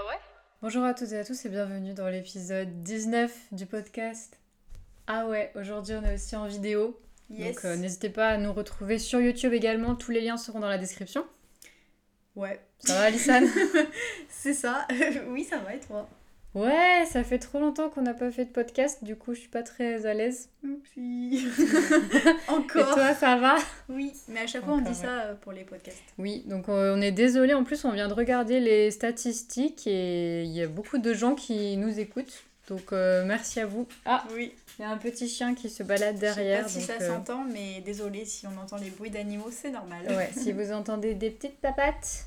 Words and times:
Ah 0.00 0.06
ouais? 0.06 0.18
Bonjour 0.62 0.84
à 0.84 0.94
toutes 0.94 1.10
et 1.10 1.18
à 1.18 1.24
tous 1.24 1.44
et 1.44 1.48
bienvenue 1.48 1.92
dans 1.92 2.08
l'épisode 2.08 2.84
19 2.84 3.32
du 3.50 3.66
podcast. 3.66 4.38
Ah 5.08 5.26
ouais, 5.26 5.50
aujourd'hui 5.56 5.96
on 5.96 6.04
est 6.04 6.14
aussi 6.14 6.36
en 6.36 6.46
vidéo. 6.46 7.00
Yes. 7.30 7.56
Donc 7.56 7.64
euh, 7.64 7.74
n'hésitez 7.74 8.08
pas 8.08 8.28
à 8.28 8.36
nous 8.36 8.52
retrouver 8.52 9.00
sur 9.00 9.18
YouTube 9.18 9.52
également, 9.52 9.96
tous 9.96 10.12
les 10.12 10.20
liens 10.20 10.36
seront 10.36 10.60
dans 10.60 10.68
la 10.68 10.78
description. 10.78 11.24
Ouais. 12.36 12.60
Ça 12.78 12.94
va 12.94 13.06
Alison? 13.06 13.42
C'est 14.28 14.54
ça. 14.54 14.86
oui, 15.30 15.42
ça 15.42 15.58
va 15.58 15.74
et 15.74 15.80
toi? 15.80 16.08
Ouais, 16.54 17.04
ça 17.10 17.22
fait 17.24 17.38
trop 17.38 17.60
longtemps 17.60 17.90
qu'on 17.90 18.00
n'a 18.02 18.14
pas 18.14 18.30
fait 18.30 18.46
de 18.46 18.50
podcast, 18.50 19.04
du 19.04 19.16
coup 19.16 19.34
je 19.34 19.40
suis 19.40 19.48
pas 19.48 19.62
très 19.62 20.06
à 20.06 20.14
l'aise. 20.14 20.48
Oupsie. 20.64 21.46
Et 22.48 22.50
Encore. 22.50 22.94
toi 22.94 23.14
ça 23.14 23.36
va? 23.36 23.56
Oui, 23.88 24.12
mais 24.28 24.40
à 24.40 24.46
chaque 24.46 24.64
fois 24.64 24.74
on 24.74 24.80
dit 24.80 24.94
ça 24.94 25.20
euh, 25.20 25.34
pour 25.34 25.52
les 25.52 25.64
podcasts. 25.64 26.02
Oui, 26.16 26.42
donc 26.46 26.68
euh, 26.68 26.96
on 26.96 27.00
est 27.02 27.12
désolé, 27.12 27.52
en 27.54 27.64
plus 27.64 27.84
on 27.84 27.92
vient 27.92 28.08
de 28.08 28.14
regarder 28.14 28.60
les 28.60 28.90
statistiques 28.90 29.86
et 29.86 30.42
il 30.44 30.50
y 30.52 30.62
a 30.62 30.66
beaucoup 30.66 30.98
de 30.98 31.12
gens 31.12 31.34
qui 31.34 31.76
nous 31.76 32.00
écoutent. 32.00 32.42
Donc 32.68 32.92
euh, 32.92 33.24
merci 33.26 33.60
à 33.60 33.66
vous. 33.66 33.86
Ah, 34.06 34.24
Oui. 34.34 34.52
il 34.78 34.82
y 34.82 34.84
a 34.84 34.90
un 34.90 34.96
petit 34.98 35.28
chien 35.28 35.54
qui 35.54 35.68
se 35.70 35.82
balade 35.82 36.16
Je 36.16 36.20
derrière. 36.20 36.68
sais 36.68 36.80
pas 36.80 36.80
si 36.80 36.86
donc, 36.88 36.98
ça 36.98 37.04
euh, 37.04 37.08
s'entend, 37.14 37.44
mais 37.44 37.82
désolé 37.82 38.24
si 38.24 38.46
on 38.46 38.58
entend 38.60 38.78
les 38.78 38.90
bruits 38.90 39.10
d'animaux, 39.10 39.50
c'est 39.50 39.70
normal. 39.70 40.00
Ouais, 40.08 40.30
si 40.36 40.52
vous 40.52 40.72
entendez 40.72 41.14
des 41.14 41.30
petites 41.30 41.58
papates 41.60 42.24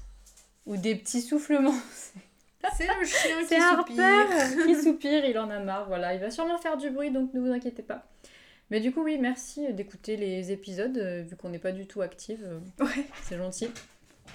ou 0.67 0.77
des 0.77 0.95
petits 0.95 1.21
soufflements, 1.21 1.75
C'est 2.77 2.87
le 2.87 3.05
chien 3.05 3.39
qui 3.39 3.45
c'est 3.47 3.59
soupire. 3.59 4.03
Harper 4.03 4.63
qui 4.65 4.75
soupire, 4.81 5.25
il 5.25 5.37
en 5.39 5.49
a 5.49 5.59
marre, 5.59 5.87
voilà. 5.87 6.13
Il 6.13 6.19
va 6.19 6.29
sûrement 6.31 6.57
faire 6.57 6.77
du 6.77 6.89
bruit, 6.89 7.11
donc 7.11 7.33
ne 7.33 7.39
vous 7.39 7.51
inquiétez 7.51 7.81
pas. 7.83 8.05
Mais 8.69 8.79
du 8.79 8.91
coup, 8.93 9.03
oui, 9.03 9.17
merci 9.19 9.73
d'écouter 9.73 10.15
les 10.17 10.51
épisodes, 10.51 10.97
euh, 10.97 11.23
vu 11.23 11.35
qu'on 11.35 11.49
n'est 11.49 11.59
pas 11.59 11.71
du 11.73 11.85
tout 11.87 12.01
active. 12.01 12.41
euh, 12.45 12.83
Ouais. 12.85 13.05
C'est 13.23 13.37
gentil. 13.37 13.69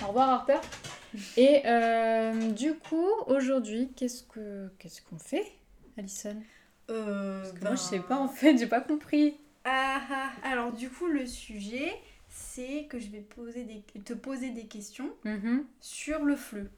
Au 0.02 0.08
revoir 0.08 0.28
Harper. 0.28 0.58
Et 1.38 1.62
euh, 1.64 2.50
du 2.50 2.74
coup, 2.74 3.08
aujourd'hui, 3.28 3.90
qu'est-ce 3.96 4.22
que 4.24 4.68
qu'est-ce 4.78 5.00
qu'on 5.00 5.18
fait, 5.18 5.52
Alison? 5.96 6.36
Euh, 6.90 7.40
Parce 7.40 7.52
que 7.52 7.58
ben- 7.60 7.66
Moi, 7.68 7.76
je 7.76 7.80
sais 7.80 8.00
pas 8.00 8.16
en 8.16 8.28
fait, 8.28 8.58
j'ai 8.58 8.66
pas 8.66 8.82
compris. 8.82 9.38
Ah, 9.64 10.00
ah. 10.12 10.30
Alors 10.44 10.72
du 10.72 10.90
coup, 10.90 11.06
le 11.06 11.24
sujet, 11.26 11.92
c'est 12.28 12.84
que 12.90 12.98
je 12.98 13.08
vais 13.08 13.20
poser 13.20 13.64
des... 13.64 13.82
te 14.02 14.12
poser 14.12 14.50
des 14.50 14.66
questions 14.66 15.08
Mhm. 15.24 15.64
sur 15.80 16.24
le 16.24 16.36
fleu 16.36 16.68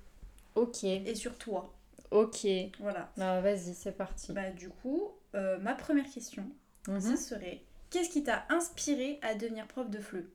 Ok, 0.60 0.84
et 0.84 1.14
sur 1.14 1.36
toi. 1.38 1.72
ok. 2.10 2.46
Voilà. 2.80 3.10
Bah, 3.16 3.40
vas-y, 3.40 3.74
c'est 3.74 3.92
parti. 3.92 4.32
Bah 4.32 4.50
du 4.50 4.68
coup, 4.68 5.10
euh, 5.34 5.58
ma 5.58 5.74
première 5.74 6.08
question, 6.10 6.44
Mhm. 6.88 7.00
ce 7.00 7.16
serait 7.16 7.62
qu'est-ce 7.90 8.10
qui 8.10 8.22
t'a 8.24 8.44
inspiré 8.48 9.18
à 9.22 9.34
devenir 9.34 9.66
prof 9.66 9.88
de 9.90 9.98
fleu? 9.98 10.30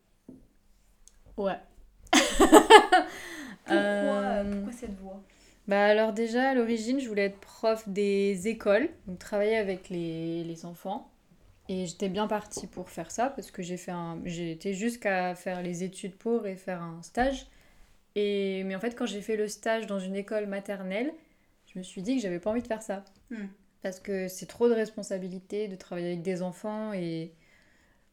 Ouais. 1.37 1.57
Pourquoi, 3.65 3.75
Euh, 3.75 4.51
pourquoi 4.55 4.71
cette 4.73 4.99
voie 4.99 5.21
Bah 5.67 5.85
alors 5.85 6.13
déjà, 6.13 6.49
à 6.49 6.53
l'origine, 6.53 6.99
je 6.99 7.07
voulais 7.07 7.25
être 7.25 7.39
prof 7.39 7.87
des 7.87 8.47
écoles, 8.47 8.89
donc 9.07 9.19
travailler 9.19 9.55
avec 9.57 9.89
les, 9.89 10.43
les 10.43 10.65
enfants. 10.65 11.09
Et 11.69 11.85
j'étais 11.85 12.09
bien 12.09 12.27
partie 12.27 12.67
pour 12.67 12.89
faire 12.89 13.09
ça, 13.09 13.29
parce 13.29 13.49
que 13.49 13.63
j'ai 13.63 13.77
fait 13.77 13.91
un... 13.91 14.19
j'ai 14.25 14.51
été 14.51 14.73
jusqu'à 14.73 15.33
faire 15.33 15.61
les 15.61 15.83
études 15.83 16.15
pour 16.17 16.45
et 16.45 16.57
faire 16.57 16.81
un 16.81 17.01
stage. 17.03 17.47
Et... 18.15 18.63
Mais 18.65 18.75
en 18.75 18.79
fait, 18.79 18.95
quand 18.95 19.05
j'ai 19.05 19.21
fait 19.21 19.37
le 19.37 19.47
stage 19.47 19.87
dans 19.87 19.99
une 19.99 20.15
école 20.15 20.47
maternelle, 20.47 21.13
je 21.67 21.79
me 21.79 21.83
suis 21.83 22.01
dit 22.01 22.15
que 22.17 22.21
j'avais 22.21 22.39
pas 22.39 22.49
envie 22.51 22.61
de 22.61 22.67
faire 22.67 22.81
ça. 22.81 23.03
Hmm. 23.29 23.47
Parce 23.81 23.99
que 23.99 24.27
c'est 24.27 24.45
trop 24.45 24.69
de 24.69 24.73
responsabilité 24.73 25.67
de 25.67 25.75
travailler 25.75 26.07
avec 26.07 26.21
des 26.21 26.41
enfants 26.41 26.93
et... 26.93 27.31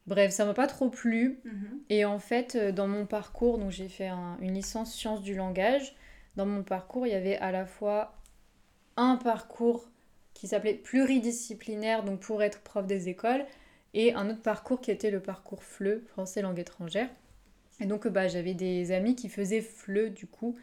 Bref, 0.07 0.31
ça 0.31 0.45
m'a 0.45 0.55
pas 0.55 0.65
trop 0.67 0.89
plu. 0.89 1.39
Mhm. 1.45 1.79
Et 1.89 2.05
en 2.05 2.17
fait, 2.17 2.55
euh, 2.55 2.71
dans 2.71 2.87
mon 2.87 3.05
parcours, 3.05 3.59
donc 3.59 3.69
j'ai 3.69 3.87
fait 3.87 4.07
un- 4.07 4.35
une 4.41 4.53
licence 4.53 4.93
sciences 4.95 5.21
du 5.21 5.35
langage. 5.35 5.95
Dans 6.35 6.47
mon 6.47 6.63
parcours, 6.63 7.05
il 7.05 7.11
y 7.11 7.15
avait 7.15 7.37
à 7.37 7.51
la 7.51 7.67
fois 7.67 8.15
un 8.97 9.15
parcours 9.15 9.89
qui 10.33 10.47
s'appelait 10.47 10.73
pluridisciplinaire, 10.73 12.03
donc 12.03 12.19
pour 12.19 12.41
être 12.41 12.61
prof 12.61 12.87
des 12.87 13.09
écoles, 13.09 13.45
et 13.93 14.13
un 14.15 14.29
autre 14.29 14.41
parcours 14.41 14.81
qui 14.81 14.89
était 14.89 15.11
le 15.11 15.19
parcours 15.19 15.63
FLE, 15.63 16.01
français 16.07 16.41
langue 16.41 16.59
étrangère. 16.59 17.09
Et 17.81 17.85
donc, 17.85 18.07
bah, 18.07 18.27
j'avais 18.27 18.53
des 18.53 18.91
amis 18.91 19.15
qui 19.15 19.27
faisaient 19.27 19.61
FLE 19.61 20.13
du 20.13 20.27
coup, 20.27 20.55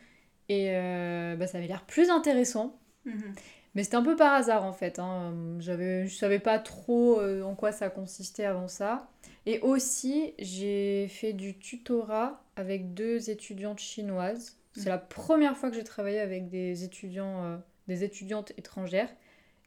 et 0.48 0.70
euh, 0.70 1.36
bah, 1.36 1.46
ça 1.46 1.58
avait 1.58 1.66
l'air 1.66 1.84
plus 1.84 2.10
intéressant. 2.10 2.78
Mhm. 3.04 3.34
Mais 3.74 3.84
c'était 3.84 3.96
un 3.96 4.02
peu 4.02 4.16
par 4.16 4.32
hasard 4.32 4.64
en 4.64 4.72
fait. 4.72 4.98
Hein. 4.98 5.34
J'avais, 5.60 6.06
je 6.08 6.16
savais 6.16 6.38
pas 6.38 6.58
trop 6.58 7.20
euh, 7.20 7.42
en 7.42 7.54
quoi 7.54 7.72
ça 7.72 7.90
consistait 7.90 8.44
avant 8.44 8.66
ça. 8.66 9.08
Et 9.46 9.60
aussi, 9.60 10.34
j'ai 10.38 11.06
fait 11.08 11.32
du 11.32 11.58
tutorat 11.58 12.42
avec 12.56 12.94
deux 12.94 13.30
étudiantes 13.30 13.78
chinoises. 13.78 14.56
C'est 14.74 14.88
la 14.88 14.98
première 14.98 15.56
fois 15.56 15.70
que 15.70 15.76
j'ai 15.76 15.84
travaillé 15.84 16.20
avec 16.20 16.48
des 16.48 16.84
étudiants, 16.84 17.44
euh, 17.44 17.56
des 17.88 18.04
étudiantes 18.04 18.52
étrangères. 18.56 19.14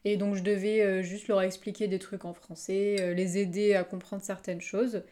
Et 0.04 0.18
donc 0.18 0.36
je 0.36 0.44
devais 0.44 0.82
euh, 0.82 1.02
juste 1.02 1.28
leur 1.28 1.42
expliquer 1.42 1.88
des 1.88 2.00
trucs 2.00 2.26
en 2.26 2.34
français, 2.34 3.14
les 3.14 3.38
aider 3.38 3.76
à 3.76 3.84
comprendre 3.84 4.24
certaines 4.24 4.62
choses. 4.62 5.04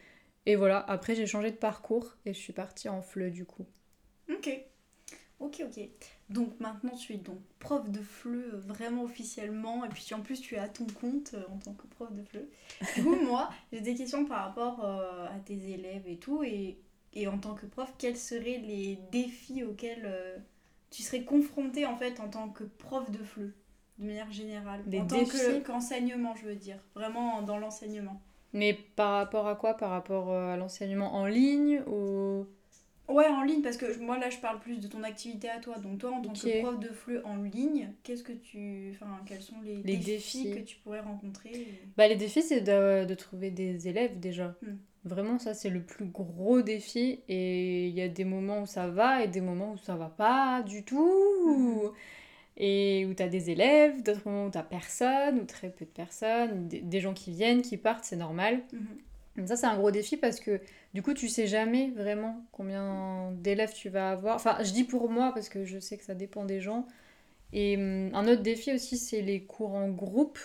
Et 0.50 0.56
voilà, 0.56 0.80
après 0.80 1.14
j'ai 1.14 1.28
changé 1.28 1.52
de 1.52 1.58
parcours 1.58 2.18
et 2.26 2.34
je 2.34 2.40
suis 2.40 2.54
partie 2.54 2.90
en 2.90 3.04
FLE 3.04 3.30
du 3.30 3.46
coup. 3.46 3.68
Ok. 4.30 4.50
Ok, 5.40 5.62
ok. 5.64 5.90
Donc 6.32 6.60
maintenant 6.60 6.96
tu 6.96 7.14
es 7.14 7.18
donc 7.18 7.38
prof 7.60 7.88
de 7.88 8.02
FLE 8.02 8.52
euh, 8.56 8.58
vraiment 8.58 9.04
officiellement 9.04 9.86
et 9.86 9.90
puis 9.90 10.12
en 10.16 10.22
plus 10.22 10.42
tu 10.42 10.56
es 10.56 10.58
à 10.58 10.68
ton 10.68 10.88
compte 10.88 11.36
euh, 11.36 11.44
en 11.54 11.60
tant 11.60 11.74
que 11.74 11.86
prof 11.86 12.12
de 12.12 12.24
FLE. 12.24 12.50
Du 12.96 13.04
coup 13.04 13.16
moi 13.28 13.52
j'ai 13.72 13.82
des 13.82 13.94
questions 13.94 14.26
par 14.26 14.44
rapport 14.46 14.84
euh, 14.84 15.28
à 15.28 15.38
tes 15.46 15.70
élèves 15.70 16.08
et 16.08 16.18
tout 16.18 16.42
et, 16.42 16.80
et 17.14 17.28
en 17.28 17.38
tant 17.38 17.54
que 17.54 17.68
prof 17.68 17.94
quels 18.00 18.18
seraient 18.18 18.58
les 18.58 18.98
défis 19.12 19.64
auxquels 19.64 20.06
euh, 20.06 20.36
tu 20.90 21.04
serais 21.04 21.24
confronté 21.26 21.86
en 21.86 21.96
fait 21.96 22.20
en 22.20 22.28
tant 22.28 22.50
que 22.50 22.64
prof 22.64 23.12
de 23.12 23.24
FLE 23.24 23.54
de 24.00 24.06
manière 24.06 24.32
générale? 24.32 24.82
Des 24.88 25.00
En 25.00 25.06
tant 25.06 25.26
qu'enseignement 25.64 26.36
je 26.36 26.46
veux 26.48 26.56
dire 26.56 26.80
vraiment 26.96 27.44
dans 27.44 27.60
l'enseignement. 27.60 28.20
Mais 28.54 28.74
par 28.96 29.14
rapport 29.18 29.48
à 29.48 29.56
quoi? 29.56 29.76
Par 29.76 29.92
rapport 29.92 30.32
euh, 30.32 30.54
à 30.54 30.58
l'enseignement 30.58 31.14
en 31.16 31.26
ligne 31.26 31.82
ou... 31.88 32.46
Ouais, 33.08 33.28
en 33.28 33.42
ligne, 33.42 33.64
parce 33.64 33.76
que 33.78 34.00
moi 34.00 34.20
là 34.20 34.30
je 34.30 34.38
parle 34.38 34.60
plus 34.60 34.78
de 34.80 34.88
ton 34.88 35.02
activité 35.02 35.50
à 35.50 35.58
toi. 35.60 35.80
Donc 35.80 35.98
toi 35.98 36.12
en 36.12 36.22
tant 36.22 36.32
que 36.32 36.62
prof 36.62 36.80
de 36.80 36.90
FLE 36.90 37.22
en 37.26 37.38
ligne, 37.38 37.92
qu'est-ce 38.04 38.22
que 38.24 38.34
tu. 38.34 38.92
Enfin, 38.94 39.20
quels 39.26 39.42
sont 39.42 39.56
les, 39.64 39.78
Les 39.78 39.98
défis, 39.98 40.44
défis. 40.44 40.52
que 40.52 40.60
tu 40.60 40.78
pourrais 40.78 41.00
rencontrer 41.00 41.52
Bah, 41.98 42.08
les 42.08 42.16
défis, 42.16 42.44
c'est 42.44 42.62
de, 42.62 43.06
de 43.06 43.16
trouver 43.16 43.50
des 43.50 43.88
élèves 43.88 44.20
déjà. 44.20 44.56
Hmm. 44.62 44.76
Vraiment, 45.06 45.40
ça, 45.40 45.56
c'est 45.56 45.70
le 45.72 45.82
plus 45.82 46.06
gros 46.06 46.62
défi. 46.62 47.22
Et 47.30 47.88
il 47.88 47.96
y 47.96 48.02
a 48.02 48.10
des 48.10 48.26
moments 48.26 48.62
où 48.62 48.66
ça 48.68 48.88
va 48.88 49.24
et 49.24 49.28
des 49.28 49.42
moments 49.42 49.72
où 49.72 49.78
ça 49.78 49.96
va 49.96 50.10
pas 50.10 50.62
du 50.62 50.84
tout. 50.84 51.10
Mhm. 51.48 51.92
Et 52.60 53.06
où 53.10 53.14
tu 53.14 53.24
as 53.24 53.30
des 53.30 53.50
élèves, 53.50 54.04
d'autres 54.04 54.28
moments 54.28 54.46
où 54.48 54.52
tu 54.52 54.60
personne, 54.70 55.40
ou 55.40 55.46
très 55.46 55.70
peu 55.70 55.86
de 55.86 55.90
personnes, 55.90 56.68
des, 56.68 57.00
gens 57.00 57.14
qui 57.14 57.32
viennent, 57.32 57.62
qui 57.62 57.78
partent, 57.78 58.04
c'est 58.04 58.18
normal. 58.18 58.62
Mhm. 58.74 58.98
Donc 59.38 59.48
ça, 59.48 59.56
c'est 59.56 59.68
un 59.68 59.78
gros 59.78 59.92
défi 59.92 60.18
parce 60.18 60.42
que 60.42 60.60
du 60.94 61.02
coup, 61.02 61.14
tu 61.14 61.30
sais 61.30 61.48
jamais 61.48 61.92
vraiment 61.92 62.44
combien 62.52 63.32
d'élèves 63.38 63.74
tu 63.74 63.88
vas 63.90 64.12
avoir. 64.12 64.36
Enfin, 64.36 64.58
je 64.62 64.72
dis 64.74 64.84
pour 64.84 65.10
moi 65.10 65.32
parce 65.34 65.48
que 65.48 65.64
je 65.64 65.80
sais 65.80 65.98
que 65.98 66.04
ça 66.04 66.16
dépend 66.16 66.44
des 66.44 66.60
gens. 66.60 66.86
Et 67.54 67.78
hum, 67.78 68.12
un 68.14 68.28
autre 68.28 68.42
défi 68.44 68.74
aussi, 68.74 68.98
c'est 68.98 69.22
les 69.22 69.44
cours 69.46 69.74
en 69.76 69.90
groupe, 69.90 70.40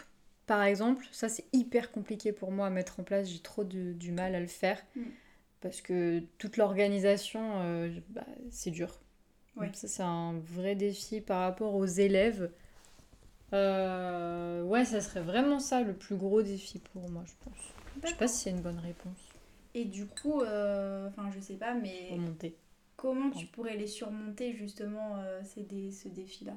par 0.47 0.63
exemple. 0.63 1.07
Ça, 1.13 1.29
c'est 1.29 1.45
hyper 1.53 1.91
compliqué 1.93 2.33
pour 2.33 2.53
moi 2.53 2.67
à 2.69 2.71
mettre 2.71 3.01
en 3.01 3.05
place. 3.05 3.29
J'ai 3.31 3.41
trop 3.41 3.65
de- 3.65 3.93
du 3.93 4.13
mal 4.13 4.35
à 4.35 4.41
le 4.41 4.47
faire 4.47 4.81
Mm. 4.97 5.03
parce 5.61 5.81
que 5.81 6.21
toute 6.39 6.57
l'organisation, 6.57 7.61
euh, 7.63 7.91
bah, 8.11 8.27
c'est 8.51 8.71
dur. 8.71 9.01
Ouais. 9.57 9.67
Donc 9.67 9.77
ça, 9.77 9.89
c'est 9.89 10.03
un 10.03 10.35
vrai 10.55 10.75
défi 10.75 11.21
par 11.21 11.41
rapport 11.41 11.75
aux 11.75 11.87
élèves. 11.87 12.51
Euh, 13.53 14.63
ouais, 14.63 14.85
ça 14.85 15.01
serait 15.01 15.21
vraiment 15.21 15.61
ça 15.61 15.81
le 15.83 15.93
plus 15.93 16.17
gros 16.17 16.43
défi 16.43 16.79
pour 16.79 17.09
moi, 17.11 17.23
je 17.27 17.33
pense. 17.45 17.59
Je 18.03 18.09
sais 18.09 18.15
pas 18.17 18.27
si 18.29 18.39
c'est 18.45 18.51
une 18.51 18.61
bonne 18.61 18.81
réponse. 18.81 19.17
Et 19.75 19.85
du 19.85 20.07
coup, 20.07 20.41
euh, 20.41 21.09
enfin 21.09 21.31
je 21.35 21.41
sais 21.41 21.55
pas, 21.55 21.75
mais 21.75 22.09
Remonter. 22.11 22.55
comment 22.97 23.31
tu 23.31 23.47
pourrais 23.47 23.77
les 23.77 23.87
surmonter 23.87 24.53
justement 24.55 25.17
euh, 25.19 25.41
ces 25.45 25.63
dé- 25.63 25.93
ce 25.93 26.09
défi-là? 26.09 26.55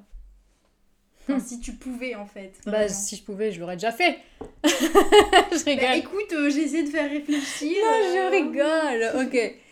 Enfin, 1.29 1.39
si 1.39 1.59
tu 1.59 1.73
pouvais 1.73 2.15
en 2.15 2.25
fait. 2.25 2.53
Bah, 2.65 2.87
si 2.87 3.15
je 3.17 3.23
pouvais, 3.23 3.51
je 3.51 3.59
l'aurais 3.59 3.75
déjà 3.75 3.91
fait. 3.91 4.19
je 4.63 5.65
rigole. 5.65 5.85
Bah, 5.85 5.95
écoute, 5.97 6.31
euh, 6.33 6.49
j'ai 6.49 6.61
essayé 6.63 6.83
de 6.83 6.89
faire 6.89 7.09
réfléchir. 7.09 7.75
non, 7.83 8.13
je 8.13 8.17
euh, 8.17 8.29
rigole. 8.29 9.27
Ok. 9.27 9.55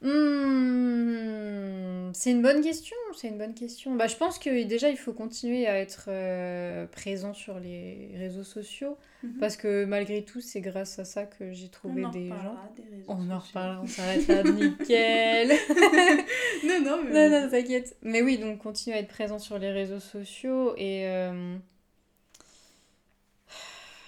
Hmm, 0.00 0.87
c'est 2.18 2.32
une 2.32 2.42
bonne 2.42 2.62
question. 2.62 2.96
C'est 3.14 3.28
une 3.28 3.38
bonne 3.38 3.54
question. 3.54 3.94
Bah, 3.94 4.08
je 4.08 4.16
pense 4.16 4.40
que 4.40 4.64
déjà, 4.64 4.90
il 4.90 4.96
faut 4.96 5.12
continuer 5.12 5.68
à 5.68 5.78
être 5.78 6.06
euh, 6.08 6.84
présent 6.88 7.32
sur 7.32 7.60
les 7.60 8.10
réseaux 8.16 8.42
sociaux. 8.42 8.96
Mhm. 9.22 9.38
Parce 9.38 9.56
que 9.56 9.84
malgré 9.84 10.24
tout, 10.24 10.40
c'est 10.40 10.60
grâce 10.60 10.98
à 10.98 11.04
ça 11.04 11.26
que 11.26 11.52
j'ai 11.52 11.68
trouvé 11.68 12.04
On 12.04 12.10
des 12.10 12.28
gens. 12.28 12.56
des 12.76 13.04
On 13.06 13.30
en 13.30 13.38
reparlera, 13.38 13.82
on 13.82 13.86
s'arrête 13.86 14.26
là, 14.26 14.42
nickel. 14.50 15.48
non, 16.66 16.80
non, 16.82 17.04
mais. 17.04 17.28
Non, 17.30 17.40
non, 17.40 17.48
t'inquiète. 17.48 17.96
Mais 18.02 18.20
oui, 18.20 18.38
donc 18.38 18.58
continuer 18.58 18.96
à 18.96 19.00
être 19.00 19.08
présent 19.08 19.38
sur 19.38 19.56
les 19.60 19.70
réseaux 19.70 20.00
sociaux 20.00 20.74
et. 20.76 21.06
euh, 21.06 21.56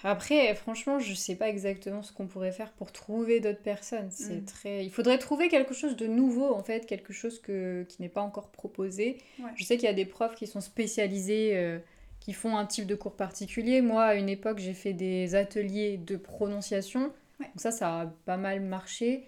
Après, 0.03 0.53
franchement, 0.55 0.99
je 0.99 1.13
sais 1.13 1.35
pas 1.35 1.47
exactement 1.49 2.01
ce 2.01 2.11
qu'on 2.11 2.27
pourrait 2.27 2.51
faire 2.51 2.71
pour 2.73 2.91
trouver 2.91 3.39
d'autres 3.39 3.61
personnes. 3.61 4.09
C'est 4.11 4.41
Mm. 4.41 4.45
très... 4.45 4.85
Il 4.85 4.91
faudrait 4.91 5.19
trouver 5.19 5.47
quelque 5.47 5.73
chose 5.73 5.95
de 5.95 6.07
nouveau, 6.07 6.53
en 6.53 6.63
fait, 6.63 6.85
quelque 6.87 7.13
chose 7.13 7.39
que... 7.39 7.83
qui 7.87 8.01
n'est 8.01 8.09
pas 8.09 8.21
encore 8.21 8.49
proposé. 8.51 9.17
Ouais. 9.39 9.51
Je 9.55 9.63
sais 9.63 9.77
qu'il 9.77 9.85
y 9.85 9.91
a 9.91 9.93
des 9.93 10.05
profs 10.05 10.35
qui 10.35 10.47
sont 10.47 10.61
spécialisés, 10.61 11.51
euh, 11.55 11.79
qui 12.19 12.33
font 12.33 12.57
un 12.57 12.65
type 12.65 12.87
de 12.87 12.95
cours 12.95 13.15
particulier. 13.15 13.81
Moi, 13.81 14.03
à 14.03 14.15
une 14.15 14.29
époque, 14.29 14.59
j'ai 14.59 14.73
fait 14.73 14.93
des 14.93 15.35
ateliers 15.35 15.97
de 15.97 16.15
prononciation. 16.17 17.11
Ouais. 17.39 17.45
Donc 17.47 17.57
ça, 17.61 17.71
ça 17.71 18.01
a 18.01 18.05
pas 18.25 18.37
mal 18.37 18.61
marché, 18.61 19.25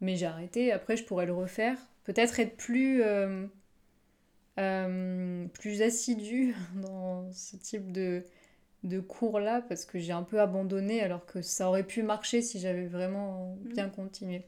mais 0.00 0.16
j'ai 0.16 0.26
arrêté. 0.26 0.72
Après, 0.72 0.96
je 0.96 1.04
pourrais 1.04 1.26
le 1.26 1.34
refaire. 1.34 1.76
Peut-être 2.04 2.40
être 2.40 2.56
plus, 2.56 3.02
euh, 3.02 3.46
euh, 4.58 5.46
plus 5.48 5.82
assidu 5.82 6.54
dans 6.76 7.30
ce 7.32 7.56
type 7.56 7.92
de, 7.92 8.24
de 8.84 9.00
cours-là, 9.00 9.62
parce 9.62 9.84
que 9.86 9.98
j'ai 9.98 10.12
un 10.12 10.22
peu 10.24 10.40
abandonné, 10.40 11.02
alors 11.02 11.26
que 11.26 11.42
ça 11.42 11.68
aurait 11.68 11.86
pu 11.86 12.02
marcher 12.02 12.42
si 12.42 12.60
j'avais 12.60 12.86
vraiment 12.86 13.56
bien 13.74 13.88
continué. 13.90 14.44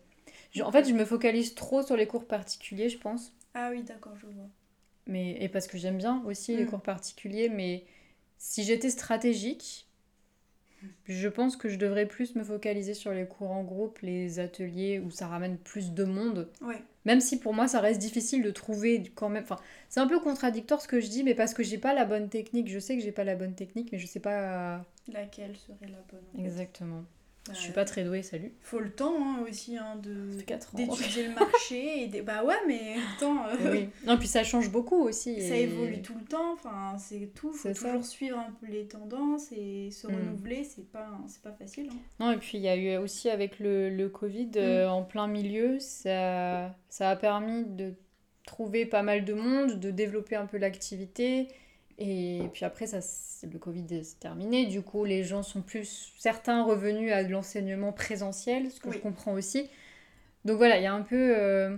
Je- 0.53 0.63
en 0.63 0.73
fait, 0.73 0.87
je 0.89 0.95
me 0.95 1.05
focalise 1.05 1.55
trop 1.55 1.83
sur 1.83 1.97
les 1.97 2.07
cours 2.07 2.27
particuliers, 2.27 2.89
je 2.91 2.99
pense. 2.99 3.33
Ah 3.55 3.71
oui, 3.73 3.83
d'accord, 3.83 4.15
je 4.17 4.29
vois. 4.29 4.49
Mais, 5.07 5.43
et 5.43 5.49
parce 5.49 5.67
que 5.69 5.79
j'aime 5.79 5.99
bien 5.99 6.23
aussi 6.27 6.57
les 6.57 6.65
Mm. 6.65 6.67
cours 6.67 6.83
particuliers, 6.83 7.49
mais 7.49 7.85
si 8.39 8.65
j'étais 8.65 8.91
stratégique, 8.91 9.86
je 11.07 11.29
pense 11.29 11.57
que 11.57 11.69
je 11.69 11.77
devrais 11.77 12.07
plus 12.07 12.35
me 12.35 12.45
focaliser 12.45 12.95
sur 12.95 13.13
les 13.13 13.27
cours 13.27 13.51
en 13.51 13.63
groupe, 13.65 13.99
les 14.01 14.39
ateliers 14.39 14.99
où 14.99 15.11
ça 15.11 15.27
ramène 15.29 15.59
plus 15.59 15.93
de 15.93 16.05
monde. 16.05 16.51
Ouais. 16.61 16.83
Même 17.05 17.21
si 17.21 17.39
pour 17.39 17.55
moi 17.55 17.69
ça 17.69 17.81
reste 17.81 18.01
difficile 18.01 18.43
de 18.43 18.51
trouver 18.51 19.03
quand 19.15 19.29
même. 19.29 19.45
Enfin, 19.45 19.59
c'est 19.89 20.01
un 20.01 20.09
peu 20.09 20.21
contradictoire 20.21 20.81
ce 20.81 20.89
que 20.89 21.01
je 21.01 21.09
dis, 21.09 21.23
mais 21.25 21.35
parce 21.35 21.55
que 21.55 21.63
j'ai 21.63 21.79
pas 21.79 21.95
la 21.95 22.05
bonne 22.05 22.29
technique. 22.29 22.69
Je 22.69 22.79
sais 22.79 22.97
que 22.97 23.03
j'ai 23.03 23.13
pas 23.13 23.25
la 23.25 23.37
bonne 23.37 23.55
technique, 23.55 23.91
mais 23.93 23.99
je 23.99 24.07
sais 24.07 24.21
pas 24.21 24.85
Laquelle 25.09 25.57
serait 25.57 25.89
la 25.89 26.03
bonne 26.03 26.29
en 26.33 26.39
fait? 26.39 26.45
exactement. 26.45 27.05
Je 27.53 27.59
suis 27.59 27.73
pas 27.73 27.85
très 27.85 28.03
douée, 28.05 28.23
salut. 28.23 28.53
Faut 28.63 28.81
le 28.81 28.91
temps 28.91 29.15
hein, 29.19 29.45
aussi 29.49 29.77
hein, 29.77 29.97
de 30.03 30.31
d'étudier 30.75 31.29
le 31.29 31.35
marché 31.35 32.03
et 32.03 32.07
des... 32.09 32.23
bah 32.23 32.45
ouais 32.45 32.55
mais 32.67 32.97
attends 33.17 33.47
euh, 33.49 33.73
Oui. 33.73 33.89
Non, 34.05 34.17
puis 34.19 34.27
ça 34.29 34.43
change 34.45 34.71
beaucoup 34.71 35.03
aussi. 35.03 35.41
ça 35.49 35.57
évolue 35.57 36.03
tout 36.03 36.15
le 36.19 36.25
temps 36.25 36.53
enfin 36.55 36.97
c'est 36.99 37.31
tout 37.35 37.53
faut 37.53 37.73
ça. 37.73 37.75
toujours 37.75 38.05
suivre 38.05 38.39
un 38.39 38.51
peu 38.61 38.67
les 38.67 38.87
tendances 38.89 39.53
et 39.53 39.91
se 39.91 40.07
Mm. 40.07 40.15
renouveler 40.15 40.65
c'est 40.65 40.91
pas 40.91 41.09
c'est 41.29 41.43
pas 41.43 41.53
facile 41.53 41.89
hein. 41.93 41.97
Non, 42.21 42.33
et 42.33 42.37
puis 42.39 42.59
il 42.59 42.63
y 42.63 42.69
a 42.69 42.77
eu 42.77 42.97
aussi 42.97 43.31
avec 43.31 43.59
le, 43.61 43.91
le 43.91 44.09
Covid 44.09 44.47
Mm. 44.47 44.57
euh, 44.59 44.91
en 44.91 45.03
plein 45.03 45.27
milieu, 45.29 45.79
ça, 45.81 46.75
ça 46.89 47.11
a 47.11 47.17
permis 47.17 47.65
de 47.65 47.95
trouver 48.47 48.87
pas 48.87 49.03
mal 49.03 49.25
de 49.25 49.35
monde, 49.35 49.81
de 49.81 49.91
développer 49.91 50.37
un 50.37 50.47
peu 50.47 50.57
l'activité. 50.57 51.49
Et 51.99 52.51
puis 52.53 52.65
après, 52.65 52.87
ça, 52.87 53.01
le 53.47 53.59
Covid 53.59 53.87
est 53.91 54.19
terminé. 54.21 54.67
Du 54.67 54.83
coup, 54.83 55.05
les 55.05 55.25
gens 55.25 55.43
sont 55.43 55.63
plus, 55.63 56.13
certains 56.19 56.63
revenus 56.65 57.13
à 57.13 57.25
de 57.25 57.31
l'enseignement 57.31 57.93
présentiel, 57.93 58.71
ce 58.71 58.81
que 58.81 58.91
je 58.91 58.99
comprends 58.99 59.33
aussi. 59.33 59.71
Donc 60.45 60.59
voilà, 60.59 60.79
il 60.79 60.83
y 60.85 60.87
a 60.87 60.95
un 60.95 61.03
peu. 61.03 61.35
euh, 61.37 61.77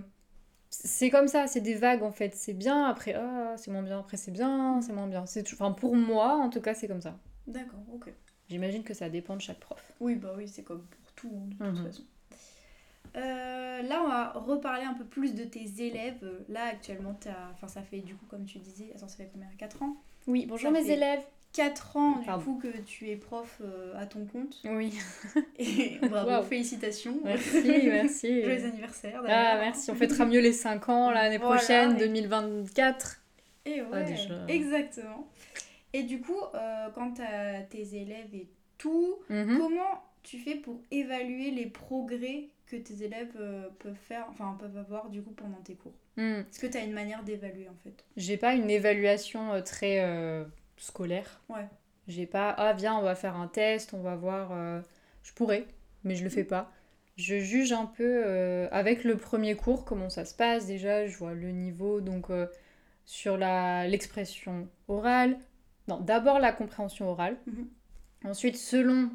c'est 0.69 1.09
comme 1.09 1.27
ça, 1.27 1.47
c'est 1.47 1.61
des 1.61 1.75
vagues 1.75 2.03
en 2.03 2.11
fait. 2.11 2.35
C'est 2.35 2.53
bien, 2.53 2.85
après, 2.85 3.13
ah, 3.15 3.55
c'est 3.57 3.71
moins 3.71 3.83
bien, 3.83 3.99
après, 3.99 4.17
c'est 4.17 4.31
bien, 4.31 4.81
c'est 4.81 4.93
moins 4.93 5.07
bien. 5.07 5.23
Enfin, 5.53 5.71
pour 5.71 5.95
moi, 5.95 6.35
en 6.37 6.49
tout 6.49 6.61
cas, 6.61 6.73
c'est 6.75 6.87
comme 6.87 7.01
ça. 7.01 7.17
d'accord 7.47 7.79
ok 7.93 8.13
J'imagine 8.49 8.83
que 8.83 8.93
ça 8.93 9.09
dépend 9.09 9.35
de 9.35 9.41
chaque 9.41 9.59
prof. 9.59 9.93
oui 9.99 10.15
bah 10.15 10.33
oui 10.37 10.47
c'est 10.47 10.63
comme 10.63 10.85
pour 10.85 11.11
tout 11.13 11.31
hein, 11.35 11.47
de 11.49 11.55
toute 11.71 11.79
Mhm. 11.79 11.85
façon 11.85 12.03
Euh, 13.15 13.81
là, 13.81 14.01
on 14.03 14.07
va 14.07 14.31
reparler 14.31 14.83
un 14.85 14.93
peu 14.93 15.05
plus 15.05 15.33
de 15.35 15.43
tes 15.43 15.65
élèves. 15.79 16.23
Là, 16.49 16.65
actuellement. 16.71 17.17
Enfin, 17.53 17.67
ça 17.67 17.81
fait 17.81 17.99
du 17.99 18.15
coup, 18.15 18.25
comme 18.29 18.45
tu 18.45 18.59
disais, 18.59 18.91
attends, 18.95 19.07
ça 19.07 19.17
fait 19.17 19.29
combien 19.31 19.47
4 19.57 19.81
ans? 19.83 19.95
Oui, 20.27 20.45
bonjour 20.47 20.71
mes 20.71 20.89
élèves. 20.89 21.21
4 21.53 21.97
ans, 21.97 22.19
du 22.19 22.25
Pardon. 22.27 22.43
coup, 22.45 22.59
que 22.59 22.77
tu 22.85 23.09
es 23.09 23.15
prof 23.15 23.59
euh, 23.61 23.99
à 23.99 24.05
ton 24.05 24.23
compte. 24.27 24.61
Oui, 24.65 24.93
Et 25.57 25.97
bravo, 26.07 26.43
félicitations. 26.47 27.19
merci, 27.23 27.63
merci. 27.87 28.41
Joyeux 28.43 28.65
anniversaire, 28.65 29.23
Ah, 29.27 29.57
merci, 29.59 29.89
on 29.89 29.95
fêtera 29.95 30.25
mieux 30.25 30.41
les 30.41 30.53
5 30.53 30.87
ans 30.89 31.09
l'année 31.09 31.39
Voilà, 31.39 31.55
prochaine, 31.55 31.95
et- 31.95 31.99
2024. 32.07 33.21
Et 33.65 33.81
ouais, 33.81 33.87
Ah, 33.91 34.03
déjà. 34.03 34.45
exactement. 34.47 35.27
Et 35.91 36.03
du 36.03 36.21
coup, 36.21 36.37
euh, 36.53 36.87
quand 36.93 37.13
tu 37.13 37.21
as 37.23 37.61
tes 37.63 37.95
élèves 37.95 38.33
et 38.35 38.47
tout, 38.77 39.15
Mhm. 39.29 39.57
comment 39.57 40.03
tu 40.21 40.37
fais 40.37 40.53
pour 40.55 40.79
évaluer 40.91 41.49
les 41.49 41.65
progrès 41.65 42.49
que 42.69 42.75
tes 42.77 43.03
élèves 43.03 43.35
euh, 43.39 43.67
peuvent 43.79 43.95
faire, 43.95 44.25
enfin 44.29 44.55
peuvent 44.59 44.77
avoir 44.77 45.09
du 45.09 45.21
coup 45.21 45.31
pendant 45.31 45.61
tes 45.61 45.75
cours 45.75 45.93
Hmm. 46.17 46.41
Est-ce 46.49 46.59
que 46.59 46.67
tu 46.67 46.77
as 46.77 46.83
une 46.83 46.91
manière 46.93 47.23
d'évaluer 47.23 47.69
en 47.69 47.75
fait? 47.83 48.03
J'ai 48.17 48.35
pas 48.37 48.53
une 48.55 48.69
évaluation 48.69 49.53
euh, 49.53 49.61
très 49.61 50.01
euh, 50.01 50.43
scolaire. 50.77 51.41
Ouais. 51.49 51.67
J'ai 52.09 52.25
pas, 52.25 52.49
ah 52.51 52.73
viens, 52.73 52.97
on 52.97 53.01
va 53.03 53.15
faire 53.15 53.35
un 53.37 53.47
test, 53.47 53.93
on 53.93 54.01
va 54.01 54.15
voir. 54.15 54.51
euh, 54.51 54.81
Je 55.23 55.31
pourrais, 55.33 55.65
mais 56.03 56.15
je 56.15 56.23
le 56.25 56.29
fais 56.29 56.43
pas. 56.43 56.71
Je 57.15 57.39
juge 57.39 57.71
un 57.71 57.85
peu 57.85 58.23
euh, 58.25 58.67
avec 58.71 59.03
le 59.05 59.15
premier 59.17 59.55
cours 59.55 59.85
comment 59.85 60.09
ça 60.09 60.25
se 60.25 60.33
passe. 60.35 60.65
Déjà, 60.67 61.07
je 61.07 61.17
vois 61.17 61.33
le 61.33 61.51
niveau 61.51 62.01
donc 62.01 62.27
sur 63.05 63.37
la 63.37 63.87
l'expression 63.87 64.67
orale. 64.87 65.37
Non, 65.87 65.99
d'abord 65.99 66.39
la 66.39 66.51
compréhension 66.51 67.09
orale. 67.09 67.37
Mhm. 67.47 67.67
Ensuite, 68.25 68.57
selon 68.57 69.09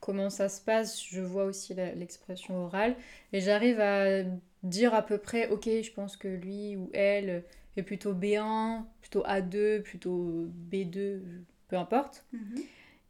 comment 0.00 0.30
ça 0.30 0.48
se 0.48 0.60
passe, 0.60 1.02
je 1.02 1.20
vois 1.20 1.44
aussi 1.44 1.74
l'expression 1.74 2.64
orale 2.64 2.96
et 3.32 3.40
j'arrive 3.40 3.80
à 3.80 4.22
dire 4.62 4.94
à 4.94 5.02
peu 5.02 5.18
près, 5.18 5.48
ok, 5.48 5.64
je 5.64 5.92
pense 5.92 6.16
que 6.16 6.28
lui 6.28 6.76
ou 6.76 6.90
elle 6.92 7.44
est 7.76 7.82
plutôt 7.82 8.14
B1, 8.14 8.84
plutôt 9.00 9.22
A2, 9.24 9.82
plutôt 9.82 10.46
B2, 10.70 11.20
peu 11.68 11.76
importe. 11.76 12.24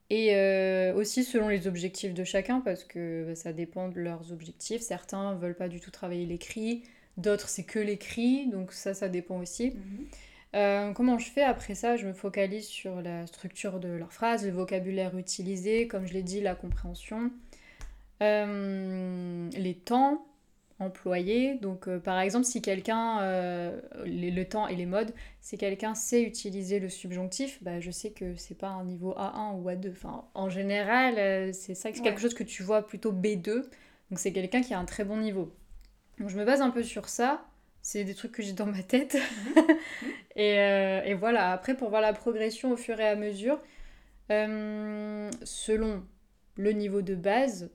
Et 0.08 0.36
euh, 0.36 0.94
aussi 0.94 1.24
selon 1.24 1.48
les 1.48 1.66
objectifs 1.66 2.14
de 2.14 2.22
chacun, 2.24 2.60
parce 2.60 2.84
que 2.84 3.24
bah, 3.26 3.34
ça 3.34 3.52
dépend 3.52 3.88
de 3.88 4.00
leurs 4.00 4.32
objectifs. 4.32 4.82
Certains 4.82 5.34
veulent 5.34 5.56
pas 5.56 5.68
du 5.68 5.80
tout 5.80 5.90
travailler 5.90 6.26
l'écrit, 6.26 6.84
d'autres 7.16 7.48
c'est 7.48 7.64
que 7.64 7.80
l'écrit, 7.80 8.46
donc 8.48 8.72
ça, 8.72 8.94
ça 8.94 9.08
dépend 9.08 9.40
aussi. 9.40 9.70
Mhm. 9.70 10.06
Euh, 10.54 10.92
comment 10.92 11.18
je 11.18 11.30
fais 11.30 11.42
après 11.42 11.74
ça? 11.74 11.96
Je 11.96 12.06
me 12.06 12.12
focalise 12.12 12.66
sur 12.66 13.02
la 13.02 13.26
structure 13.26 13.78
de 13.78 13.88
leurs 13.88 14.12
phrases, 14.12 14.44
le 14.46 14.52
vocabulaire 14.52 15.16
utilisé, 15.18 15.86
comme 15.86 16.06
je 16.06 16.14
l'ai 16.14 16.22
dit, 16.22 16.40
la 16.40 16.54
compréhension, 16.54 17.30
Euh, 18.22 19.50
les 19.52 19.74
temps 19.74 20.26
employés. 20.78 21.56
Donc, 21.56 21.88
euh, 21.88 21.98
par 21.98 22.18
exemple, 22.20 22.46
si 22.46 22.62
quelqu'un, 22.62 23.20
le 24.04 24.42
temps 24.44 24.68
et 24.68 24.76
les 24.76 24.86
modes, 24.86 25.12
si 25.40 25.58
quelqu'un 25.58 25.94
sait 25.94 26.22
utiliser 26.22 26.78
le 26.80 26.88
subjonctif, 26.88 27.62
bah, 27.62 27.80
je 27.80 27.90
sais 27.90 28.10
que 28.10 28.34
c'est 28.36 28.54
pas 28.56 28.68
un 28.68 28.84
niveau 28.84 29.12
A1 29.12 29.54
ou 29.56 29.68
A2. 29.68 29.90
Enfin, 29.92 30.24
en 30.34 30.48
général, 30.48 31.52
c'est 31.54 31.74
ça, 31.74 31.90
c'est 31.92 32.02
quelque 32.02 32.20
chose 32.20 32.34
que 32.34 32.44
tu 32.44 32.62
vois 32.62 32.86
plutôt 32.86 33.12
B2. 33.12 33.68
Donc, 34.10 34.18
c'est 34.18 34.32
quelqu'un 34.32 34.62
qui 34.62 34.72
a 34.74 34.78
un 34.78 34.84
très 34.86 35.04
bon 35.04 35.16
niveau. 35.18 35.52
Donc, 36.18 36.30
je 36.30 36.38
me 36.38 36.44
base 36.44 36.60
un 36.62 36.70
peu 36.70 36.82
sur 36.82 37.08
ça. 37.08 37.44
C'est 37.86 38.02
des 38.02 38.14
trucs 38.14 38.32
que 38.32 38.42
j'ai 38.42 38.52
dans 38.52 38.66
ma 38.66 38.82
tête. 38.82 39.16
et, 40.36 40.58
euh, 40.58 41.02
et 41.04 41.14
voilà, 41.14 41.52
après, 41.52 41.76
pour 41.76 41.88
voir 41.88 42.02
la 42.02 42.12
progression 42.12 42.72
au 42.72 42.76
fur 42.76 42.98
et 42.98 43.06
à 43.06 43.14
mesure, 43.14 43.60
euh, 44.32 45.30
selon 45.44 46.04
le 46.56 46.72
niveau 46.72 47.02
de 47.02 47.14
base, 47.14 47.70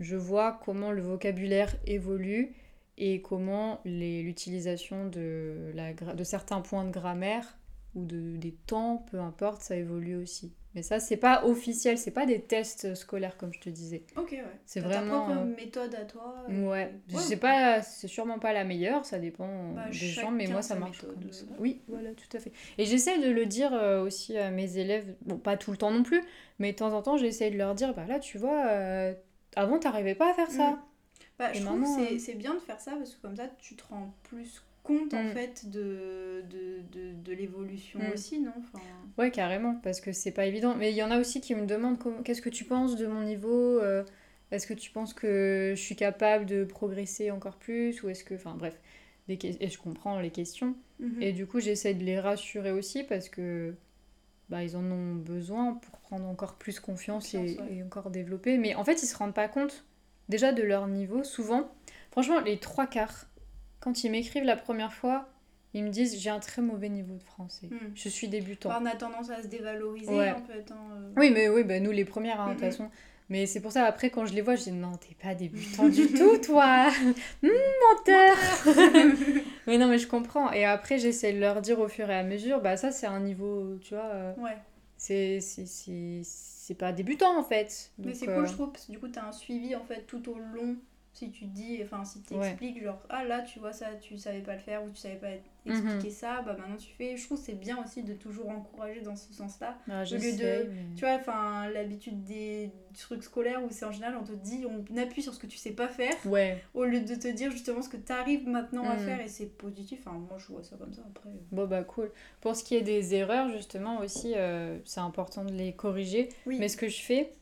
je 0.00 0.16
vois 0.16 0.60
comment 0.64 0.90
le 0.90 1.02
vocabulaire 1.02 1.76
évolue 1.86 2.54
et 2.98 3.22
comment 3.22 3.80
l'utilisation 3.84 5.06
de, 5.08 5.70
la 5.74 5.92
gra- 5.94 6.16
de 6.16 6.24
certains 6.24 6.60
points 6.60 6.84
de 6.84 6.90
grammaire 6.90 7.56
ou 7.94 8.04
de, 8.04 8.36
des 8.36 8.52
temps, 8.66 9.06
peu 9.12 9.20
importe, 9.20 9.62
ça 9.62 9.76
évolue 9.76 10.16
aussi. 10.16 10.52
Mais 10.74 10.82
ça, 10.82 11.00
c'est 11.00 11.18
pas 11.18 11.44
officiel, 11.44 11.98
c'est 11.98 12.10
pas 12.12 12.24
des 12.24 12.40
tests 12.40 12.94
scolaires 12.94 13.36
comme 13.36 13.52
je 13.52 13.60
te 13.60 13.68
disais. 13.68 14.04
Ok, 14.16 14.30
ouais. 14.32 14.42
C'est 14.64 14.80
vraiment, 14.80 15.26
ta 15.26 15.32
propre 15.34 15.40
euh, 15.42 15.54
méthode 15.56 15.94
à 15.94 16.04
toi. 16.04 16.46
et- 16.48 16.64
Ouais, 16.64 16.94
je 17.08 17.16
sais 17.18 17.36
pas, 17.36 17.82
c'est 17.82 18.08
sûrement 18.08 18.38
pas 18.38 18.52
la 18.54 18.64
meilleure, 18.64 19.04
ça 19.04 19.18
dépend 19.18 19.72
Bah, 19.74 19.88
des 19.90 19.92
gens, 19.92 20.30
mais 20.30 20.46
moi 20.46 20.62
ça 20.62 20.74
marche 20.76 21.02
comme 21.02 21.30
ça. 21.30 21.44
Oui, 21.58 21.82
voilà, 21.88 22.10
tout 22.14 22.34
à 22.36 22.40
fait. 22.40 22.52
Et 22.78 22.86
j'essaie 22.86 23.18
de 23.18 23.30
le 23.30 23.44
dire 23.44 23.74
euh, 23.74 24.02
aussi 24.02 24.36
à 24.38 24.50
mes 24.50 24.78
élèves, 24.78 25.14
bon, 25.26 25.36
pas 25.36 25.56
tout 25.58 25.72
le 25.72 25.76
temps 25.76 25.90
non 25.90 26.02
plus, 26.02 26.22
mais 26.58 26.72
de 26.72 26.76
temps 26.78 26.92
en 26.94 27.02
temps, 27.02 27.16
j'essaie 27.18 27.50
de 27.50 27.58
leur 27.58 27.74
dire, 27.74 27.92
bah 27.94 28.06
là, 28.06 28.18
tu 28.18 28.38
vois, 28.38 28.66
euh, 28.66 29.12
avant, 29.56 29.78
t'arrivais 29.78 30.14
pas 30.14 30.30
à 30.30 30.34
faire 30.34 30.50
ça. 30.50 30.70
Mm. 30.70 30.78
Bah, 31.38 31.50
Et 31.50 31.54
je 31.58 31.64
trouve 31.64 31.78
maintenant, 31.80 31.96
que 32.02 32.08
c'est- 32.08 32.14
euh, 32.14 32.18
c'est 32.18 32.34
bien 32.34 32.54
de 32.54 32.60
faire 32.60 32.80
ça 32.80 32.92
parce 32.92 33.14
que 33.14 33.20
comme 33.20 33.36
ça 33.36 33.48
tu 33.58 33.74
te 33.76 33.82
rends 33.88 34.14
plus 34.22 34.62
compte 34.82 35.14
en 35.14 35.22
Mm. 35.24 35.30
fait 35.32 35.68
de, 35.70 36.42
de, 36.50 36.80
de, 36.92 37.12
de 37.22 37.32
l'évolution 37.32 38.00
Mm. 38.00 38.12
aussi, 38.12 38.40
non? 38.40 38.52
Enfin... 38.58 38.82
Ouais, 39.18 39.30
carrément, 39.30 39.76
parce 39.82 40.00
que 40.00 40.12
c'est 40.12 40.32
pas 40.32 40.46
évident. 40.46 40.74
Mais 40.76 40.90
il 40.90 40.96
y 40.96 41.02
en 41.02 41.10
a 41.10 41.18
aussi 41.20 41.40
qui 41.40 41.54
me 41.54 41.66
demandent 41.66 41.98
qu'est-ce 42.24 42.42
que 42.42 42.48
tu 42.50 42.64
penses 42.64 42.96
de 42.96 43.06
mon 43.06 43.22
niveau 43.22 43.78
euh, 43.80 44.04
Est-ce 44.50 44.66
que 44.66 44.74
tu 44.74 44.90
penses 44.90 45.14
que 45.14 45.72
je 45.76 45.80
suis 45.80 45.96
capable 45.96 46.46
de 46.46 46.64
progresser 46.64 47.30
encore 47.30 47.56
plus 47.56 48.02
Ou 48.02 48.08
est-ce 48.08 48.24
que. 48.24 48.34
Enfin, 48.34 48.54
bref. 48.56 48.78
Des 49.28 49.38
Et 49.60 49.68
je 49.68 49.78
comprends 49.78 50.18
les 50.18 50.30
questions. 50.30 50.74
Mhm. 50.98 51.22
Et 51.22 51.32
du 51.32 51.46
coup, 51.46 51.60
j'essaie 51.60 51.94
de 51.94 52.02
les 52.04 52.18
rassurer 52.18 52.72
aussi 52.72 53.04
parce 53.04 53.28
que 53.28 53.74
bah, 54.48 54.64
ils 54.64 54.76
en 54.76 54.84
ont 54.90 55.14
besoin 55.14 55.74
pour 55.74 55.98
prendre 56.00 56.26
encore 56.26 56.56
plus 56.56 56.80
confiance, 56.80 57.32
et, 57.34 57.38
ouais. 57.38 57.56
et 57.70 57.82
encore 57.84 58.10
développer. 58.10 58.58
Mais 58.58 58.74
en 58.74 58.84
fait, 58.84 59.00
ils 59.02 59.06
se 59.06 59.16
rendent 59.16 59.34
pas 59.34 59.48
compte 59.48 59.84
déjà 60.28 60.52
de 60.52 60.62
leur 60.62 60.88
niveau. 60.88 61.22
Souvent, 61.24 61.70
franchement, 62.10 62.40
les 62.40 62.58
trois 62.58 62.86
quarts, 62.86 63.26
quand 63.82 64.04
ils 64.04 64.10
m'écrivent 64.10 64.44
la 64.44 64.56
première 64.56 64.92
fois, 64.92 65.28
ils 65.74 65.82
me 65.84 65.88
disent 65.90 66.18
j'ai 66.20 66.30
un 66.30 66.38
très 66.38 66.62
mauvais 66.62 66.88
niveau 66.88 67.14
de 67.14 67.22
français. 67.22 67.68
Hmm. 67.70 67.90
Je 67.94 68.08
suis 68.08 68.28
débutant. 68.28 68.70
On 68.80 68.86
a 68.86 68.94
tendance 68.94 69.30
à 69.30 69.42
se 69.42 69.48
dévaloriser 69.48 70.10
Ouais. 70.16 70.30
en 70.30 70.42
fait. 70.42 70.70
hein, 70.70 70.76
euh. 70.96 71.10
Oui, 71.16 71.30
mais 71.30 71.48
oui, 71.48 71.64
bah, 71.64 71.80
nous 71.80 71.90
les 71.90 72.04
premières, 72.04 72.40
hein, 72.40 72.48
de 72.48 72.52
toute 72.54 72.62
Mhm. 72.62 72.70
façon. 72.70 72.90
Mais 73.28 73.46
c'est 73.46 73.60
pour 73.60 73.72
ça, 73.72 73.84
après, 73.86 74.10
quand 74.10 74.26
je 74.26 74.34
les 74.34 74.42
vois, 74.42 74.56
je 74.56 74.64
dis 74.64 74.72
non, 74.72 74.92
t'es 74.96 75.14
pas 75.14 75.34
débutant 75.34 75.88
du 75.88 76.06
tout, 76.12 76.36
toi 76.44 76.88
menteur 77.42 78.36
Mais 79.66 79.78
non, 79.78 79.86
mais 79.88 79.98
je 79.98 80.06
comprends. 80.08 80.52
Et 80.52 80.64
après, 80.64 80.98
j'essaie 80.98 81.32
de 81.32 81.38
leur 81.40 81.60
dire 81.62 81.78
au 81.80 81.88
fur 81.88 82.10
et 82.10 82.14
à 82.14 82.22
mesure, 82.24 82.60
bah 82.60 82.76
ça, 82.76 82.90
c'est 82.90 83.06
un 83.06 83.20
niveau, 83.20 83.78
tu 83.80 83.94
vois, 83.94 84.04
euh, 84.04 84.32
Ouais. 84.36 84.56
c'est 84.96 85.40
c'est- 85.40 85.66
c'est 85.66 86.20
c'est 86.24 86.74
pas 86.74 86.92
débutant 86.92 87.38
en 87.38 87.42
fait. 87.42 87.90
Mais 87.98 88.14
c'est 88.14 88.28
euh, 88.28 88.34
cool, 88.36 88.46
je 88.48 88.52
trouve, 88.52 88.70
parce 88.72 88.86
que 88.86 88.92
du 88.92 88.98
coup, 88.98 89.08
t'as 89.08 89.24
un 89.26 89.32
suivi 89.32 89.74
en 89.74 89.84
fait 89.84 90.02
tout 90.06 90.28
au 90.28 90.38
long. 90.38 90.76
Si 91.14 91.30
tu 91.30 91.44
dis, 91.44 91.78
enfin, 91.84 92.04
si 92.06 92.22
t'expliques, 92.22 92.82
genre, 92.82 92.98
ah 93.10 93.22
là, 93.22 93.42
tu 93.42 93.58
vois, 93.58 93.72
ça, 93.74 93.94
tu 94.00 94.16
savais 94.16 94.40
pas 94.40 94.54
le 94.54 94.60
faire 94.60 94.82
ou 94.82 94.88
tu 94.88 94.96
savais 94.96 95.16
pas 95.16 95.28
expliquer 95.66 96.08
ça, 96.10 96.40
bah 96.40 96.56
maintenant 96.58 96.76
tu 96.78 96.90
fais. 96.94 97.16
Je 97.18 97.24
trouve 97.26 97.38
que 97.38 97.44
c'est 97.44 97.52
bien 97.52 97.78
aussi 97.84 98.02
de 98.02 98.14
toujours 98.14 98.48
encourager 98.48 99.02
dans 99.02 99.14
ce 99.14 99.30
sens-là. 99.32 99.76
bah, 99.86 100.04
lieu 100.04 100.10
de- 100.10 100.16
j'essaie, 100.16 100.68
mais- 100.70 100.94
Tu 100.96 101.04
vois, 101.04 101.16
enfin, 101.16 101.68
l'habitude 101.68 102.24
des 102.24 102.72
trucs 102.98 103.22
scolaires 103.22 103.62
où 103.62 103.68
c'est 103.70 103.84
en 103.84 103.92
général, 103.92 104.16
on 104.20 104.24
te 104.24 104.32
dit, 104.32 104.64
on 104.66 104.96
appuie 104.96 105.22
sur 105.22 105.34
ce 105.34 105.38
que 105.38 105.46
tu 105.46 105.58
sais 105.58 105.72
pas 105.72 105.86
faire, 105.86 106.14
Ouais, 106.24 106.64
au 106.72 106.84
lieu 106.84 107.00
de 107.00 107.14
te 107.14 107.28
dire 107.28 107.50
justement 107.50 107.82
ce 107.82 107.90
que 107.90 107.98
t'arrives 107.98 108.48
maintenant 108.48 108.88
à 108.88 108.94
Mhm. 108.96 109.00
faire 109.04 109.20
et 109.20 109.28
c'est 109.28 109.46
positif. 109.58 110.00
Enfin, 110.06 110.16
moi, 110.16 110.38
je 110.38 110.46
vois 110.46 110.62
ça 110.62 110.76
comme 110.76 110.94
ça 110.94 111.02
après. 111.14 111.28
bon 111.52 111.66
bah 111.66 111.84
cool. 111.84 112.10
Pour 112.40 112.56
ce 112.56 112.64
qui 112.64 112.74
est 112.74 112.80
des 112.82 113.14
erreurs, 113.14 113.50
justement, 113.50 114.00
aussi, 114.00 114.32
euh, 114.34 114.78
c'est 114.86 115.00
important 115.00 115.44
de 115.44 115.52
les 115.52 115.74
corriger. 115.74 116.30
Oui. 116.46 116.56
Mais 116.58 116.68
ce 116.68 116.78
que 116.78 116.88
je 116.88 117.02
fais, 117.02 117.34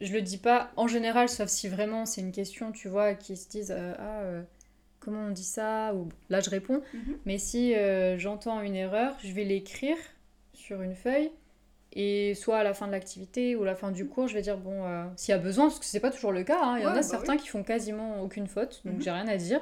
je 0.00 0.12
le 0.12 0.22
dis 0.22 0.38
pas 0.38 0.70
en 0.76 0.86
général, 0.88 1.28
sauf 1.28 1.48
si 1.48 1.68
vraiment 1.68 2.06
c'est 2.06 2.20
une 2.20 2.32
question, 2.32 2.72
tu 2.72 2.88
vois, 2.88 3.14
qui 3.14 3.36
se 3.36 3.48
disent 3.48 3.72
euh, 3.76 3.94
Ah, 3.98 4.20
euh, 4.22 4.42
comment 5.00 5.26
on 5.26 5.30
dit 5.30 5.44
ça? 5.44 5.94
Ou 5.94 6.08
là, 6.30 6.40
je 6.40 6.50
réponds. 6.50 6.82
Mhm. 6.94 7.18
Mais 7.26 7.38
si 7.38 7.74
euh, 7.74 8.18
j'entends 8.18 8.60
une 8.62 8.76
erreur, 8.76 9.16
je 9.22 9.32
vais 9.32 9.44
l'écrire 9.44 9.96
sur 10.52 10.82
une 10.82 10.94
feuille. 10.94 11.30
Et 11.96 12.34
soit 12.34 12.58
à 12.58 12.64
la 12.64 12.74
fin 12.74 12.86
de 12.88 12.92
l'activité 12.92 13.54
ou 13.54 13.62
à 13.62 13.66
la 13.66 13.76
fin 13.76 13.92
du 13.92 14.06
cours, 14.06 14.26
je 14.26 14.34
vais 14.34 14.42
dire 14.42 14.58
Bon, 14.58 14.84
s'il 15.16 15.32
y 15.32 15.34
a 15.34 15.38
besoin, 15.38 15.66
parce 15.68 15.78
que 15.78 15.84
c'est 15.86 16.00
pas 16.00 16.10
toujours 16.10 16.32
le 16.32 16.42
cas, 16.42 16.58
hein, 16.62 16.78
il 16.78 16.82
y 16.82 16.86
en 16.86 16.88
Ouais, 16.88 16.92
a 16.92 16.96
bah 16.96 17.02
certains 17.02 17.36
qui 17.36 17.46
font 17.48 17.62
quasiment 17.62 18.20
aucune 18.22 18.48
faute, 18.48 18.82
donc 18.84 18.96
Mhm. 18.96 19.02
j'ai 19.02 19.10
rien 19.12 19.28
à 19.28 19.36
dire. 19.36 19.60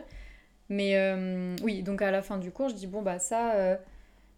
Mais 0.71 0.97
oui, 1.63 1.83
donc 1.83 2.01
à 2.03 2.11
la 2.11 2.23
fin 2.23 2.39
du 2.39 2.51
cours, 2.51 2.71
je 2.71 2.75
dis 2.75 2.87
Bon, 2.87 3.03
bah 3.03 3.19
ça. 3.19 3.79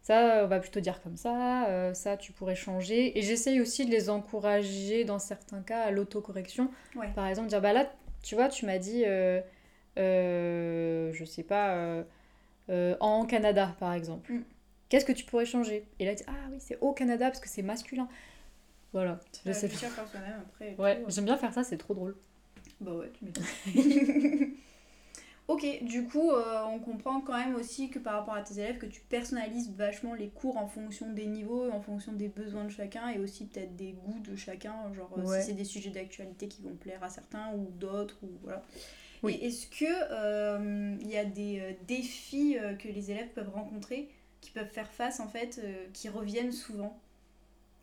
Ça, 0.05 0.43
on 0.45 0.49
va 0.49 0.61
plutôt 0.61 0.81
dire 0.81 1.03
comme 1.03 1.17
ça, 1.17 1.67
euh, 1.69 1.95
ça, 1.95 2.19
tu 2.19 2.33
pourrais 2.33 2.55
changer. 2.55 3.19
Et 3.19 3.23
j'essaye 3.23 3.63
aussi 3.63 3.87
de 3.87 3.91
les 3.91 4.11
encourager, 4.11 5.05
dans 5.05 5.19
certains 5.19 5.63
cas, 5.63 5.81
à 5.81 5.91
l'autocorrection. 5.91 6.71
Ouais. 6.95 7.09
Par 7.15 7.27
exemple, 7.27 7.49
dire, 7.49 7.63
bah 7.63 7.73
là, 7.73 7.91
tu 8.23 8.35
vois, 8.35 8.51
tu 8.51 8.67
m'as 8.67 8.77
dit, 8.77 9.05
euh, 9.07 9.41
euh, 9.99 11.11
je 11.15 11.25
sais 11.25 11.43
pas, 11.43 12.05
en 13.01 13.25
Canada, 13.25 13.75
par 13.81 13.95
exemple. 13.95 14.31
Mm. 14.31 14.43
Qu'est-ce 14.91 15.07
que 15.07 15.13
tu 15.13 15.25
pourrais 15.25 15.47
changer? 15.47 15.89
Et 15.99 16.05
là, 16.05 16.13
il 16.13 16.17
dit, 16.17 16.25
ah 16.27 16.49
oui, 16.51 16.59
c'est 16.61 16.77
au 16.83 16.93
Canada, 16.93 17.31
parce 17.31 17.41
que 17.41 17.49
c'est 17.49 17.63
masculin. 17.63 18.07
Voilà, 18.93 19.19
je 19.47 19.53
sais 19.53 19.69
soi-même 19.71 20.43
après. 20.43 20.77
Ouais, 20.79 21.03
j'aime 21.09 21.25
bien 21.25 21.39
faire 21.39 21.55
ça, 21.55 21.65
c'est 21.65 21.79
trop 21.79 21.95
drôle. 21.95 22.15
Bah 22.79 22.93
ouais, 22.93 23.11
tu 23.19 23.25
m'étonnes. 23.25 24.51
ok, 25.49 25.85
du 25.85 26.05
coup, 26.07 26.31
euh, 26.31 26.63
on 26.67 26.79
comprend 26.79 27.21
quand 27.21 27.37
même 27.39 27.55
aussi 27.55 27.91
que 27.91 27.99
par 27.99 28.15
rapport 28.15 28.35
à 28.35 28.43
tes 28.43 28.55
élèves, 28.59 28.79
que 28.79 28.87
tu 28.87 29.01
personnalises 29.03 29.71
vachement 29.77 30.15
les 30.15 30.29
cours 30.29 30.57
en 30.57 30.67
fonction 30.69 31.13
des 31.13 31.27
niveaux, 31.27 31.71
en 31.71 31.81
fonction 31.81 32.13
des 32.13 32.29
besoins 32.29 32.65
de 32.65 32.71
chacun 32.71 33.09
et 33.11 33.19
aussi 33.19 33.47
peut-être 33.47 33.77
des 33.77 33.93
goûts 33.93 34.21
de 34.21 34.37
chacun. 34.37 34.75
Genre, 34.95 35.11
euh, 35.19 35.23
Ouais. 35.23 35.41
si 35.41 35.49
c'est 35.49 35.53
des 35.53 35.65
sujets 35.65 35.91
d'actualité 35.91 36.49
qui 36.49 36.63
vont 36.63 36.75
plaire 36.75 37.03
à 37.03 37.11
certains 37.11 37.53
ou 37.55 37.69
d'autres, 37.79 38.19
ou 38.23 38.29
voilà. 38.43 38.63
Oui. 39.23 39.39
Est-ce 39.43 39.67
que 39.67 39.85
euh, 40.11 40.97
il 41.01 41.11
y 41.11 41.17
a 41.17 41.25
des 41.25 41.61
euh, 41.61 41.73
défis 41.89 42.59
euh, 42.59 42.75
que 42.75 42.89
les 42.89 43.11
élèves 43.11 43.29
peuvent 43.35 43.51
rencontrer, 43.55 44.09
qui 44.41 44.51
peuvent 44.51 44.69
faire 44.71 44.91
face 44.93 45.21
en 45.21 45.29
fait, 45.29 45.61
euh, 45.65 45.87
qui 45.95 46.09
reviennent 46.09 46.53
souvent? 46.53 46.99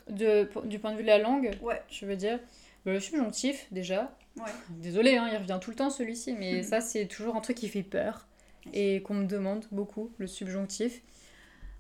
De, 0.10 0.50
du 0.66 0.80
point 0.80 0.92
de 0.92 0.98
vue 0.98 1.04
de 1.04 1.08
la 1.08 1.20
langue, 1.20 1.52
Ouais, 1.62 1.82
je 1.90 2.06
veux 2.06 2.16
dire, 2.16 2.40
bah, 2.86 2.92
le 2.94 3.00
subjonctif, 3.00 3.68
déjà. 3.72 4.12
Ouais. 4.38 4.52
Désolée, 4.70 5.16
hein, 5.18 5.28
il 5.32 5.38
revient 5.38 5.60
tout 5.62 5.70
le 5.72 5.76
temps 5.76 5.90
celui-ci, 5.90 6.34
mais 6.34 6.64
ça, 6.64 6.82
c'est 6.82 7.06
toujours 7.08 7.36
un 7.36 7.42
truc 7.42 7.58
qui 7.58 7.68
fait 7.70 7.84
peur 7.84 8.28
et 8.74 9.02
qu'on 9.02 9.16
me 9.16 9.26
demande 9.26 9.66
beaucoup, 9.72 10.12
le 10.18 10.28
subjonctif. 10.28 11.02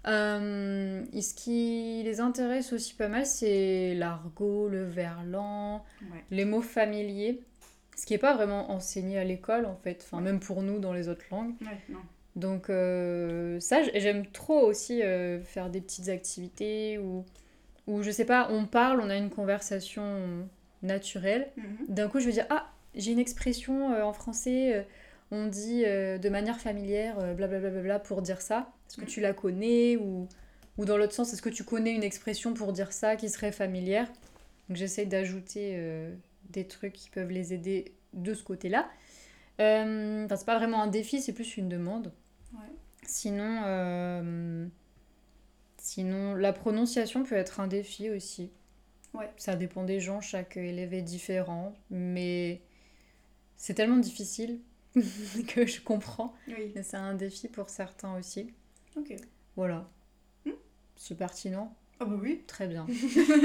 Euh, 0.08 1.04
et 1.14 1.22
ce 1.22 1.34
qui 1.36 2.02
les 2.04 2.20
intéresse 2.20 2.74
aussi 2.74 2.96
pas 2.96 3.08
mal, 3.08 3.26
c'est 3.26 3.94
l'argot, 3.94 4.68
le 4.68 4.84
verlan, 4.86 5.84
Ouais. 6.12 6.24
les 6.32 6.44
mots 6.46 6.62
familiers, 6.64 7.40
ce 7.96 8.08
qui 8.08 8.14
n'est 8.14 8.20
pas 8.20 8.34
vraiment 8.36 8.72
enseigné 8.72 9.20
à 9.20 9.24
l'école 9.24 9.68
en 9.68 9.76
fait, 9.76 10.02
enfin 10.04 10.22
même 10.22 10.40
pour 10.40 10.64
nous 10.64 10.80
dans 10.80 10.92
les 10.94 11.08
autres 11.08 11.26
langues. 11.30 11.54
Non. 11.90 12.00
Donc 12.36 12.70
euh, 12.72 13.60
ça, 13.60 13.84
j'aime 13.94 14.26
trop 14.26 14.62
aussi 14.62 15.04
euh, 15.04 15.40
faire 15.44 15.70
des 15.70 15.82
petites 15.82 16.10
activités 16.10 16.98
où, 16.98 17.24
où, 17.86 18.02
je 18.02 18.10
sais 18.10 18.26
pas, 18.26 18.48
on 18.50 18.66
parle, 18.66 19.02
on 19.02 19.10
a 19.10 19.18
une 19.18 19.30
conversation 19.30 20.48
naturelle. 20.84 21.52
Mhm. 21.58 21.78
D'un 21.90 22.08
coup, 22.10 22.20
je 22.20 22.26
vais 22.26 22.32
dire, 22.32 22.46
ah, 22.50 22.72
j'ai 22.96 23.12
une 23.12 23.20
expression 23.20 23.94
euh, 23.94 24.04
en 24.04 24.14
français, 24.14 24.76
euh, 24.76 24.84
on 25.32 25.48
dit 25.48 25.84
euh, 25.86 26.18
de 26.18 26.30
manière 26.30 26.60
familière, 26.60 27.16
blablabla 27.36 27.82
bla, 27.82 28.00
pour 28.00 28.22
dire 28.22 28.42
ça. 28.42 28.72
Est-ce 28.90 28.98
que 28.98 29.02
Mhm. 29.02 29.08
tu 29.08 29.22
la 29.22 29.34
connais 29.34 29.96
ou, 29.98 30.28
ou 30.78 30.86
dans 30.86 30.98
l'autre 30.98 31.14
sens, 31.14 31.32
est-ce 31.34 31.42
que 31.42 31.50
tu 31.50 31.64
connais 31.64 31.92
une 31.94 32.04
expression 32.04 32.54
pour 32.54 32.74
dire 32.74 32.92
ça 32.92 33.16
qui 33.16 33.30
serait 33.30 33.52
familière? 33.52 34.08
Donc 34.68 34.78
j'essaie 34.78 35.06
d'ajouter 35.06 35.78
des 36.50 36.66
trucs 36.66 36.94
qui 36.94 37.10
peuvent 37.10 37.32
les 37.32 37.54
aider 37.54 37.94
de 38.14 38.34
ce 38.34 38.44
côté-là. 38.44 38.90
Enfin, 39.60 40.36
c'est 40.36 40.46
pas 40.46 40.58
vraiment 40.58 40.82
un 40.82 40.88
défi, 40.88 41.22
c'est 41.22 41.34
plus 41.34 41.56
une 41.58 41.70
demande. 41.70 42.12
Ouais. 42.54 42.60
Sinon, 43.06 44.70
sinon, 45.78 46.36
la 46.36 46.54
prononciation 46.54 47.24
peut 47.24 47.36
être 47.36 47.60
un 47.60 47.68
défi 47.68 48.10
aussi. 48.10 48.52
Ouais. 49.14 49.30
Ça 49.38 49.56
dépend 49.56 49.84
des 49.84 50.00
gens, 50.00 50.22
chaque 50.22 50.58
élève 50.58 50.94
est 50.94 51.02
différent, 51.02 51.74
mais 51.90 52.62
c'est 53.58 53.74
tellement 53.74 53.98
difficile 53.98 54.60
que 55.48 55.66
je 55.66 55.82
comprends. 55.82 56.34
Oui, 56.48 56.72
Mais 56.76 56.84
c'est 56.84 56.98
un 56.98 57.14
défi 57.14 57.48
pour 57.48 57.70
certains 57.70 58.16
aussi. 58.18 58.54
ok. 58.98 59.16
Voilà. 59.56 59.90
Hmm. 60.46 60.52
C'est 60.96 61.18
pertinent. 61.18 61.76
Ah 62.00 62.06
bah 62.06 62.18
oui, 62.20 62.42
Très 62.48 62.68
bien. 62.68 62.88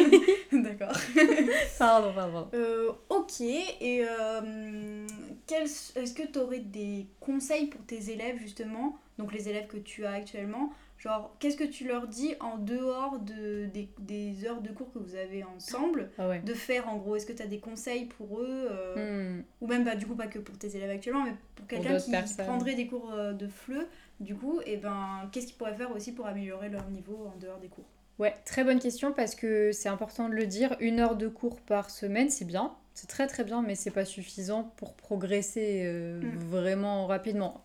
d'accord. 0.52 0.96
Pardon, 1.78 2.14
pardon. 2.14 2.48
Euh, 2.54 2.90
ok, 3.10 3.40
et 3.42 4.02
euh, 4.08 5.06
est-ce 5.52 6.14
que 6.14 6.26
tu 6.26 6.38
aurais 6.38 6.60
des 6.60 7.06
conseils 7.20 7.66
pour 7.66 7.84
tes 7.84 8.10
élèves 8.10 8.38
justement, 8.38 8.98
donc 9.18 9.34
les 9.34 9.50
élèves 9.50 9.66
que 9.66 9.76
tu 9.76 10.06
as 10.06 10.12
actuellement 10.12 10.72
Genre, 10.98 11.36
qu'est-ce 11.38 11.56
que 11.58 11.64
tu 11.64 11.86
leur 11.86 12.08
dis 12.08 12.34
en 12.40 12.56
dehors 12.56 13.18
de, 13.20 13.66
des, 13.66 13.88
des 13.98 14.46
heures 14.46 14.62
de 14.62 14.70
cours 14.70 14.90
que 14.92 14.98
vous 14.98 15.14
avez 15.14 15.44
ensemble 15.44 16.10
Ah 16.18 16.28
ouais. 16.28 16.40
de 16.40 16.54
faire 16.54 16.88
en 16.88 16.96
gros 16.96 17.16
Est-ce 17.16 17.26
que 17.26 17.34
tu 17.34 17.42
as 17.42 17.46
des 17.46 17.58
conseils 17.60 18.06
pour 18.06 18.40
eux 18.40 18.68
euh, 18.70 19.36
Hmm. 19.38 19.42
Ou 19.60 19.66
même, 19.66 19.84
bah, 19.84 19.94
du 19.94 20.06
coup, 20.06 20.14
pas 20.14 20.26
que 20.26 20.38
pour 20.38 20.56
tes 20.58 20.74
élèves 20.74 20.90
actuellement, 20.90 21.22
mais 21.24 21.34
pour 21.54 21.66
quelqu'un 21.66 21.98
qui 21.98 22.10
personnes. 22.10 22.46
prendrait 22.46 22.74
des 22.74 22.86
cours 22.86 23.12
euh, 23.12 23.32
de 23.34 23.46
FLE, 23.46 23.86
du 24.20 24.34
coup, 24.34 24.60
et 24.64 24.78
ben, 24.78 25.28
qu'est-ce 25.32 25.46
qu'ils 25.46 25.56
pourraient 25.56 25.74
faire 25.74 25.94
aussi 25.94 26.12
pour 26.12 26.26
améliorer 26.26 26.70
leur 26.70 26.88
niveau 26.88 27.30
en 27.34 27.38
dehors 27.38 27.58
des 27.58 27.68
cours? 27.68 27.84
Ouais, 28.18 28.34
très 28.46 28.64
bonne 28.64 28.78
question 28.78 29.12
parce 29.12 29.34
que 29.34 29.72
c'est 29.72 29.90
important 29.90 30.30
de 30.30 30.34
le 30.34 30.46
dire. 30.46 30.74
Une 30.80 31.00
heure 31.00 31.16
de 31.16 31.28
cours 31.28 31.60
par 31.60 31.90
semaine, 31.90 32.30
c'est 32.30 32.46
bien. 32.46 32.72
C'est 32.94 33.08
très 33.08 33.26
très 33.26 33.44
bien, 33.44 33.60
mais 33.60 33.74
c'est 33.74 33.90
pas 33.90 34.06
suffisant 34.06 34.72
pour 34.78 34.94
progresser 34.94 35.82
euh, 35.84 36.22
Mm. 36.22 36.38
vraiment 36.38 37.06
rapidement. 37.06 37.62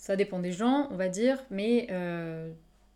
Ça 0.00 0.16
dépend 0.16 0.38
des 0.38 0.50
gens, 0.50 0.88
on 0.90 0.96
va 0.96 1.10
dire, 1.10 1.44
mais 1.50 1.86
euh, 1.90 2.50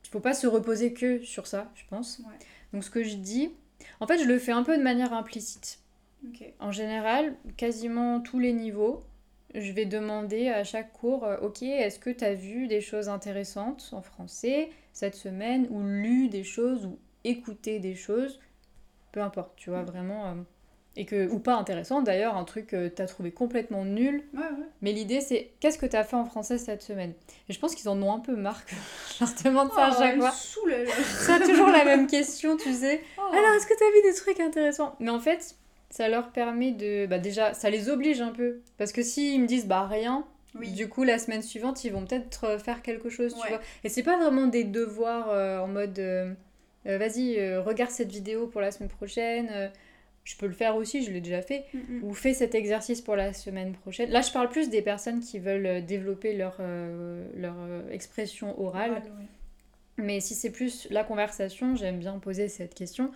il 0.04 0.08
faut 0.08 0.20
pas 0.20 0.32
se 0.32 0.46
reposer 0.46 0.94
que 0.94 1.23
sur 1.23 1.46
ça, 1.46 1.70
je 1.75 1.82
pense. 1.90 2.20
Ouais. 2.20 2.32
Donc 2.73 2.82
ce 2.82 2.88
que 2.90 3.04
je 3.04 3.16
dis, 3.16 3.50
en 4.00 4.06
fait, 4.06 4.16
je 4.18 4.25
le 4.25 4.38
fais 4.38 4.52
un 4.52 4.62
peu 4.62 4.78
de 4.78 4.82
manière 4.82 5.12
implicite. 5.12 5.80
En 6.61 6.73
général, 6.73 7.37
quasiment 7.58 8.20
tous 8.20 8.38
les 8.38 8.54
niveaux, 8.54 9.02
je 9.54 9.70
vais 9.73 9.84
demander 9.84 10.49
à 10.49 10.64
chaque 10.64 10.94
cours, 10.94 11.25
euh, 11.25 11.37
ok, 11.42 11.62
est-ce 11.62 11.99
que 11.99 12.08
tu 12.08 12.25
as 12.25 12.32
vu 12.34 12.68
des 12.68 12.80
choses 12.80 13.11
intéressantes 13.11 13.90
en 13.92 14.00
français 14.00 14.70
cette 14.94 15.14
semaine, 15.14 15.66
ou 15.68 15.82
lu 15.82 16.28
des 16.28 16.42
choses, 16.42 16.87
ou 16.87 16.99
écouté 17.25 17.80
des 17.80 17.94
choses, 17.94 18.40
peu 19.12 19.20
importe, 19.20 19.52
tu 19.56 19.68
vois, 19.68 19.82
Mm. 19.82 19.87
vraiment, 19.87 20.26
euh, 20.28 20.34
et 20.96 21.04
que, 21.06 21.28
ou 21.28 21.38
pas 21.40 21.54
intéressant 21.54 22.02
d'ailleurs, 22.02 22.36
un 22.36 22.44
truc 22.44 22.68
que 22.68 22.88
tu 22.88 23.02
as 23.02 23.06
trouvé 23.06 23.30
complètement 23.32 23.84
nul, 23.84 24.22
Ouais, 24.32 24.40
ouais. 24.40 24.66
mais 24.82 24.92
l'idée 24.92 25.20
c'est, 25.20 25.50
qu'est-ce 25.60 25.78
que 25.78 25.86
tu 25.86 25.96
as 25.96 26.04
fait 26.04 26.16
en 26.16 26.24
français 26.24 26.56
cette 26.58 26.82
semaine? 26.82 27.12
Et 27.48 27.52
je 27.52 27.58
pense 27.58 27.74
qu'ils 27.74 27.88
en 27.88 28.00
ont 28.02 28.12
un 28.12 28.20
peu 28.20 28.36
marre 28.36 28.64
que 28.64 28.74
je 29.18 29.24
leur 29.24 29.34
demande 29.44 29.72
ça 29.72 29.86
à 29.86 29.90
Oh, 29.90 29.96
chaque 29.98 30.12
elle 30.12 30.16
me 30.18 30.22
fois. 30.22 30.30
C'est 31.18 31.40
toujours 31.40 31.68
la 31.68 31.84
même 31.84 32.06
question, 32.06 32.56
tu 32.56 32.72
sais. 32.72 33.00
Oh. 33.18 33.34
Alors, 33.36 33.54
est-ce 33.56 33.66
que 33.66 33.76
tu 33.76 33.82
as 33.82 33.90
vu 33.90 34.02
des 34.08 34.14
trucs 34.14 34.38
intéressants? 34.40 34.94
Mais 35.00 35.10
en 35.10 35.18
fait, 35.18 35.56
ça 35.90 36.08
leur 36.08 36.30
permet 36.30 36.70
de. 36.72 37.06
Bah, 37.06 37.18
déjà, 37.18 37.54
ça 37.54 37.70
les 37.70 37.88
oblige 37.88 38.20
un 38.20 38.30
peu. 38.30 38.60
Parce 38.78 38.92
que 38.92 39.02
s'ils 39.02 39.40
me 39.40 39.46
disent, 39.46 39.66
bah, 39.66 39.86
rien, 39.86 40.24
Oui. 40.54 40.70
du 40.72 40.88
coup, 40.88 41.02
la 41.04 41.18
semaine 41.18 41.42
suivante, 41.42 41.82
ils 41.84 41.90
vont 41.92 42.04
peut-être 42.04 42.44
euh, 42.44 42.58
faire 42.58 42.82
quelque 42.82 43.08
chose, 43.08 43.34
tu 43.34 43.40
Ouais. 43.42 43.48
vois. 43.48 43.60
Et 43.82 43.88
c'est 43.88 44.02
pas 44.04 44.16
vraiment 44.18 44.46
des 44.46 44.62
devoirs 44.64 45.30
euh, 45.30 45.58
en 45.60 45.66
mode. 45.68 45.98
euh, 45.98 46.32
euh, 46.86 46.98
Vas-y, 46.98 47.38
euh, 47.40 47.60
regarde 47.62 47.90
cette 47.90 48.12
vidéo 48.12 48.46
pour 48.46 48.60
la 48.60 48.70
semaine 48.70 48.90
prochaine. 48.90 49.48
Je 50.25 50.37
peux 50.37 50.47
le 50.47 50.52
faire 50.52 50.76
aussi, 50.76 51.04
je 51.04 51.11
l'ai 51.11 51.21
déjà 51.21 51.43
fait. 51.43 51.64
Mm, 51.75 51.78
mm. 51.78 52.04
Ou 52.04 52.14
fais 52.14 52.35
cet 52.35 52.54
exercice 52.54 53.00
pour 53.00 53.14
la 53.16 53.33
semaine 53.33 53.75
prochaine. 53.75 54.11
Là, 54.11 54.23
je 54.23 54.33
parle 54.33 54.49
plus 54.49 54.71
des 54.71 54.83
personnes 54.83 55.21
qui 55.21 55.38
veulent 55.38 55.66
euh, 55.66 55.81
développer 55.81 56.35
leur, 56.35 56.57
euh, 56.61 57.26
leur 57.37 57.54
euh, 57.59 57.88
expression 57.90 58.59
orale. 58.61 58.90
Oral. 58.93 59.02
Mais 59.99 60.21
si 60.21 60.35
c'est 60.35 60.50
plus 60.50 60.88
la 60.90 61.04
conversation, 61.04 61.76
j'aime 61.76 61.99
bien 61.99 62.19
poser 62.19 62.49
cette 62.49 62.75
question 62.75 63.12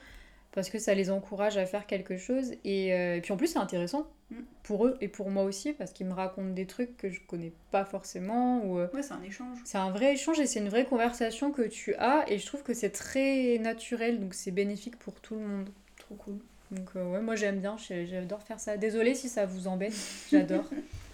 parce 0.53 0.71
que 0.71 0.79
ça 0.79 0.95
les 0.95 1.11
encourage 1.11 1.57
à 1.59 1.67
faire 1.67 1.87
quelque 1.87 2.17
chose. 2.17 2.53
Et, 2.65 2.95
euh, 2.95 3.17
et 3.17 3.21
puis 3.21 3.33
en 3.33 3.37
plus, 3.37 3.49
c'est 3.49 3.59
intéressant 3.59 4.07
Mm. 4.31 4.43
pour 4.63 4.87
eux 4.87 4.99
et 5.01 5.09
pour 5.09 5.31
moi 5.31 5.45
aussi 5.45 5.73
parce 5.73 5.91
qu'ils 5.91 6.05
me 6.07 6.13
racontent 6.13 6.53
des 6.53 6.67
trucs 6.67 6.99
que 6.99 7.09
je 7.09 7.19
connais 7.27 7.53
pas 7.71 7.87
forcément. 7.87 8.63
Ou, 8.67 8.81
Ouais, 8.81 9.03
c'est 9.03 9.15
un 9.15 9.23
échange. 9.23 9.57
c'est 9.65 9.79
un 9.79 9.91
vrai 9.91 10.13
échange 10.13 10.39
et 10.39 10.47
c'est 10.47 10.61
une 10.61 10.69
vraie 10.69 10.85
conversation 10.85 11.51
que 11.51 11.63
tu 11.63 11.95
as. 11.95 12.27
Et 12.29 12.39
je 12.39 12.45
trouve 12.45 12.63
que 12.63 12.75
c'est 12.75 12.91
très 12.91 13.57
naturel, 13.59 14.21
donc 14.21 14.35
c'est 14.35 14.51
bénéfique 14.51 14.99
pour 14.99 15.15
tout 15.23 15.35
le 15.37 15.41
monde. 15.41 15.71
Trop 15.97 16.15
cool. 16.17 16.37
Donc 16.71 16.89
euh, 16.97 17.13
ouais, 17.13 17.21
moi 17.21 17.35
j'aime 17.37 17.61
bien, 17.61 17.77
j'adore 17.79 18.43
faire 18.43 18.61
ça. 18.61 18.77
Désolée 18.77 19.15
si 19.15 19.29
ça 19.29 19.47
vous 19.47 19.69
embête, 19.69 19.95
j'adore. 20.31 20.65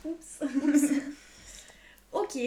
Oups. 0.04 0.40
ok. 2.12 2.38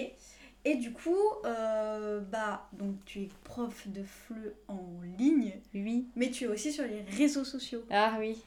Et 0.65 0.75
du 0.75 0.91
coup, 0.91 1.15
euh, 1.45 2.19
bah, 2.19 2.67
donc 2.73 2.95
tu 3.05 3.21
es 3.21 3.29
prof 3.45 3.87
de 3.87 4.03
FLE 4.03 4.53
en 4.67 4.83
ligne, 5.17 5.53
oui. 5.73 6.07
mais 6.17 6.29
tu 6.29 6.43
es 6.43 6.47
aussi 6.47 6.73
sur 6.73 6.83
les 6.83 7.03
réseaux 7.17 7.45
sociaux. 7.45 7.83
Ah 7.89 8.17
oui. 8.19 8.37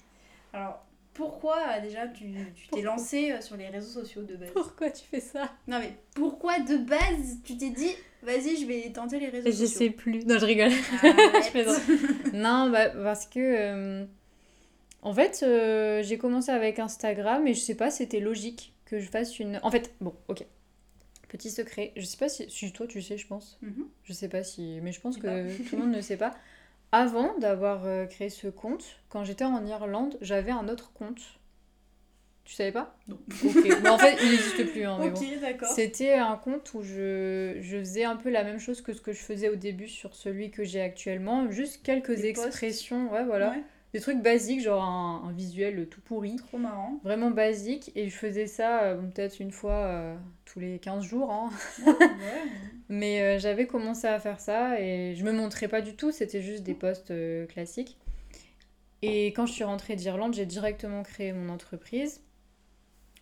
Alors, 0.52 0.84
pourquoi 1.14 1.56
euh, 1.76 1.80
déjà 1.80 2.06
tu 2.08 2.26
t'es 2.70 2.82
lancé 2.82 3.34
sur 3.40 3.56
les 3.56 3.68
réseaux 3.68 4.02
sociaux 4.02 4.22
de 4.22 4.36
base? 4.36 4.50
Pourquoi 4.52 4.90
tu 4.90 5.04
fais 5.10 5.20
ça? 5.20 5.50
Non 5.66 5.78
mais 5.78 5.94
pourquoi 6.14 6.58
de 6.60 6.76
base 6.76 7.38
tu 7.42 7.56
t'es 7.56 7.70
dit, 7.70 7.90
vas-y, 8.22 8.56
je 8.60 8.66
vais 8.66 8.90
tenter 8.92 9.18
les 9.18 9.28
réseaux 9.30 9.46
Je 9.50 9.52
sociaux? 9.64 9.78
sais 9.78 9.90
plus. 9.90 10.24
Non, 10.26 10.38
je 10.38 10.44
rigole. 10.44 10.72
Arrête. 11.02 11.54
Je 11.54 12.36
non, 12.36 12.68
bah, 12.70 12.90
parce 12.90 13.24
que. 13.26 13.38
euh, 13.38 14.04
en 15.02 15.14
fait, 15.14 15.42
euh, 15.42 16.02
j'ai 16.02 16.18
commencé 16.18 16.50
avec 16.50 16.78
Instagram 16.78 17.46
et 17.46 17.54
je 17.54 17.60
sais 17.60 17.74
pas, 17.74 17.90
c'était 17.90 18.20
logique 18.20 18.74
que 18.84 18.98
je 19.00 19.08
fasse 19.08 19.38
une. 19.38 19.60
En 19.62 19.70
fait, 19.70 19.94
bon, 20.00 20.14
ok. 20.28 20.44
Petit 21.28 21.50
secret. 21.50 21.92
Je 21.96 22.04
sais 22.04 22.16
pas 22.16 22.28
si. 22.28 22.50
Si 22.50 22.72
toi, 22.72 22.86
tu 22.86 23.00
sais, 23.02 23.16
je 23.16 23.26
pense. 23.26 23.58
Mhm. 23.62 23.86
Je 24.04 24.12
sais 24.12 24.28
pas 24.28 24.42
si. 24.42 24.80
Mais 24.82 24.92
je 24.92 25.00
pense 25.00 25.14
sais 25.14 25.20
que 25.20 25.68
tout 25.68 25.76
le 25.76 25.82
monde 25.82 25.94
ne 25.94 26.00
sait 26.00 26.16
pas. 26.16 26.34
Avant 26.92 27.38
d'avoir 27.38 27.86
euh, 27.86 28.06
créé 28.06 28.30
ce 28.30 28.48
compte, 28.48 28.84
quand 29.10 29.22
j'étais 29.24 29.44
en 29.44 29.64
Irlande, 29.64 30.18
j'avais 30.20 30.50
un 30.50 30.68
autre 30.68 30.92
compte. 30.92 31.20
Tu 32.44 32.56
savais 32.56 32.72
pas? 32.72 32.96
Non. 33.06 33.16
Ok. 33.44 33.64
Mais 33.80 33.88
en 33.88 33.96
fait, 33.98 34.16
il 34.20 34.30
n'existe 34.32 34.72
plus. 34.72 34.84
Hein, 34.84 34.98
mais 35.00 35.10
bon. 35.10 35.20
Ok, 35.20 35.40
d'accord. 35.40 35.68
C'était 35.68 36.14
un 36.14 36.36
compte 36.36 36.74
où 36.74 36.82
je, 36.82 37.58
je 37.60 37.78
faisais 37.78 38.02
un 38.02 38.16
peu 38.16 38.28
la 38.28 38.42
même 38.42 38.58
chose 38.58 38.80
que 38.80 38.92
ce 38.92 39.00
que 39.00 39.12
je 39.12 39.20
faisais 39.20 39.48
au 39.48 39.54
début 39.54 39.86
sur 39.86 40.16
celui 40.16 40.50
que 40.50 40.64
j'ai 40.64 40.80
actuellement. 40.80 41.48
Juste 41.52 41.84
quelques 41.84 42.16
Des 42.20 42.32
posts. 42.32 42.48
expressions, 42.48 43.12
ouais, 43.12 43.24
voilà. 43.24 43.50
Ouais, 43.52 43.62
Des 43.92 44.00
trucs 44.00 44.22
basiques, 44.22 44.60
genre 44.62 44.84
un, 44.84 45.22
un 45.28 45.32
visuel 45.32 45.88
tout 45.88 46.00
pourri. 46.00 46.36
trop 46.36 46.58
marrant. 46.58 47.00
Vraiment 47.02 47.30
basique. 47.30 47.90
Et 47.96 48.08
je 48.08 48.16
faisais 48.16 48.46
ça 48.46 48.82
euh, 48.84 48.96
peut-être 48.96 49.40
une 49.40 49.50
fois 49.50 49.72
euh, 49.86 50.16
tous 50.44 50.60
les 50.60 50.78
15 50.78 51.04
jours. 51.04 51.32
hein. 51.32 51.50
Ouais, 51.84 51.92
ouais. 51.92 52.08
Mais 52.88 53.20
euh, 53.22 53.38
j'avais 53.38 53.66
commencé 53.66 54.06
à 54.06 54.18
faire 54.20 54.40
ça 54.40 54.80
et 54.80 55.14
je 55.16 55.24
me 55.24 55.32
montrais 55.32 55.68
pas 55.68 55.80
du 55.80 55.94
tout, 55.94 56.10
c'était 56.12 56.42
juste 56.42 56.62
des 56.62 56.74
posts 56.74 57.10
euh, 57.10 57.46
classiques. 57.46 57.96
Et 59.02 59.28
quand 59.28 59.46
je 59.46 59.52
suis 59.52 59.64
rentrée 59.64 59.96
d'Irlande, 59.96 60.34
j'ai 60.34 60.46
directement 60.46 61.02
créé 61.02 61.32
mon 61.32 61.48
entreprise. 61.48 62.20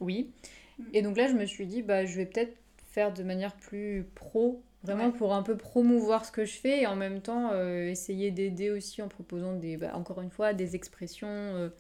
Oui. 0.00 0.32
Mm. 0.78 0.84
Et 0.94 1.02
donc 1.02 1.16
là, 1.16 1.28
je 1.28 1.34
me 1.34 1.46
suis 1.46 1.66
dit, 1.66 1.82
bah, 1.82 2.04
je 2.04 2.16
vais 2.16 2.26
peut-être 2.26 2.56
faire 2.90 3.12
de 3.12 3.22
manière 3.22 3.54
plus 3.56 4.06
pro, 4.14 4.62
vraiment 4.82 5.10
Ouais. 5.10 5.12
pour 5.12 5.34
un 5.34 5.42
peu 5.42 5.56
promouvoir 5.56 6.24
ce 6.24 6.32
que 6.32 6.44
je 6.44 6.54
fais 6.58 6.82
et 6.82 6.86
en 6.86 6.96
même 6.96 7.20
temps 7.20 7.50
euh, 7.52 7.88
essayer 7.88 8.30
d'aider 8.30 8.70
aussi 8.70 9.02
en 9.02 9.08
proposant 9.08 9.54
des, 9.54 9.76
bah, 9.76 9.92
encore 9.96 10.20
une 10.20 10.30
fois, 10.30 10.54
des 10.54 10.76
expressions, 10.76 11.28
euh, 11.28 11.70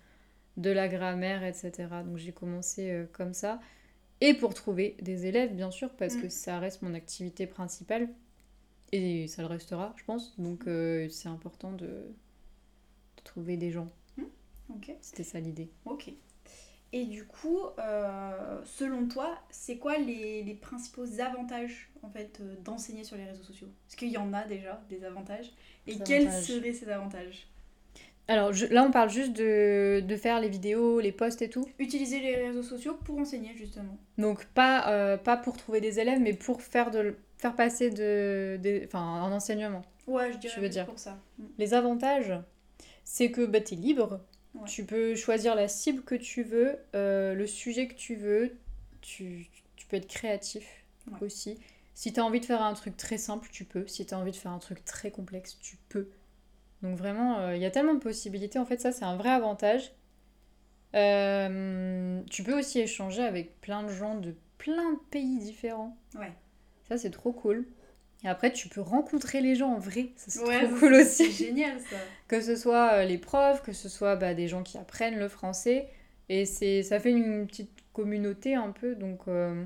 de 0.56 0.70
la 0.70 0.88
grammaire, 0.88 1.44
etc. 1.44 1.88
Donc 2.04 2.18
j'ai 2.18 2.32
commencé 2.32 2.90
euh, 2.90 3.06
comme 3.12 3.34
ça. 3.34 3.60
Et 4.20 4.34
pour 4.34 4.54
trouver 4.54 4.96
des 5.02 5.26
élèves, 5.26 5.54
bien 5.54 5.70
sûr, 5.70 5.90
parce 5.96 6.16
Mm. 6.16 6.22
que 6.22 6.28
ça 6.28 6.58
reste 6.60 6.82
mon 6.82 6.94
activité 6.94 7.46
principale. 7.46 8.08
Et 8.92 9.28
ça 9.28 9.42
le 9.42 9.48
restera, 9.48 9.94
je 9.98 10.04
pense. 10.04 10.34
Donc 10.40 10.66
euh, 10.66 11.08
c'est 11.10 11.28
important 11.28 11.72
de, 11.72 11.86
de 11.86 13.22
trouver 13.24 13.56
des 13.56 13.70
gens. 13.70 13.88
Ok. 14.70 14.92
C'était 15.00 15.24
ça 15.24 15.40
l'idée. 15.40 15.70
Ok. 15.86 16.12
Et 16.92 17.04
du 17.04 17.26
coup, 17.26 17.58
euh, 17.78 18.60
selon 18.64 19.08
toi, 19.08 19.38
c'est 19.50 19.76
quoi 19.76 19.98
les, 19.98 20.42
les 20.42 20.54
principaux 20.54 21.04
avantages 21.20 21.90
en 22.02 22.08
fait 22.08 22.38
euh, 22.40 22.54
d'enseigner 22.64 23.04
sur 23.04 23.16
les 23.16 23.24
réseaux 23.24 23.42
sociaux? 23.42 23.68
Est-ce 23.88 23.96
qu'il 23.96 24.08
y 24.08 24.16
en 24.16 24.32
a 24.32 24.44
déjà 24.44 24.80
des 24.88 25.04
avantages? 25.04 25.52
Et 25.86 25.94
Des 25.96 26.04
quels 26.04 26.22
avantages. 26.22 26.44
seraient 26.44 26.72
ces 26.72 26.88
avantages? 26.88 27.48
Alors 28.26 28.52
je- 28.52 28.66
là, 28.66 28.84
on 28.84 28.90
parle 28.90 29.10
juste 29.10 29.32
de, 29.32 30.00
de 30.06 30.16
faire 30.16 30.40
les 30.40 30.48
vidéos, 30.48 31.00
les 31.00 31.12
posts 31.12 31.42
et 31.42 31.48
tout. 31.50 31.66
Utiliser 31.78 32.20
les 32.20 32.36
réseaux 32.36 32.62
sociaux 32.62 32.98
pour 33.04 33.18
enseigner 33.18 33.54
justement. 33.56 33.96
Donc 34.18 34.44
pas, 34.46 34.88
euh, 34.90 35.16
pas 35.16 35.36
pour 35.36 35.56
trouver 35.56 35.80
des 35.80 36.00
élèves, 36.00 36.20
mais 36.20 36.34
pour 36.34 36.60
faire, 36.62 36.90
de, 36.90 37.16
faire 37.38 37.54
passer 37.54 37.90
de, 37.90 38.58
enfin, 38.84 39.00
un 39.00 39.32
enseignement. 39.32 39.82
Ouais, 40.06 40.32
je 40.32 40.38
dirais 40.38 40.60
veux 40.60 40.68
dire. 40.68 40.86
pour 40.86 40.98
ça. 40.98 41.18
Mm. 41.38 41.44
Les 41.58 41.74
avantages, 41.74 42.32
c'est 43.04 43.30
que 43.30 43.46
bah, 43.46 43.60
tu 43.60 43.74
es 43.74 43.76
libre. 43.76 44.20
Ouais. 44.58 44.68
Tu 44.68 44.84
peux 44.84 45.14
choisir 45.14 45.54
la 45.54 45.68
cible 45.68 46.02
que 46.02 46.14
tu 46.14 46.42
veux, 46.42 46.76
euh, 46.94 47.34
le 47.34 47.46
sujet 47.46 47.88
que 47.88 47.94
tu 47.94 48.14
veux. 48.16 48.56
Tu, 49.00 49.48
tu 49.76 49.86
peux 49.86 49.96
être 49.96 50.08
créatif 50.08 50.84
Ouais. 51.10 51.18
aussi. 51.22 51.58
Si 51.94 52.12
tu 52.12 52.20
as 52.20 52.24
envie 52.24 52.40
de 52.40 52.44
faire 52.44 52.62
un 52.62 52.74
truc 52.74 52.96
très 52.96 53.18
simple, 53.18 53.48
tu 53.50 53.64
peux. 53.64 53.86
Si 53.86 54.04
tu 54.06 54.14
as 54.14 54.18
envie 54.18 54.30
de 54.32 54.36
faire 54.36 54.52
un 54.52 54.58
truc 54.58 54.84
très 54.84 55.10
complexe, 55.10 55.58
tu 55.60 55.76
peux. 55.88 56.08
Donc 56.82 56.96
vraiment, 56.96 57.38
euh, 57.38 57.56
il 57.56 57.62
y 57.62 57.64
a 57.64 57.70
tellement 57.70 57.94
de 57.94 57.98
possibilités. 58.00 58.58
En 58.58 58.64
fait, 58.66 58.80
ça, 58.80 58.92
c'est 58.92 59.04
un 59.04 59.16
vrai 59.16 59.30
avantage. 59.30 59.92
Euh, 60.94 62.22
tu 62.30 62.42
peux 62.42 62.58
aussi 62.58 62.80
échanger 62.80 63.22
avec 63.22 63.60
plein 63.60 63.82
de 63.82 63.88
gens 63.88 64.14
de 64.14 64.34
plein 64.58 64.92
de 64.92 64.98
pays 65.10 65.38
différents. 65.38 65.96
Ouais. 66.14 66.32
Ça, 66.88 66.96
c'est 66.98 67.10
trop 67.10 67.32
cool. 67.32 67.66
Et 68.24 68.28
après, 68.28 68.52
tu 68.52 68.68
peux 68.68 68.80
rencontrer 68.80 69.40
les 69.40 69.54
gens 69.56 69.70
en 69.74 69.78
vrai. 69.78 70.10
Ça, 70.16 70.30
c'est 70.30 70.44
Ouais, 70.44 70.66
trop 70.66 70.68
cool 70.78 70.94
C'est 71.02 71.02
aussi. 71.02 71.32
génial 71.32 71.80
ça. 71.80 71.96
Que 72.28 72.40
ce 72.40 72.56
soit 72.56 72.94
euh, 72.94 73.04
les 73.04 73.18
profs, 73.18 73.62
que 73.62 73.72
ce 73.72 73.88
soit 73.88 74.16
bah, 74.16 74.34
des 74.34 74.48
gens 74.48 74.62
qui 74.62 74.78
apprennent 74.78 75.18
le 75.18 75.28
français. 75.28 75.88
Et 76.28 76.44
c'est, 76.46 76.82
ça 76.82 77.00
fait 77.00 77.10
une 77.12 77.46
petite 77.46 77.70
communauté 77.92 78.54
un 78.54 78.70
peu. 78.70 78.94
Donc, 78.96 79.22
euh, 79.28 79.64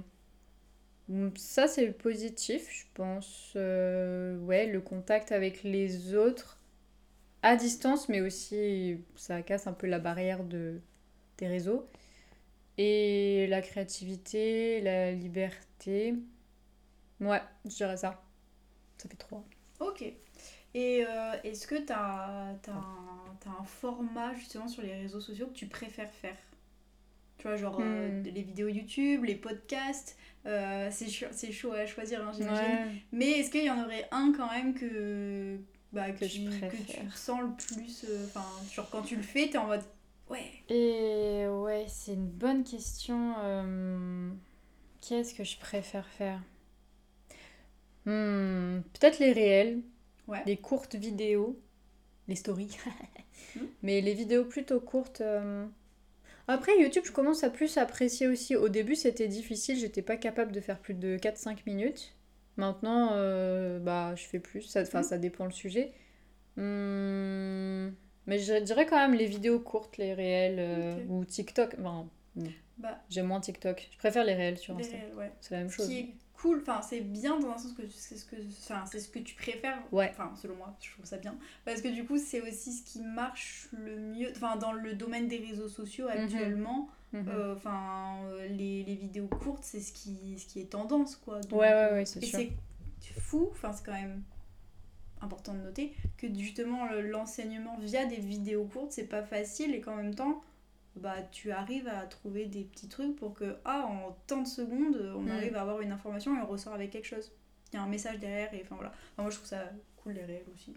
donc 1.08 1.34
ça, 1.38 1.68
c'est 1.68 1.88
positif, 1.92 2.68
je 2.70 2.84
pense. 2.94 3.52
Euh, 3.56 4.38
ouais, 4.40 4.66
le 4.66 4.80
contact 4.80 5.32
avec 5.32 5.62
les 5.62 6.14
autres 6.14 6.58
à 7.42 7.56
distance, 7.56 8.08
mais 8.08 8.20
aussi 8.22 8.98
ça 9.16 9.42
casse 9.42 9.66
un 9.68 9.72
peu 9.74 9.86
la 9.88 9.98
barrière 10.00 10.44
de, 10.44 10.80
des 11.38 11.48
réseaux. 11.48 11.88
Et 12.78 13.46
la 13.48 13.62
créativité, 13.62 14.80
la 14.82 15.12
liberté. 15.12 16.14
Ouais, 17.20 17.40
je 17.64 17.70
dirais 17.76 17.96
ça. 17.96 18.22
Ça 19.02 19.08
fait 19.08 19.16
trois. 19.16 19.44
Ok. 19.80 20.02
Et 20.74 21.04
euh, 21.06 21.32
est-ce 21.44 21.66
que 21.66 21.74
tu 21.74 21.92
as, 21.92 22.54
t'as 22.62 23.50
un 23.50 23.64
format 23.64 24.34
justement 24.34 24.68
sur 24.68 24.82
les 24.82 24.94
réseaux 24.94 25.20
sociaux 25.20 25.48
que 25.48 25.52
tu 25.54 25.66
préfères 25.66 26.10
faire? 26.12 26.36
Tu 27.38 27.48
vois, 27.48 27.56
genre 27.56 27.80
euh, 27.80 28.08
Hmm. 28.08 28.22
les 28.22 28.42
vidéos 28.42 28.68
YouTube, 28.68 29.24
les 29.24 29.34
podcasts, 29.34 30.16
euh, 30.46 30.88
c'est 30.92 31.08
chaud, 31.52 31.72
à 31.72 31.86
choisir, 31.86 32.22
hein, 32.26 32.32
j'imagine. 32.32 32.78
Ouais. 32.86 32.92
Mais 33.12 33.30
est-ce 33.40 33.50
qu'il 33.50 33.64
y 33.64 33.70
en 33.70 33.82
aurait 33.84 34.06
un 34.12 34.32
quand 34.36 34.50
même 34.50 34.74
que, 34.74 35.58
bah, 35.92 36.12
que, 36.12 36.20
Que 36.20 36.28
je 36.28 36.34
tu, 36.34 36.44
que 36.68 36.76
tu 36.76 37.10
sens 37.10 37.40
le 37.42 37.50
plus 37.56 38.04
euh, 38.08 38.26
Enfin, 38.26 38.44
genre 38.72 38.88
quand 38.90 39.02
tu 39.02 39.16
le 39.16 39.22
fais, 39.22 39.48
t'es 39.50 39.58
en 39.58 39.66
mode 39.66 39.82
ouais. 40.30 40.52
Et 40.68 41.46
ouais, 41.48 41.86
c'est 41.88 42.14
une 42.14 42.28
bonne 42.30 42.64
question. 42.64 43.34
Qu'est-ce 45.00 45.34
que 45.34 45.44
je 45.44 45.58
préfère 45.58 46.06
faire? 46.06 46.40
Hmm, 48.06 48.80
Peut-être 48.94 49.18
les 49.18 49.32
réels, 49.32 49.80
Ouais. 50.28 50.42
les 50.46 50.56
courtes 50.56 50.94
vidéos, 50.94 51.58
les 52.28 52.36
stories. 52.36 52.76
Hmm. 53.56 53.66
Mais 53.82 54.00
les 54.00 54.14
vidéos 54.14 54.44
plutôt 54.44 54.80
courtes. 54.80 55.20
euh, 55.20 55.66
Après, 56.48 56.72
YouTube, 56.80 57.02
je 57.04 57.12
commence 57.12 57.44
à 57.44 57.50
plus 57.50 57.76
apprécier 57.76 58.26
aussi. 58.28 58.56
Au 58.56 58.68
début, 58.68 58.94
c'était 58.94 59.28
difficile, 59.28 59.76
j'étais 59.76 60.00
pas 60.02 60.16
capable 60.16 60.52
de 60.52 60.60
faire 60.60 60.78
plus 60.78 60.94
de 60.94 61.16
4-5 61.18 61.58
minutes. 61.66 62.14
Maintenant, 62.56 63.10
euh, 63.12 63.78
bah, 63.78 64.14
je 64.16 64.24
fais 64.24 64.38
plus. 64.38 64.62
Ça, 64.62 64.82
Hmm. 64.84 65.02
ça 65.02 65.18
dépend 65.18 65.44
le 65.44 65.50
sujet. 65.52 65.92
Hmm, 66.56 67.90
Mais 68.26 68.38
je 68.38 68.60
dirais 68.62 68.86
quand 68.86 68.96
même 68.96 69.14
les 69.14 69.26
vidéos 69.26 69.58
courtes, 69.60 69.96
les 69.98 70.14
réels 70.14 70.56
euh, 70.60 71.04
ou 71.08 71.24
TikTok. 71.24 71.74
Enfin, 71.80 72.08
Bah, 72.78 73.02
j'aime 73.10 73.26
moins 73.26 73.40
TikTok. 73.40 73.88
Je 73.92 73.98
préfère 73.98 74.24
les 74.24 74.34
réels 74.34 74.58
sur 74.58 74.74
les 74.76 74.84
Insta. 74.84 74.96
réels, 74.96 75.14
ouais. 75.16 75.32
C'est 75.40 75.54
la 75.54 75.60
même 75.60 75.70
chose. 75.70 75.88
qui 75.88 75.98
est 75.98 76.14
cool, 76.42 76.58
enfin 76.60 76.82
c'est 76.82 77.00
bien 77.00 77.38
dans 77.40 77.50
un 77.52 77.58
sens 77.58 77.72
que 77.72 77.82
c'est 77.88 78.16
ce 78.16 78.24
que, 78.26 78.36
enfin 78.62 78.84
c'est 78.90 79.00
ce 79.00 79.08
que 79.08 79.20
tu 79.20 79.34
préfères. 79.34 79.80
Ouais. 79.92 80.10
Enfin 80.10 80.32
selon 80.36 80.56
moi, 80.56 80.76
je 80.80 80.90
trouve 80.90 81.04
ça 81.04 81.16
bien 81.18 81.34
parce 81.64 81.80
que 81.80 81.88
du 81.88 82.04
coup 82.04 82.18
c'est 82.18 82.40
aussi 82.42 82.72
ce 82.72 82.82
qui 82.84 83.00
marche 83.00 83.68
le 83.72 83.96
mieux, 83.96 84.30
enfin 84.36 84.56
dans 84.56 84.72
le 84.72 84.94
domaine 84.94 85.28
des 85.28 85.38
réseaux 85.38 85.68
sociaux 85.68 86.08
actuellement. 86.08 86.88
Mhm. 87.12 87.28
euh, 87.28 87.54
Enfin 87.54 88.24
euh, 88.24 88.48
les, 88.48 88.82
les 88.84 88.94
vidéos 88.96 89.28
courtes 89.28 89.62
c'est 89.64 89.80
ce 89.80 89.92
qui 89.92 90.38
ce 90.38 90.46
qui 90.46 90.60
est 90.60 90.70
tendance 90.70 91.16
quoi. 91.16 91.40
Donc, 91.40 91.60
Ouais, 91.60 91.68
ouais, 91.72 91.92
ouais, 91.92 92.04
c'est 92.06 92.22
Et 92.24 92.26
c'est 92.26 92.52
fou, 93.20 93.48
enfin 93.52 93.72
c'est 93.72 93.84
quand 93.84 93.92
même 93.92 94.22
important 95.20 95.54
de 95.54 95.60
noter, 95.60 95.92
que 96.16 96.26
justement 96.34 96.86
le- 96.86 97.02
l'enseignement 97.02 97.78
via 97.78 98.04
des 98.06 98.16
vidéos 98.16 98.64
courtes, 98.64 98.92
c'est 98.92 99.04
pas 99.06 99.22
facile 99.22 99.74
et 99.74 99.80
qu'en 99.80 99.96
même 99.96 100.14
temps, 100.14 100.42
bah, 100.96 101.16
tu 101.30 101.50
arrives 101.52 101.88
à 101.88 102.06
trouver 102.06 102.46
des 102.46 102.64
petits 102.64 102.88
trucs 102.88 103.16
pour 103.16 103.34
que, 103.34 103.56
ah, 103.64 103.86
en 103.86 104.16
tant 104.26 104.42
de 104.42 104.46
secondes, 104.48 105.12
on 105.16 105.22
Mm. 105.22 105.30
arrive 105.30 105.56
à 105.56 105.62
avoir 105.62 105.80
une 105.80 105.92
information 105.92 106.36
et 106.36 106.40
on 106.42 106.46
ressort 106.46 106.74
avec 106.74 106.90
quelque 106.90 107.06
chose. 107.06 107.32
Il 107.72 107.76
y 107.76 107.78
a 107.78 107.82
un 107.82 107.88
message 107.88 108.18
derrière 108.18 108.52
et 108.52 108.60
enfin 108.64 108.74
voilà. 108.76 108.90
Enfin, 109.12 109.22
moi, 109.22 109.30
je 109.30 109.36
trouve 109.36 109.48
ça 109.48 109.64
cool 109.96 110.12
les 110.12 110.24
réels 110.24 110.44
aussi. 110.54 110.74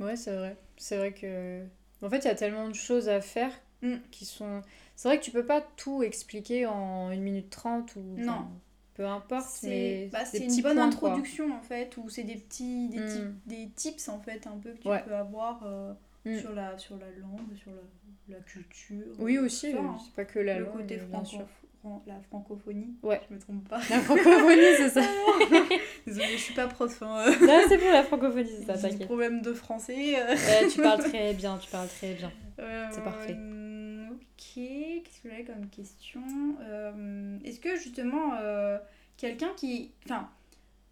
Ouais, 0.00 0.16
c'est 0.16 0.34
vrai. 0.34 0.56
C'est 0.76 0.96
vrai 0.96 1.12
que. 1.12 1.64
En 2.02 2.10
fait, 2.10 2.18
il 2.18 2.24
y 2.24 2.28
a 2.28 2.34
tellement 2.34 2.68
de 2.68 2.74
choses 2.74 3.08
à 3.08 3.20
faire 3.20 3.52
Mm. 3.82 3.96
qui 4.10 4.24
sont. 4.24 4.62
C'est 4.96 5.08
vrai 5.08 5.18
que 5.18 5.24
tu 5.24 5.30
peux 5.30 5.44
pas 5.46 5.60
tout 5.60 6.02
expliquer 6.02 6.66
en 6.66 7.10
1 7.10 7.16
minute 7.20 7.50
30 7.50 7.94
ou. 7.96 8.00
Non. 8.16 8.32
enfin, 8.32 8.50
Peu 8.94 9.06
importe, 9.06 9.46
C'est 9.48 10.08
bah, 10.12 10.20
petits 10.24 10.44
une 10.56 10.62
bonne 10.62 10.76
points, 10.76 10.90
quoi. 10.92 11.08
introduction 11.10 11.52
en 11.52 11.60
fait, 11.62 11.96
ou 11.96 12.08
c'est 12.08 12.22
des 12.22 12.36
petits 12.36 12.88
des, 12.88 13.00
Mm. 13.00 13.40
des 13.46 13.68
tips 13.74 14.08
en 14.08 14.20
fait 14.20 14.46
un 14.46 14.56
peu 14.56 14.72
que 14.72 14.78
tu 14.82 14.88
Ouais. 14.88 15.02
peux 15.02 15.14
avoir 15.16 15.62
euh, 15.66 15.92
Mm. 16.24 16.38
sur, 16.38 16.52
la, 16.54 16.78
sur 16.78 16.96
la 16.98 17.06
langue, 17.20 17.54
sur 17.56 17.70
la, 17.72 18.36
la 18.36 18.42
culture. 18.42 19.04
Oui, 19.18 19.38
aussi, 19.38 19.74
euh, 19.74 19.78
hein. 19.78 19.96
c'est 20.02 20.14
pas 20.14 20.24
que 20.24 20.38
la 20.38 20.58
le 20.58 20.64
langue, 20.64 20.76
côté 20.78 20.98
franco 20.98 21.38
fran- 21.82 22.02
la 22.06 22.18
francophonie. 22.22 22.94
Ouais. 23.02 23.20
Je 23.28 23.34
me 23.34 23.38
trompe 23.40 23.68
pas. 23.68 23.76
La 23.90 24.00
francophonie, 24.00 24.62
c'est 24.78 24.88
ça. 24.88 25.02
Désolée, 26.06 26.26
je 26.32 26.36
suis 26.42 26.54
pas 26.54 26.66
prof. 26.66 27.02
Hein. 27.02 27.26
non, 27.42 27.60
c'est 27.68 27.76
pour 27.78 27.90
la 27.92 28.02
francophonie, 28.04 28.48
c'est 28.58 28.64
ça, 28.64 28.78
t'inquiète. 28.78 29.04
problèmes 29.06 29.42
de 29.42 29.52
français. 29.52 30.14
euh. 30.18 30.34
Tu 30.72 30.80
parles 30.80 31.02
très 31.02 31.34
bien, 31.34 31.58
tu 31.58 31.70
parles 31.70 31.88
très 31.88 32.14
bien. 32.14 32.32
Euh, 32.60 32.86
C'est 32.92 33.02
parfait. 33.02 33.36
Ok, 34.12 34.54
qu'est-ce 34.54 35.20
que 35.22 35.28
j'avais 35.28 35.42
comme 35.44 35.68
question? 35.70 36.22
Est-ce 37.44 37.58
que 37.58 37.74
justement, 37.76 38.30
quelqu'un 39.16 39.50
qui. 39.56 39.90
Enfin, 40.04 40.28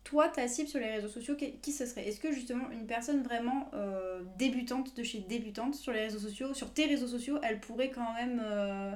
toi, 0.04 0.28
ta 0.28 0.48
cible 0.48 0.68
sur 0.68 0.80
les 0.80 0.90
réseaux 0.90 1.08
sociaux, 1.08 1.36
qui, 1.36 1.72
ce 1.72 1.86
serait? 1.86 2.06
Est-ce 2.08 2.18
que 2.20 2.32
justement, 2.32 2.70
une 2.70 2.86
personne 2.86 3.22
vraiment 3.22 3.70
euh, 3.74 4.22
débutante 4.38 4.96
de 4.96 5.02
chez 5.02 5.20
débutante 5.20 5.74
sur 5.74 5.92
les 5.92 6.00
réseaux 6.00 6.18
sociaux, 6.18 6.54
sur 6.54 6.72
tes 6.72 6.86
réseaux 6.86 7.06
sociaux, 7.06 7.38
elle 7.42 7.60
pourrait 7.60 7.90
quand 7.90 8.12
même 8.14 8.40
euh, 8.44 8.92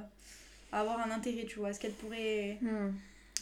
avoir 0.71 0.99
un 0.99 1.11
intérêt, 1.11 1.45
tu 1.45 1.59
vois? 1.59 1.69
Est-ce 1.69 1.79
qu'elle 1.79 1.93
pourrait. 1.93 2.57
Hmm, 2.61 2.91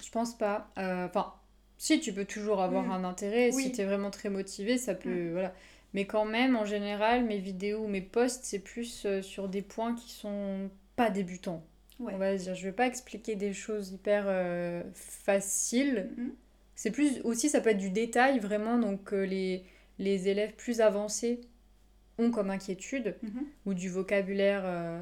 Je 0.03 0.09
pense 0.11 0.37
pas. 0.37 0.69
Euh, 0.77 1.05
Enfin, 1.07 1.33
si, 1.77 1.99
tu 1.99 2.13
peux 2.13 2.25
toujours 2.25 2.61
avoir 2.61 2.83
Mm. 2.85 2.91
un 2.91 3.03
intérêt. 3.03 3.51
Oui. 3.53 3.63
Si 3.63 3.71
t'es 3.71 3.83
vraiment 3.85 4.11
très 4.11 4.29
motivé, 4.29 4.77
ça 4.77 4.93
peut. 4.95 5.31
Voilà. 5.31 5.53
Mais 5.93 6.05
quand 6.05 6.25
même, 6.25 6.55
en 6.55 6.65
général, 6.65 7.25
mes 7.25 7.39
vidéos 7.39 7.79
ou 7.85 7.87
mes 7.87 8.01
posts, 8.01 8.43
c'est 8.43 8.59
plus 8.59 9.07
sur 9.21 9.47
des 9.49 9.61
points 9.61 9.95
qui 9.95 10.11
sont 10.11 10.69
pas 10.95 11.09
débutants. 11.09 11.63
Ouais. 11.99 12.13
On 12.13 12.17
va 12.17 12.35
dire, 12.35 12.53
je 12.53 12.63
vais 12.63 12.73
pas 12.73 12.85
expliquer 12.87 13.35
des 13.35 13.53
choses 13.53 13.91
hyper 13.91 14.25
faciles. 14.93 16.09
C'est 16.75 16.91
plus 16.91 17.21
aussi, 17.23 17.49
ça 17.49 17.61
peut 17.61 17.69
être 17.71 17.77
du 17.77 17.89
détail 17.89 18.39
vraiment, 18.39 18.77
donc 18.79 19.13
euh, 19.13 19.23
les, 19.25 19.63
les 19.99 20.27
élèves 20.27 20.53
plus 20.55 20.81
avancés 20.81 21.41
ont 22.17 22.31
comme 22.31 22.49
inquiétude 22.49 23.17
Mhm. 23.23 23.45
ou 23.65 23.73
du 23.73 23.89
vocabulaire. 23.89 24.63
euh, 24.65 25.01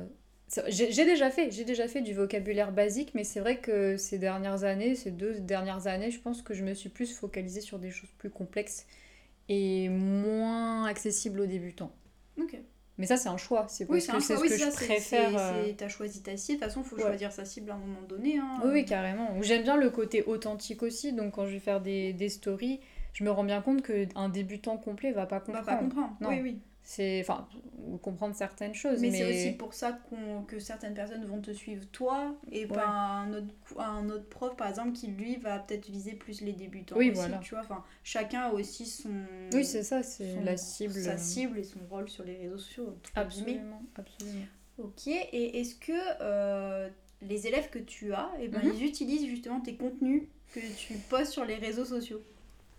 j'ai 0.68 1.06
déjà 1.06 1.32
fait, 1.32 1.52
j'ai 1.52 1.64
déjà 1.66 1.88
fait 1.88 2.02
du 2.02 2.14
vocabulaire 2.14 2.72
basique, 2.72 3.14
mais 3.16 3.24
c'est 3.24 3.40
vrai 3.40 3.60
que 3.60 3.98
ces 3.98 4.20
dernières 4.20 4.64
années, 4.66 4.96
ces 4.96 5.12
deux 5.12 5.40
dernières 5.40 5.88
années, 5.88 6.12
je 6.12 6.20
pense 6.20 6.42
que 6.44 6.54
je 6.54 6.64
me 6.64 6.74
suis 6.76 6.90
plus 6.90 7.12
focalisée 7.16 7.62
sur 7.62 7.80
des 7.80 7.92
choses 7.92 8.12
plus 8.20 8.30
complexes 8.30 8.86
et 9.50 9.90
moins 9.90 10.86
accessibles 10.86 11.42
aux 11.42 11.46
débutants. 11.48 11.94
Ok. 12.38 12.54
Mais 13.00 13.08
ça, 13.08 13.18
c'est 13.18 13.30
un 13.30 13.38
choix, 13.38 13.66
c'est 13.70 13.86
Oui, 13.86 13.98
parce 13.98 14.06
c'est 14.06 14.12
que 14.12 14.18
un 14.18 14.20
c'est 14.20 14.28
choix. 14.28 14.38
ce 14.38 14.42
Oui, 14.42 14.50
que 14.50 14.54
c'est 14.58 14.66
je 14.66 14.70
ça, 14.72 14.78
c'est- 14.78 14.86
préfère. 14.86 15.32
euh, 15.38 15.74
T'as 15.76 15.88
choisi 15.90 16.22
ta 16.22 16.38
cible. 16.38 16.60
De 16.60 16.64
toute 16.66 16.70
façon, 16.74 16.82
il 16.86 16.90
faut 16.90 16.96
Ouais. 16.98 17.02
choisir 17.02 17.32
sa 17.32 17.44
cible 17.46 17.72
à 17.72 17.74
un 17.74 17.78
moment 17.80 18.02
donné. 18.08 18.38
hein. 18.38 18.62
Oui, 18.64 18.70
oui, 18.72 18.86
carrément. 18.86 19.30
J'aime 19.42 19.64
bien 19.64 19.78
le 19.78 19.90
côté 19.90 20.24
authentique 20.24 20.84
aussi, 20.84 21.12
donc 21.14 21.34
quand 21.34 21.46
je 21.48 21.54
vais 21.54 21.60
faire 21.60 21.82
des, 21.82 22.14
des 22.14 22.30
stories, 22.30 22.80
je 23.14 23.24
me 23.24 23.32
rends 23.32 23.44
bien 23.44 23.62
compte 23.62 23.82
qu'un 23.82 24.30
débutant 24.30 24.78
complet 24.78 25.12
va 25.12 25.26
pas 25.26 25.44
On 25.48 25.52
va 25.52 25.60
comprendre. 25.60 25.66
pas 25.66 25.76
comprendre. 25.84 26.18
Non. 26.22 26.30
Oui, 26.30 26.40
oui. 26.44 26.60
C'est, 26.86 27.22
enfin, 27.22 27.48
comprendre 28.02 28.36
certaines 28.36 28.74
choses, 28.76 29.00
Mais, 29.00 29.10
mais, 29.10 29.18
c'est 29.18 29.30
aussi 29.30 29.58
pour 29.58 29.74
ça 29.74 29.98
que 30.48 30.60
certaines 30.60 30.94
personnes 30.94 31.24
vont 31.26 31.40
te 31.40 31.52
suivre 31.52 31.86
toi 31.92 32.36
et 32.52 32.66
pas 32.66 32.86
un 32.88 33.34
autre, 33.34 33.54
un 33.80 34.10
autre 34.10 34.28
prof 34.28 34.56
par 34.58 34.68
exemple 34.68 34.92
qui 34.92 35.08
lui 35.08 35.38
va 35.38 35.60
peut-être 35.60 35.90
viser 35.90 36.14
plus 36.14 36.42
les 36.42 36.52
débutants 36.52 36.98
Oui, 36.98 37.10
aussi, 37.10 37.16
voilà. 37.16 37.38
tu 37.40 37.52
vois 37.56 37.64
enfin 37.64 37.84
chacun 38.04 38.42
a 38.42 38.52
aussi 38.52 38.86
son 38.86 39.12
oui, 39.54 39.64
c'est 39.64 39.84
ça, 39.84 40.04
c'est 40.04 40.42
la 40.44 40.58
cible. 40.58 40.94
sa 40.94 41.18
cible 41.18 41.58
et 41.60 41.64
son 41.64 41.80
rôle 41.90 42.10
sur 42.10 42.24
les 42.26 42.36
réseaux 42.38 42.58
sociaux. 42.58 42.98
Absolument, 43.16 43.82
absolument. 43.96 44.46
ok 44.78 45.08
et 45.08 45.60
est-ce 45.62 45.76
que 45.76 45.94
euh, 46.22 46.90
les 47.22 47.48
élèves 47.48 47.70
que 47.70 47.80
tu 47.80 48.14
as 48.14 48.30
eh 48.42 48.48
ben, 48.50 48.62
Mhm. 48.62 48.72
ils 48.76 48.86
utilisent 48.86 49.26
justement 49.28 49.62
tes 49.62 49.76
contenus 49.76 50.24
que 50.54 50.60
tu 50.76 50.96
postes 51.10 51.32
sur 51.32 51.46
les 51.46 51.56
réseaux 51.56 51.86
sociaux? 51.86 52.22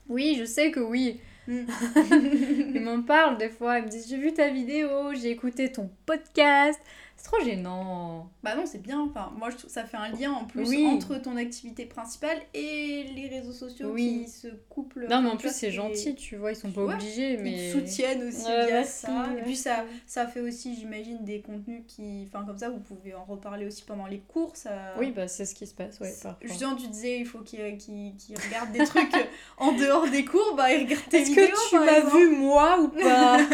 Oui, 0.08 0.36
je 0.38 0.44
sais 0.44 0.70
que 0.70 0.80
oui. 0.80 1.20
Mm. 1.46 1.64
Ils 2.74 2.80
m'en 2.80 3.02
parlent 3.02 3.38
des 3.38 3.50
fois, 3.50 3.78
ils 3.78 3.84
me 3.84 3.88
disent 3.88 4.08
j'ai 4.08 4.16
vu 4.16 4.32
ta 4.32 4.48
vidéo, 4.48 5.12
j'ai 5.14 5.30
écouté 5.30 5.70
ton 5.70 5.90
podcast. 6.06 6.80
C'est 7.16 7.30
trop 7.30 7.42
gênant. 7.42 8.28
Bah 8.42 8.54
non, 8.54 8.64
c'est 8.66 8.82
bien. 8.82 9.00
Enfin, 9.00 9.32
moi, 9.38 9.48
je 9.50 9.56
trouve 9.56 9.70
ça 9.70 9.84
fait 9.84 9.96
un 9.96 10.10
lien 10.10 10.32
en 10.32 10.44
plus 10.44 10.68
Oui. 10.68 10.86
entre 10.86 11.16
ton 11.16 11.36
activité 11.36 11.86
principale 11.86 12.36
et 12.52 13.04
les 13.14 13.28
réseaux 13.28 13.52
sociaux 13.52 13.90
Oui. 13.92 14.24
qui 14.24 14.30
se 14.30 14.48
couplent. 14.68 15.06
Non, 15.08 15.22
mais 15.22 15.30
en 15.30 15.36
plus 15.38 15.50
c'est 15.52 15.70
gentil, 15.70 16.14
tu 16.16 16.36
vois, 16.36 16.52
ils 16.52 16.56
sont 16.56 16.70
pas 16.70 16.82
obligés, 16.82 17.34
Ils 17.34 17.40
mais. 17.40 17.70
te 17.72 17.78
soutiennent 17.78 18.24
aussi 18.28 18.44
Ouais, 18.44 18.66
via 18.66 18.74
merci, 18.74 18.92
ça. 19.06 19.26
Et 19.38 19.42
puis 19.42 19.56
ça, 19.56 19.84
ça 20.06 20.26
fait 20.26 20.40
aussi, 20.40 20.74
j'imagine, 20.76 21.24
des 21.24 21.40
contenus 21.40 21.82
qui. 21.88 22.28
Enfin, 22.28 22.44
comme 22.44 22.58
ça, 22.58 22.68
vous 22.68 22.80
pouvez 22.80 23.14
en 23.14 23.24
reparler 23.24 23.64
aussi 23.66 23.84
pendant 23.84 24.06
les 24.06 24.18
cours. 24.20 24.54
Ça... 24.56 24.70
Oui, 24.98 25.10
bah 25.10 25.26
c'est 25.26 25.46
ce 25.46 25.54
qui 25.54 25.66
se 25.66 25.74
passe, 25.74 26.00
ouais. 26.00 26.12
Justement, 26.42 26.74
tu 26.76 26.88
disais, 26.88 27.18
il 27.20 27.26
faut 27.26 27.38
qu'ils 27.40 27.78
qu'ils 27.78 28.36
regardent 28.46 28.72
des 28.72 28.84
trucs 28.84 29.14
en 29.56 29.72
dehors 29.72 30.08
des 30.10 30.24
cours, 30.26 30.54
bah 30.56 30.70
ils 30.72 30.82
regardent 30.84 31.08
tes 31.08 31.20
Est-ce 31.22 31.30
vidéos. 31.30 31.46
que 31.46 31.68
tu 31.70 31.76
m'as 31.78 32.00
vu 32.00 32.36
moi 32.36 32.78
ou 32.80 32.88
pas 32.88 33.38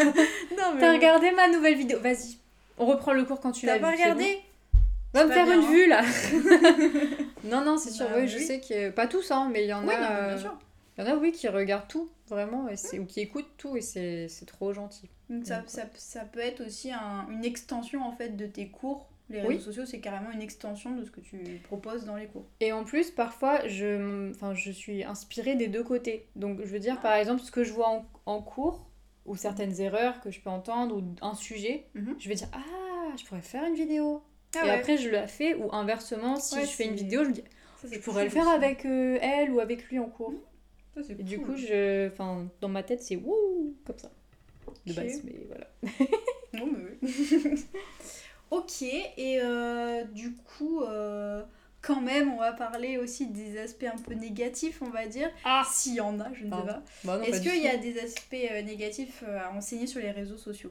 Non, 0.58 0.74
mais 0.74 0.80
T'as 0.80 0.92
regardé 0.94 1.30
ma 1.30 1.48
nouvelle 1.48 1.76
vidéo? 1.76 2.00
Vas-y, 2.00 2.38
on 2.80 2.86
reprend 2.86 3.12
le 3.12 3.24
cours 3.24 3.40
quand 3.40 3.52
tu 3.52 3.66
l'as 3.66 3.72
T'as 3.72 3.78
vu. 3.78 3.82
pas 3.84 3.96
c'est 3.96 4.02
regardé 4.02 4.38
Va 5.14 5.24
me 5.24 5.28
pas 5.28 5.34
faire 5.34 5.44
bien, 5.46 5.54
une 5.60 5.64
hein. 5.64 5.70
vue 5.70 5.88
là 5.88 6.02
Non, 7.44 7.64
non, 7.64 7.78
c'est 7.78 7.90
sûr, 7.90 8.06
Bah, 8.06 8.14
oui, 8.16 8.22
oui. 8.22 8.28
je 8.28 8.38
sais 8.38 8.60
que. 8.60 8.90
Pas 8.90 9.06
tous, 9.06 9.30
hein, 9.30 9.48
mais 9.52 9.64
il 9.64 9.68
y 9.68 9.72
en 9.72 9.86
Oui, 9.86 9.94
a. 9.94 10.12
euh, 10.22 10.28
bien 10.34 10.38
sûr. 10.38 10.58
Il 10.98 11.04
y 11.04 11.08
en 11.08 11.12
a, 11.12 11.16
oui, 11.16 11.32
qui 11.32 11.48
regardent 11.48 11.88
tout, 11.88 12.10
vraiment, 12.28 12.68
et 12.68 12.76
c'est- 12.76 12.98
ou 12.98 13.06
qui 13.06 13.20
écoutent 13.20 13.48
tout, 13.56 13.76
et 13.76 13.80
c'est 13.80 14.28
c'est 14.28 14.44
trop 14.46 14.72
gentil. 14.72 15.08
Ça, 15.44 15.58
Donc, 15.58 15.64
ça, 15.68 15.82
ça 15.96 16.20
peut 16.24 16.40
être 16.40 16.66
aussi 16.66 16.92
un- 16.92 17.26
une 17.30 17.44
extension 17.44 18.02
en 18.04 18.12
fait 18.12 18.36
de 18.36 18.46
tes 18.46 18.68
cours. 18.68 19.06
Les 19.30 19.40
réseaux 19.40 19.60
sociaux, 19.66 19.86
c'est 19.86 20.00
carrément 20.00 20.32
une 20.32 20.42
extension 20.42 20.90
de 20.96 21.04
ce 21.04 21.10
que 21.12 21.20
tu 21.20 21.38
proposes 21.62 22.04
dans 22.04 22.16
les 22.16 22.26
cours. 22.26 22.44
Et 22.58 22.72
en 22.72 22.82
plus, 22.82 23.12
parfois, 23.12 23.66
je, 23.68 24.30
enfin, 24.32 24.54
je 24.54 24.72
suis 24.72 25.04
inspirée 25.04 25.54
des 25.54 25.68
deux 25.68 25.84
côtés. 25.84 26.26
Donc, 26.34 26.58
je 26.60 26.66
veux 26.66 26.80
dire, 26.80 26.96
Ah. 26.98 27.02
par 27.02 27.14
exemple, 27.14 27.40
ce 27.42 27.52
que 27.52 27.62
je 27.62 27.72
vois 27.72 27.88
en, 27.90 28.04
en 28.26 28.42
cours, 28.42 28.86
ou 29.30 29.36
certaines 29.36 29.80
erreurs 29.80 30.20
que 30.20 30.30
je 30.30 30.40
peux 30.40 30.50
entendre, 30.50 30.96
ou 30.96 31.02
un 31.22 31.34
sujet, 31.34 31.86
Mhm. 31.94 32.16
je 32.18 32.28
vais 32.28 32.34
dire 32.34 32.48
Ah, 32.52 33.14
je 33.16 33.24
pourrais 33.24 33.42
faire 33.42 33.64
une 33.64 33.74
vidéo. 33.76 34.22
Ah 34.56 34.58
et 34.58 34.62
ouais. 34.64 34.70
après, 34.78 34.96
je 34.96 35.08
la 35.08 35.28
fais, 35.28 35.54
ou 35.54 35.72
inversement, 35.72 36.34
si 36.36 36.56
Ouais, 36.56 36.62
je 36.66 36.70
fais 36.70 36.86
une 36.86 36.94
vidéo, 36.96 37.22
je 37.22 37.28
me 37.28 37.34
dis 37.34 37.44
Ça, 37.80 37.86
Je 37.90 37.98
pourrais 38.00 38.24
le 38.24 38.30
faire 38.30 38.42
aussi. 38.46 38.54
avec 38.56 38.84
euh, 38.84 39.18
elle 39.22 39.52
ou 39.52 39.60
avec 39.60 39.84
lui 39.88 39.98
en 40.00 40.08
cours. 40.08 40.34
Ça, 40.94 41.02
c'est 41.04 41.12
Et 41.20 41.22
du 41.22 41.40
coup, 41.40 41.54
je, 41.56 42.08
enfin, 42.08 42.48
dans 42.60 42.68
ma 42.68 42.82
tête, 42.82 43.02
c'est 43.02 43.14
wouh, 43.16 43.76
comme 43.86 43.98
ça. 43.98 44.10
De 44.86 44.92
base, 44.92 45.22
mais 45.24 45.36
voilà. 45.46 45.66
Non, 46.54 46.66
mais 46.72 46.98
oui. 47.00 47.64
ok, 48.50 48.82
et 48.82 49.40
euh, 49.40 50.02
du 50.04 50.34
coup, 50.34 50.82
euh, 50.82 51.44
quand 51.82 52.00
même, 52.00 52.32
on 52.32 52.38
va 52.38 52.52
parler 52.52 52.98
aussi 52.98 53.26
des 53.28 53.58
aspects 53.58 53.84
un 53.92 53.98
peu 53.98 54.14
négatifs, 54.14 54.82
on 54.82 54.90
va 54.90 55.06
dire. 55.06 55.30
Ah 55.44 55.62
S'il 55.70 55.94
y 55.94 56.00
en 56.00 56.20
a, 56.20 56.32
je 56.34 56.44
ne 56.44 56.50
sais 56.50 56.62
pas. 56.66 56.82
Bah 57.04 57.20
Est-ce 57.22 57.30
pas 57.30 57.38
du 57.38 57.50
qu'il 57.50 57.62
y 57.62 57.68
a 57.68 57.76
des 57.76 57.98
aspects 57.98 58.34
euh, 58.50 58.62
négatifs 58.62 59.24
euh, 59.26 59.38
à 59.40 59.50
enseigner 59.52 59.86
sur 59.86 60.00
les 60.00 60.10
réseaux 60.10 60.36
sociaux? 60.38 60.70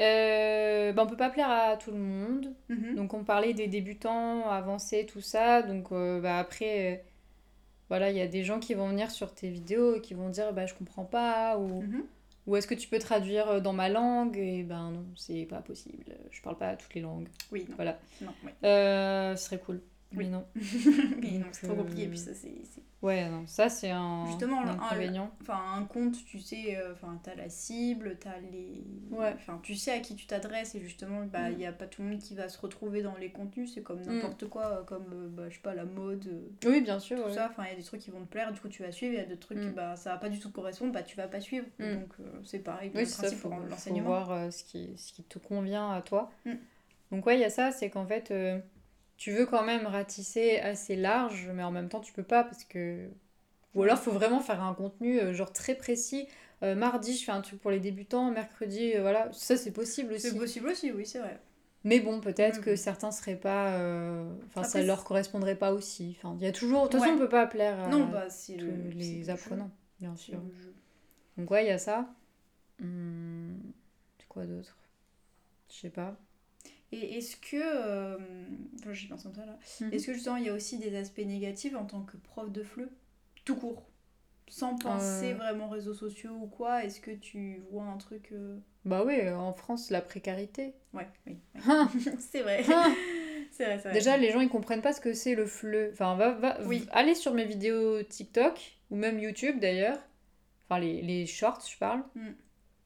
Euh, 0.00 0.92
bah, 0.92 1.02
on 1.04 1.06
peut 1.06 1.16
pas 1.16 1.30
plaire 1.30 1.50
à 1.50 1.76
tout 1.76 1.90
le 1.92 1.98
monde. 1.98 2.52
Mhm. 2.68 2.94
Donc, 2.96 3.14
on 3.14 3.24
parlait 3.24 3.54
des 3.54 3.68
débutants, 3.68 4.48
avancés, 4.48 5.06
tout 5.06 5.20
ça. 5.20 5.62
Donc, 5.62 5.92
euh, 5.92 6.20
bah, 6.20 6.38
après, 6.38 6.94
euh, 6.94 6.96
voilà, 7.88 8.10
il 8.10 8.16
y 8.16 8.20
a 8.20 8.26
des 8.26 8.42
gens 8.42 8.58
qui 8.58 8.74
vont 8.74 8.88
venir 8.88 9.10
sur 9.10 9.32
tes 9.34 9.48
vidéos 9.48 9.94
et 9.96 10.00
qui 10.00 10.14
vont 10.14 10.30
dire 10.30 10.52
bah, 10.52 10.66
je 10.66 10.74
comprends 10.74 11.04
pas 11.04 11.58
ou, 11.58 11.82
Mhm. 11.82 12.04
Ou 12.46 12.56
est-ce 12.56 12.66
que 12.66 12.74
tu 12.74 12.88
peux 12.88 12.98
traduire 12.98 13.60
dans 13.62 13.72
ma 13.72 13.88
langue? 13.88 14.36
Et 14.36 14.62
ben 14.62 14.90
non, 14.90 15.06
c'est 15.16 15.46
pas 15.46 15.60
possible. 15.60 16.04
Je 16.30 16.42
parle 16.42 16.56
pas 16.56 16.76
toutes 16.76 16.94
les 16.94 17.00
langues. 17.00 17.28
Oui, 17.52 17.66
non. 17.68 17.74
Voilà. 17.76 17.98
non. 18.20 18.32
Euh, 18.64 19.36
ce 19.36 19.44
serait 19.46 19.58
cool. 19.58 19.80
Oui. 20.16 20.28
Non. 20.28 20.44
Mais 21.20 21.38
non, 21.38 21.46
c'est 21.52 21.66
trop 21.66 21.76
compliqué, 21.76 22.06
puis 22.08 22.18
ça, 22.18 22.32
c'est... 22.34 22.52
Ouais, 23.02 23.28
non, 23.28 23.46
ça 23.46 23.68
c'est 23.68 23.90
un, 23.90 24.24
Justement, 24.28 24.62
un 24.62 24.68
inconvénient. 24.68 25.30
Enfin, 25.42 25.58
un 25.76 25.84
compte, 25.84 26.16
tu 26.24 26.38
sais, 26.40 26.76
euh, 26.78 26.92
enfin, 26.94 27.20
t'as 27.22 27.34
la 27.34 27.50
cible, 27.50 28.16
t'as 28.18 28.38
les... 28.50 28.82
Ouais. 29.10 29.32
Enfin, 29.34 29.60
tu 29.62 29.74
sais 29.74 29.90
à 29.92 29.98
qui 30.00 30.14
tu 30.16 30.26
t'adresses 30.26 30.74
et 30.74 30.80
justement, 30.80 31.24
bah, 31.26 31.50
il 31.50 31.56
Mm. 31.56 31.58
n'y 31.58 31.66
a 31.66 31.72
pas 31.72 31.86
tout 31.86 32.00
le 32.02 32.08
monde 32.08 32.18
qui 32.18 32.34
va 32.34 32.48
se 32.48 32.58
retrouver 32.58 33.02
dans 33.02 33.14
les 33.16 33.28
contenus, 33.28 33.74
c'est 33.74 33.82
comme 33.82 34.00
n'importe 34.00 34.48
quoi, 34.48 34.66
euh, 34.80 34.82
comme, 34.84 35.04
euh, 35.12 35.28
bah, 35.28 35.42
je 35.50 35.54
sais 35.56 35.60
pas, 35.60 35.74
la 35.74 35.84
mode, 35.84 36.26
Oui, 36.64 36.80
bien 36.80 36.98
sûr. 36.98 37.18
tout 37.22 37.28
ouais. 37.28 37.34
ça. 37.34 37.48
Enfin, 37.50 37.64
il 37.66 37.70
y 37.70 37.74
a 37.74 37.76
des 37.76 37.82
trucs 37.82 38.00
qui 38.00 38.10
vont 38.10 38.20
te 38.24 38.30
plaire, 38.30 38.50
du 38.52 38.60
coup, 38.60 38.68
tu 38.68 38.82
vas 38.82 38.90
suivre, 38.90 39.12
il 39.12 39.18
y 39.18 39.22
a 39.22 39.26
d'autres 39.26 39.40
trucs 39.48 39.58
Mm. 39.58 39.72
bah, 39.72 39.96
ça 39.96 40.12
va 40.12 40.16
pas 40.18 40.30
du 40.30 40.38
tout 40.38 40.48
te 40.48 40.54
correspondre, 40.54 40.92
bah, 40.92 41.02
tu 41.02 41.16
vas 41.16 41.28
pas 41.28 41.40
suivre. 41.40 41.66
Mm. 41.78 41.92
Donc, 41.94 42.12
euh, 42.20 42.24
c'est 42.42 42.60
pareil, 42.60 42.90
Oui, 42.94 43.04
c'est 43.06 43.28
ça, 43.28 43.36
faut, 43.36 43.50
pour 43.50 43.58
l'enseignement. 43.58 44.06
voir 44.06 44.32
euh, 44.32 44.50
ce, 44.50 44.64
qui, 44.64 44.96
ce 44.96 45.12
qui 45.12 45.22
te 45.24 45.38
convient 45.38 45.90
à 45.92 46.00
toi. 46.00 46.30
Mm. 46.46 46.52
Donc 47.10 47.26
ouais, 47.26 47.36
il 47.36 47.40
y 47.40 47.44
a 47.44 47.50
ça, 47.50 47.70
c'est 47.70 47.90
qu'en 47.90 48.06
fait, 48.06 48.30
euh, 48.30 48.58
tu 49.16 49.32
veux 49.32 49.46
quand 49.46 49.64
même 49.64 49.86
ratisser 49.86 50.58
assez 50.58 50.96
large, 50.96 51.50
mais 51.54 51.62
en 51.62 51.70
même 51.70 51.88
temps, 51.88 52.00
tu 52.00 52.12
peux 52.12 52.22
pas 52.22 52.44
parce 52.44 52.64
que... 52.64 53.08
Ou 53.74 53.82
alors, 53.82 53.98
faut 53.98 54.12
vraiment 54.12 54.40
faire 54.40 54.62
un 54.62 54.74
contenu 54.74 55.18
euh, 55.18 55.32
genre 55.34 55.52
très 55.52 55.74
précis. 55.74 56.28
euh, 56.62 56.74
mardi, 56.74 57.16
je 57.16 57.24
fais 57.24 57.32
un 57.32 57.40
truc 57.40 57.60
pour 57.60 57.70
les 57.70 57.80
débutants, 57.80 58.30
mercredi, 58.30 58.92
euh, 58.94 59.00
voilà. 59.00 59.32
Ça, 59.32 59.56
c'est 59.56 59.72
possible 59.72 60.12
aussi. 60.12 60.28
C'est 60.30 60.38
possible 60.38 60.68
aussi, 60.68 60.92
oui, 60.92 61.06
c'est 61.06 61.18
vrai. 61.18 61.40
Mais 61.82 62.00
bon, 62.00 62.20
peut-être 62.20 62.58
Oui, 62.58 62.64
que 62.64 62.76
certains 62.76 63.10
seraient 63.10 63.36
pas. 63.36 63.78
Enfin, 64.46 64.62
ça 64.64 64.82
leur 64.82 65.04
correspondrait 65.04 65.56
pas 65.56 65.72
aussi. 65.72 66.16
Enfin, 66.18 66.34
il 66.40 66.44
y 66.44 66.48
a 66.48 66.52
toujours. 66.52 66.86
De 66.86 66.88
toute 66.92 67.00
façon, 67.00 67.12
on 67.12 67.18
peut 67.18 67.28
pas 67.28 67.46
plaire 67.46 67.78
à 67.78 67.90
non, 67.90 68.06
bah, 68.06 68.26
tous 68.30 68.56
le. 68.56 68.90
les 68.90 69.22
le 69.24 69.30
apprenants, 69.30 69.70
bien 70.00 70.16
sûr. 70.16 70.38
Donc, 71.36 71.50
ouais, 71.50 71.64
il 71.64 71.68
y 71.68 71.70
a 71.70 71.78
ça. 71.78 72.08
Hum, 72.80 73.58
c'est 74.18 74.28
quoi 74.28 74.46
d'autre? 74.46 74.76
Je 75.68 75.74
sais 75.74 75.90
pas. 75.90 76.16
Et 76.92 77.18
est-ce 77.18 77.36
que. 77.36 77.56
euh, 77.56 78.16
Enfin, 78.80 78.92
j'y 78.92 79.06
pense 79.08 79.22
comme 79.24 79.34
ça 79.34 79.46
là. 79.46 79.58
Mhm. 79.80 79.92
Est-ce 79.92 80.06
que 80.06 80.12
justement 80.14 80.36
il 80.36 80.44
y 80.44 80.48
a 80.48 80.54
aussi 80.54 80.78
des 80.78 80.94
aspects 80.96 81.18
négatifs 81.24 81.74
en 81.74 81.84
tant 81.84 82.02
que 82.02 82.16
prof 82.16 82.50
de 82.50 82.62
FLE 82.62 82.88
Tout 83.44 83.56
court. 83.56 83.86
Sans 84.48 84.76
penser 84.76 85.32
Euh. 85.32 85.36
vraiment 85.36 85.68
réseaux 85.68 85.94
sociaux 85.94 86.32
ou 86.40 86.46
quoi, 86.46 86.84
est-ce 86.84 87.00
que 87.00 87.10
tu 87.10 87.62
vois 87.72 87.84
un 87.84 87.96
truc. 87.96 88.28
euh, 88.32 88.58
Bah 88.84 89.02
oui, 89.04 89.28
en 89.30 89.52
France, 89.54 89.90
la 89.90 90.02
précarité. 90.02 90.74
Ouais, 90.92 91.08
oui. 91.26 91.38
oui. 91.54 91.60
Hein 91.66 91.90
c'est 92.18 92.42
vrai. 92.42 92.62
Hein 92.68 92.94
c'est 93.50 93.64
vrai, 93.64 93.76
c'est 93.78 93.88
vrai. 93.88 93.92
Déjà, 93.94 94.16
les 94.18 94.30
gens 94.30 94.40
ils 94.40 94.48
comprennent 94.50 94.82
pas 94.82 94.92
ce 94.92 95.00
que 95.00 95.14
c'est 95.14 95.34
le 95.34 95.46
fleu. 95.46 95.90
Enfin, 95.94 96.14
va, 96.16 96.32
va, 96.32 96.58
Oui. 96.66 96.86
allez 96.92 97.14
sur 97.14 97.32
mes 97.34 97.46
vidéos 97.46 98.02
TikTok 98.02 98.76
ou 98.90 98.96
même 98.96 99.18
YouTube 99.18 99.58
d'ailleurs. 99.60 99.98
Enfin, 100.68 100.78
les, 100.78 101.00
les 101.02 101.26
shorts, 101.26 101.66
je 101.70 101.78
parle. 101.78 102.02
Mm. 102.14 102.28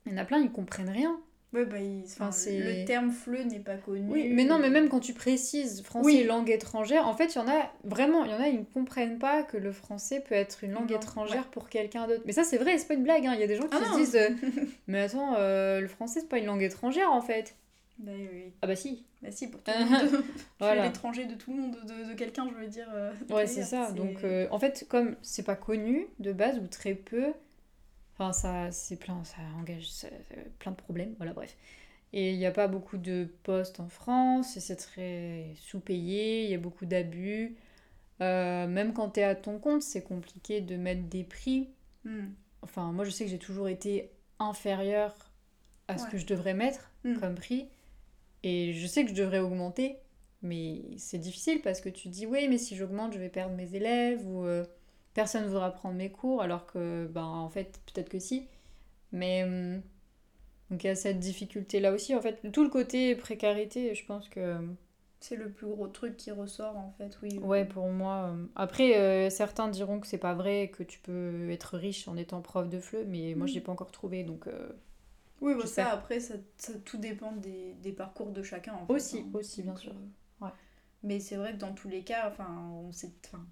Il 0.06 0.12
y 0.12 0.14
en 0.14 0.18
a 0.18 0.24
plein, 0.24 0.38
ils 0.40 0.50
comprennent 0.52 0.88
rien. 0.90 1.20
Ouais, 1.54 1.64
bah, 1.64 1.78
il- 1.80 2.02
enfin, 2.04 2.28
le 2.46 2.84
terme 2.84 3.10
FLE 3.10 3.44
n'est 3.44 3.58
pas 3.58 3.76
connu. 3.76 4.06
Oui, 4.10 4.28
mais 4.30 4.44
non, 4.44 4.58
mais 4.58 4.68
même 4.68 4.88
quand 4.90 5.00
tu 5.00 5.14
précises 5.14 5.82
français 5.82 6.04
Oui. 6.06 6.16
et 6.18 6.24
langue 6.24 6.50
étrangère, 6.50 7.06
en 7.08 7.14
fait, 7.14 7.34
il 7.34 7.36
y 7.36 7.40
en 7.40 7.48
a 7.48 7.72
vraiment, 7.84 8.24
il 8.26 8.30
y 8.30 8.34
en 8.34 8.40
a, 8.40 8.48
ils 8.48 8.58
ne 8.58 8.64
comprennent 8.64 9.18
pas 9.18 9.42
que 9.44 9.56
le 9.56 9.72
français 9.72 10.20
peut 10.20 10.34
être 10.34 10.62
une 10.62 10.72
langue 10.72 10.90
Non, 10.90 10.96
étrangère 10.98 11.46
pour 11.46 11.70
quelqu'un 11.70 12.06
d'autre. 12.06 12.20
Mais 12.26 12.32
ça, 12.32 12.44
c'est 12.44 12.58
vrai, 12.58 12.76
c'est 12.76 12.86
pas 12.86 12.94
une 12.94 13.02
blague. 13.02 13.26
hein. 13.26 13.32
Il 13.34 13.40
y 13.40 13.44
a 13.44 13.46
des 13.46 13.56
gens 13.56 13.62
qui 13.66 13.76
Ah 13.80 13.84
se 13.84 13.90
non. 13.92 13.96
disent, 13.96 14.16
euh, 14.16 14.28
mais 14.88 15.00
attends, 15.00 15.36
euh, 15.38 15.80
le 15.80 15.88
français, 15.88 16.20
c'est 16.20 16.28
pas 16.28 16.38
une 16.38 16.46
langue 16.46 16.62
étrangère 16.62 17.10
en 17.12 17.22
fait. 17.22 17.54
Bah 17.98 18.12
oui. 18.14 18.52
Ah 18.62 18.66
bah 18.66 18.76
si. 18.76 19.04
Bah 19.22 19.30
si, 19.32 19.48
pour 19.50 19.60
tout 19.64 19.70
le 19.76 19.84
monde. 19.86 20.22
Voilà. 20.60 20.84
l'étranger 20.84 21.24
de 21.24 21.34
tout 21.34 21.50
le 21.52 21.62
monde, 21.62 21.78
de, 21.84 22.10
de 22.10 22.14
quelqu'un, 22.14 22.46
je 22.54 22.60
veux 22.62 22.68
dire. 22.68 22.88
euh, 22.94 23.10
Ouais, 23.30 23.46
c'est 23.46 23.62
ça. 23.62 23.90
Donc, 23.92 24.22
euh, 24.22 24.46
en 24.50 24.58
fait, 24.58 24.84
comme 24.88 25.16
c'est 25.22 25.44
pas 25.44 25.56
connu 25.56 26.06
de 26.18 26.32
base 26.32 26.58
ou 26.58 26.66
très 26.66 26.92
peu, 26.94 27.28
enfin, 28.18 28.32
ça, 28.32 28.70
c'est 28.72 28.96
plein, 28.96 29.22
ça 29.24 29.36
engage 29.58 29.90
ça- 29.90 30.08
euh, 30.08 30.44
plein 30.58 30.72
de 30.72 30.76
problèmes. 30.76 31.14
Voilà, 31.18 31.32
bref. 31.32 31.56
Et 32.12 32.32
il 32.32 32.38
n'y 32.38 32.46
a 32.46 32.52
pas 32.52 32.68
beaucoup 32.68 32.98
de 32.98 33.28
postes 33.44 33.80
en 33.80 33.88
France, 33.88 34.56
et 34.56 34.60
c'est 34.60 34.76
très 34.76 35.52
sous-payé, 35.56 36.44
il 36.44 36.50
y 36.50 36.54
a 36.54 36.58
beaucoup 36.58 36.86
d'abus. 36.86 37.56
Euh, 38.22 38.66
même 38.66 38.92
quand 38.94 39.10
tu 39.12 39.20
es 39.20 39.24
à 39.24 39.34
ton 39.36 39.58
compte, 39.58 39.82
c'est 39.82 40.02
compliqué 40.02 40.60
de 40.60 40.76
mettre 40.76 41.02
des 41.04 41.24
prix. 41.24 41.68
Hmm. 42.04 42.28
Enfin, 42.62 42.92
moi, 42.92 43.04
je 43.04 43.10
sais 43.10 43.24
que 43.24 43.30
j'ai 43.30 43.38
toujours 43.38 43.68
été 43.68 44.10
inférieure 44.38 45.14
à 45.88 45.98
ce 45.98 46.06
que 46.06 46.18
je 46.18 46.26
devrais 46.26 46.54
mettre 46.54 46.90
Mm. 47.04 47.18
comme 47.20 47.34
prix. 47.36 47.68
Et 48.42 48.72
je 48.74 48.86
sais 48.86 49.04
que 49.04 49.10
je 49.10 49.14
devrais 49.14 49.38
augmenter, 49.40 49.96
mais 50.42 50.82
c'est 50.96 51.18
difficile 51.18 51.60
parce 51.62 51.80
que 51.80 51.88
tu 51.88 52.08
dis, 52.08 52.26
oui, 52.26 52.48
mais 52.48 52.58
si 52.58 52.76
j'augmente, 52.76 53.12
je 53.12 53.18
vais 53.18 53.28
perdre 53.28 53.54
mes 53.56 53.74
élèves 53.74 54.26
ou 54.26 54.44
euh, 54.44 54.64
personne 55.20 55.44
ne 55.44 55.48
voudra 55.48 55.70
prendre 55.72 55.96
mes 55.96 56.10
cours, 56.10 56.42
alors 56.42 56.64
que, 56.66 57.06
ben, 57.08 57.24
en 57.24 57.48
fait, 57.50 57.80
peut-être 57.86 58.08
que 58.08 58.18
si. 58.20 58.46
Mais. 59.12 59.44
hum, 59.44 59.82
donc, 60.70 60.84
il 60.84 60.88
y 60.88 60.90
a 60.90 60.94
cette 60.96 61.18
difficulté-là 61.18 61.92
aussi. 61.92 62.14
En 62.14 62.20
fait, 62.20 62.36
tout 62.52 62.62
le 62.62 62.70
côté 62.70 63.14
précarité, 63.16 63.94
je 63.94 64.04
pense 64.04 64.28
que. 64.28 64.58
C'est 65.20 65.36
le 65.36 65.50
plus 65.50 65.66
gros 65.66 65.88
truc 65.88 66.16
qui 66.16 66.30
ressort 66.30 66.76
en 66.76 66.92
fait, 66.98 67.18
oui. 67.22 67.38
Ouais, 67.38 67.64
pour 67.64 67.88
moi. 67.88 68.32
euh, 68.32 68.46
Après, 68.54 68.96
euh, 68.98 69.30
certains 69.30 69.68
diront 69.68 69.98
que 70.00 70.06
c'est 70.06 70.18
pas 70.18 70.34
vrai, 70.34 70.70
que 70.76 70.82
tu 70.84 70.98
peux 71.00 71.50
être 71.50 71.76
riche 71.76 72.06
en 72.06 72.16
étant 72.16 72.40
prof 72.42 72.68
de 72.68 72.78
FLE, 72.78 73.06
mais 73.08 73.34
moi, 73.34 73.46
Mm. 73.46 73.48
je 73.48 73.54
l'ai 73.54 73.60
pas 73.60 73.72
encore 73.72 73.90
trouvé, 73.92 74.24
donc. 74.24 74.46
euh, 74.46 74.68
Oui, 75.40 75.54
bah, 75.58 75.66
ça 75.66 75.90
après, 75.90 76.20
ça, 76.20 76.34
ça- 76.56 76.78
tout 76.84 76.98
dépend 76.98 77.32
des, 77.32 77.74
des 77.82 77.92
parcours 77.92 78.30
de 78.30 78.42
chacun. 78.42 78.74
En 78.74 78.86
fait, 78.86 78.92
Aussi, 78.92 79.18
hein. 79.20 79.30
aussi, 79.34 79.62
bien 79.62 79.76
sûr. 79.76 79.92
euh, 79.92 80.44
Ouais. 80.44 80.52
Mais 81.02 81.20
c'est 81.20 81.36
vrai 81.36 81.52
que 81.52 81.58
dans 81.58 81.72
tous 81.74 81.88
les 81.88 82.02
cas, 82.04 82.28
enfin, 82.28 82.48
on 82.72 82.92
sait, 82.92 83.12
enfin, 83.26 83.44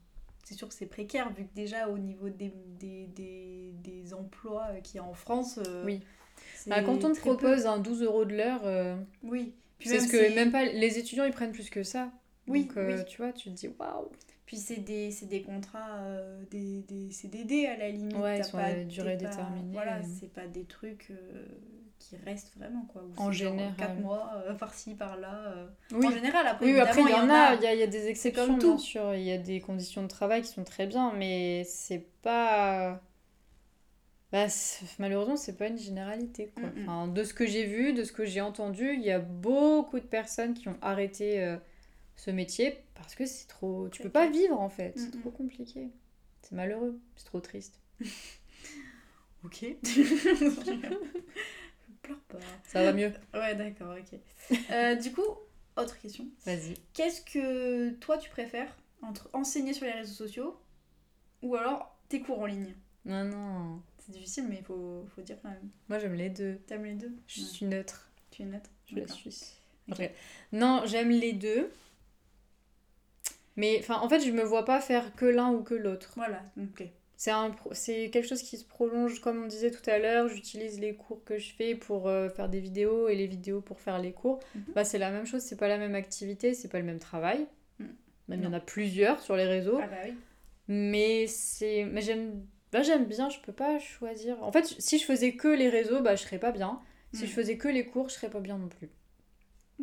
c'est 0.47 0.55
sûr 0.55 0.69
que 0.69 0.75
c'est 0.75 0.87
précaire 0.87 1.29
vu 1.33 1.45
que 1.45 1.55
déjà 1.57 1.89
au 1.89 1.99
niveau 1.99 2.29
des, 2.29 2.53
des, 2.79 3.07
des, 3.09 3.73
des 3.83 4.15
emplois 4.15 4.69
qu'il 4.85 4.97
y 4.97 4.99
a 5.01 5.05
en 5.05 5.13
France. 5.13 5.59
euh, 5.67 5.85
Oui. 5.85 6.01
Bah, 6.69 6.83
quand 6.85 7.05
on 7.05 7.13
te 7.13 7.15
peu. 7.17 7.21
propose 7.35 7.67
un 7.67 7.79
12 7.79 8.03
euros 8.05 8.25
de 8.25 8.37
l'heure, 8.37 8.61
euh, 8.65 8.97
Oui. 9.25 9.55
Puis 9.79 9.89
c'est 9.89 9.99
ce 10.01 10.09
que 10.09 10.35
même 10.37 10.53
pas 10.53 10.65
les 10.65 10.99
étudiants 10.99 11.25
ils 11.25 11.33
prennent 11.33 11.51
plus 11.53 11.69
que 11.69 11.83
ça. 11.83 12.13
Oui, 12.47 12.67
Donc, 12.67 12.77
euh, 12.77 12.97
oui. 12.99 13.05
tu 13.09 13.17
vois, 13.19 13.33
tu 13.33 13.51
te 13.51 13.55
dis 13.55 13.69
waouh. 13.79 14.09
Puis 14.47 14.57
c'est 14.59 14.77
des, 14.77 15.11
c'est 15.11 15.27
des 15.27 15.43
contrats, 15.43 15.97
euh, 16.03 16.41
des, 16.53 16.83
des 16.83 17.11
CDD 17.11 17.67
à 17.67 17.77
la 17.77 17.89
limite. 17.91 18.17
Ouais, 18.17 18.37
ils 18.37 18.43
t'as 18.43 18.45
sont 18.45 18.57
pas- 18.59 18.65
à 18.67 18.85
durée 18.85 19.17
pas- 19.17 19.25
déterminée. 19.25 19.73
Voilà, 19.73 20.01
c'est 20.05 20.33
pas 20.33 20.47
des 20.47 20.65
trucs 20.65 21.09
euh, 21.11 21.45
qui 21.99 22.17
restent 22.25 22.53
vraiment 22.57 22.83
quoi. 22.93 23.03
En 23.17 23.27
c'est 23.33 23.39
général. 23.39 23.75
4 23.77 23.97
mois, 24.01 24.31
euh, 24.47 24.55
par-ci, 24.55 24.95
par-là. 24.95 25.35
euh. 25.57 25.67
Oui. 25.93 26.07
En 26.07 26.11
général, 26.11 26.47
après, 26.47 26.67
Oui, 26.67 26.73
oui, 26.73 26.81
après 26.81 27.03
il 27.03 27.09
y 27.11 27.15
en 27.15 27.29
a, 27.31 27.55
il 27.55 27.63
y 27.63 27.67
a, 27.67 27.75
y 27.75 27.83
a 27.83 27.87
des 27.87 28.07
exceptions 28.09 28.47
comme 28.47 28.59
bien 28.59 28.79
sûr, 28.79 29.15
il 29.15 29.23
y 29.23 29.33
a 29.33 29.39
des 29.39 29.61
conditions 29.61 30.03
de 30.03 30.09
travail 30.09 30.43
qui 30.43 30.49
sont 30.49 30.65
très 30.65 30.87
bien, 30.87 31.13
mais 31.13 31.65
c'est 31.65 32.07
pas. 32.23 33.01
Bah, 34.33 34.49
c'est- 34.49 34.85
malheureusement, 34.99 35.37
c'est 35.37 35.57
pas 35.57 35.69
une 35.69 35.79
généralité. 35.79 36.53
Quoi. 36.55 36.69
Mm, 36.69 36.81
mm. 36.81 36.89
Enfin, 36.89 37.09
de 37.09 37.25
ce 37.25 37.33
que 37.33 37.47
j'ai 37.47 37.65
vu, 37.65 37.93
de 37.93 38.03
ce 38.05 38.13
que 38.13 38.25
j'ai 38.25 38.41
entendu, 38.41 38.93
il 38.95 39.03
y 39.03 39.11
a 39.13 39.21
beaucoup 39.21 40.01
de 40.01 40.05
personnes 40.07 40.53
qui 40.55 40.69
ont 40.69 40.77
arrêté 40.83 41.43
euh, 41.43 41.57
ce 42.17 42.31
métier 42.31 42.77
parce 42.95 43.15
que 43.15 43.25
c'est 43.25 43.47
trop. 43.47 43.89
Tu 43.89 44.03
peux 44.03 44.11
pas 44.11 44.29
vivre 44.29 44.61
en 44.61 44.69
fait, 44.69 44.93
c'est 44.97 45.15
Mm, 45.15 45.19
mm. 45.19 45.21
trop 45.23 45.31
compliqué. 45.31 45.89
C'est 46.43 46.55
malheureux, 46.57 46.99
c'est 47.17 47.25
trop 47.27 47.41
triste. 47.41 47.81
Ok. 49.45 49.65
Pleure 52.07 52.21
pas. 52.29 52.38
Ça 52.64 52.83
va 52.83 52.92
mieux. 52.92 53.12
Ouais, 53.35 53.55
d'accord, 53.55 53.97
ok. 53.99 54.19
Euh, 54.71 54.95
du 54.95 55.12
coup, 55.12 55.27
autre 55.77 55.99
question. 56.01 56.27
Vas-y. 56.45 56.75
Qu'est-ce 56.95 57.21
que 57.23 57.90
toi 57.95 58.16
tu 58.19 58.31
préfères 58.31 58.75
entre 59.03 59.29
enseigner 59.33 59.73
sur 59.73 59.85
les 59.87 59.92
réseaux 59.92 60.14
sociaux 60.14 60.59
ou 61.42 61.55
alors 61.57 61.97
tes 62.09 62.21
cours 62.21 62.40
en 62.40 62.47
ligne? 62.47 62.75
Non, 63.05 63.25
non. 63.25 63.83
C'est 63.99 64.12
difficile, 64.12 64.47
mais 64.49 64.59
il 64.59 64.64
faut, 64.64 65.05
faut 65.14 65.23
dire 65.23 65.37
quand 65.42 65.51
même. 65.51 65.69
Moi, 65.88 65.99
j'aime 65.99 66.14
les 66.14 66.31
deux. 66.31 66.57
T'aimes 66.66 66.85
les 66.85 66.95
deux? 66.95 67.12
Je 67.27 67.40
Ouais. 67.40 67.47
suis 67.47 67.66
neutre. 67.66 68.09
Tu 68.31 68.42
es 68.42 68.45
neutre? 68.45 68.71
Je 68.87 68.97
la 68.97 69.09
suis. 69.09 69.31
Ok. 69.90 70.01
Ok. 70.01 70.11
Non, 70.53 70.83
j'aime 70.87 71.11
les 71.11 71.33
deux. 71.33 71.71
Mais 73.57 73.79
enfin, 73.81 73.99
en 74.01 74.09
fait, 74.09 74.21
je 74.21 74.31
me 74.31 74.42
vois 74.42 74.64
pas 74.64 74.81
faire 74.81 75.14
que 75.16 75.25
l'un 75.25 75.51
ou 75.51 75.62
que 75.62 75.75
l'autre. 75.75 76.12
Voilà, 76.16 76.42
ok. 76.59 76.85
C'est 77.17 77.33
c'est 77.73 78.11
quelque 78.11 78.29
chose 78.29 78.43
qui 78.43 78.59
se 78.59 78.65
prolonge, 78.65 79.21
comme 79.21 79.45
on 79.45 79.47
disait 79.47 79.71
tout 79.71 79.89
à 79.89 79.99
l'heure. 79.99 80.29
J'utilise 80.29 80.79
les 80.81 80.95
cours 80.95 81.25
que 81.25 81.39
je 81.39 81.53
fais 81.55 81.75
pour 81.75 82.09
euh, 82.09 82.29
faire 82.29 82.49
des 82.49 82.61
vidéos 82.61 83.09
et 83.09 83.15
les 83.17 83.27
vidéos 83.27 83.63
pour 83.63 83.81
faire 83.81 83.99
les 83.99 84.13
cours. 84.13 84.41
Mhm. 84.55 84.65
Bah, 84.75 84.85
c'est 84.85 84.99
la 84.99 85.11
même 85.11 85.25
chose, 85.27 85.41
c'est 85.43 85.57
pas 85.57 85.69
la 85.69 85.79
même 85.79 85.95
activité, 85.95 86.53
c'est 86.53 86.69
pas 86.69 86.79
le 86.79 86.85
même 86.85 86.99
travail. 86.99 87.47
Mhm. 87.79 87.95
Même 88.29 88.41
il 88.41 88.45
y 88.45 88.47
en 88.47 88.53
a 88.53 88.61
plusieurs 88.61 89.21
sur 89.23 89.35
les 89.35 89.47
réseaux. 89.47 89.79
Ah 89.83 89.87
bah 89.87 89.97
oui. 90.05 90.15
Mais 90.69 91.27
c'est. 91.27 91.85
Mais 91.85 92.03
j'aime. 92.03 92.45
Bah, 92.71 92.83
j'aime 92.83 93.07
bien, 93.07 93.31
je 93.31 93.39
peux 93.41 93.53
pas 93.53 93.79
choisir. 93.79 94.43
En 94.43 94.53
fait, 94.53 94.67
si 94.79 94.99
je 94.99 95.05
faisais 95.05 95.33
que 95.33 95.49
les 95.49 95.71
réseaux, 95.71 96.03
bah, 96.03 96.17
je 96.17 96.23
serais 96.23 96.39
pas 96.39 96.53
bien. 96.53 96.81
Si 97.13 97.27
je 97.27 97.33
faisais 97.33 97.57
que 97.57 97.69
les 97.69 97.87
cours, 97.87 98.11
je 98.11 98.15
serais 98.15 98.29
pas 98.29 98.41
bien 98.41 98.59
non 98.59 98.69
plus. 98.69 98.91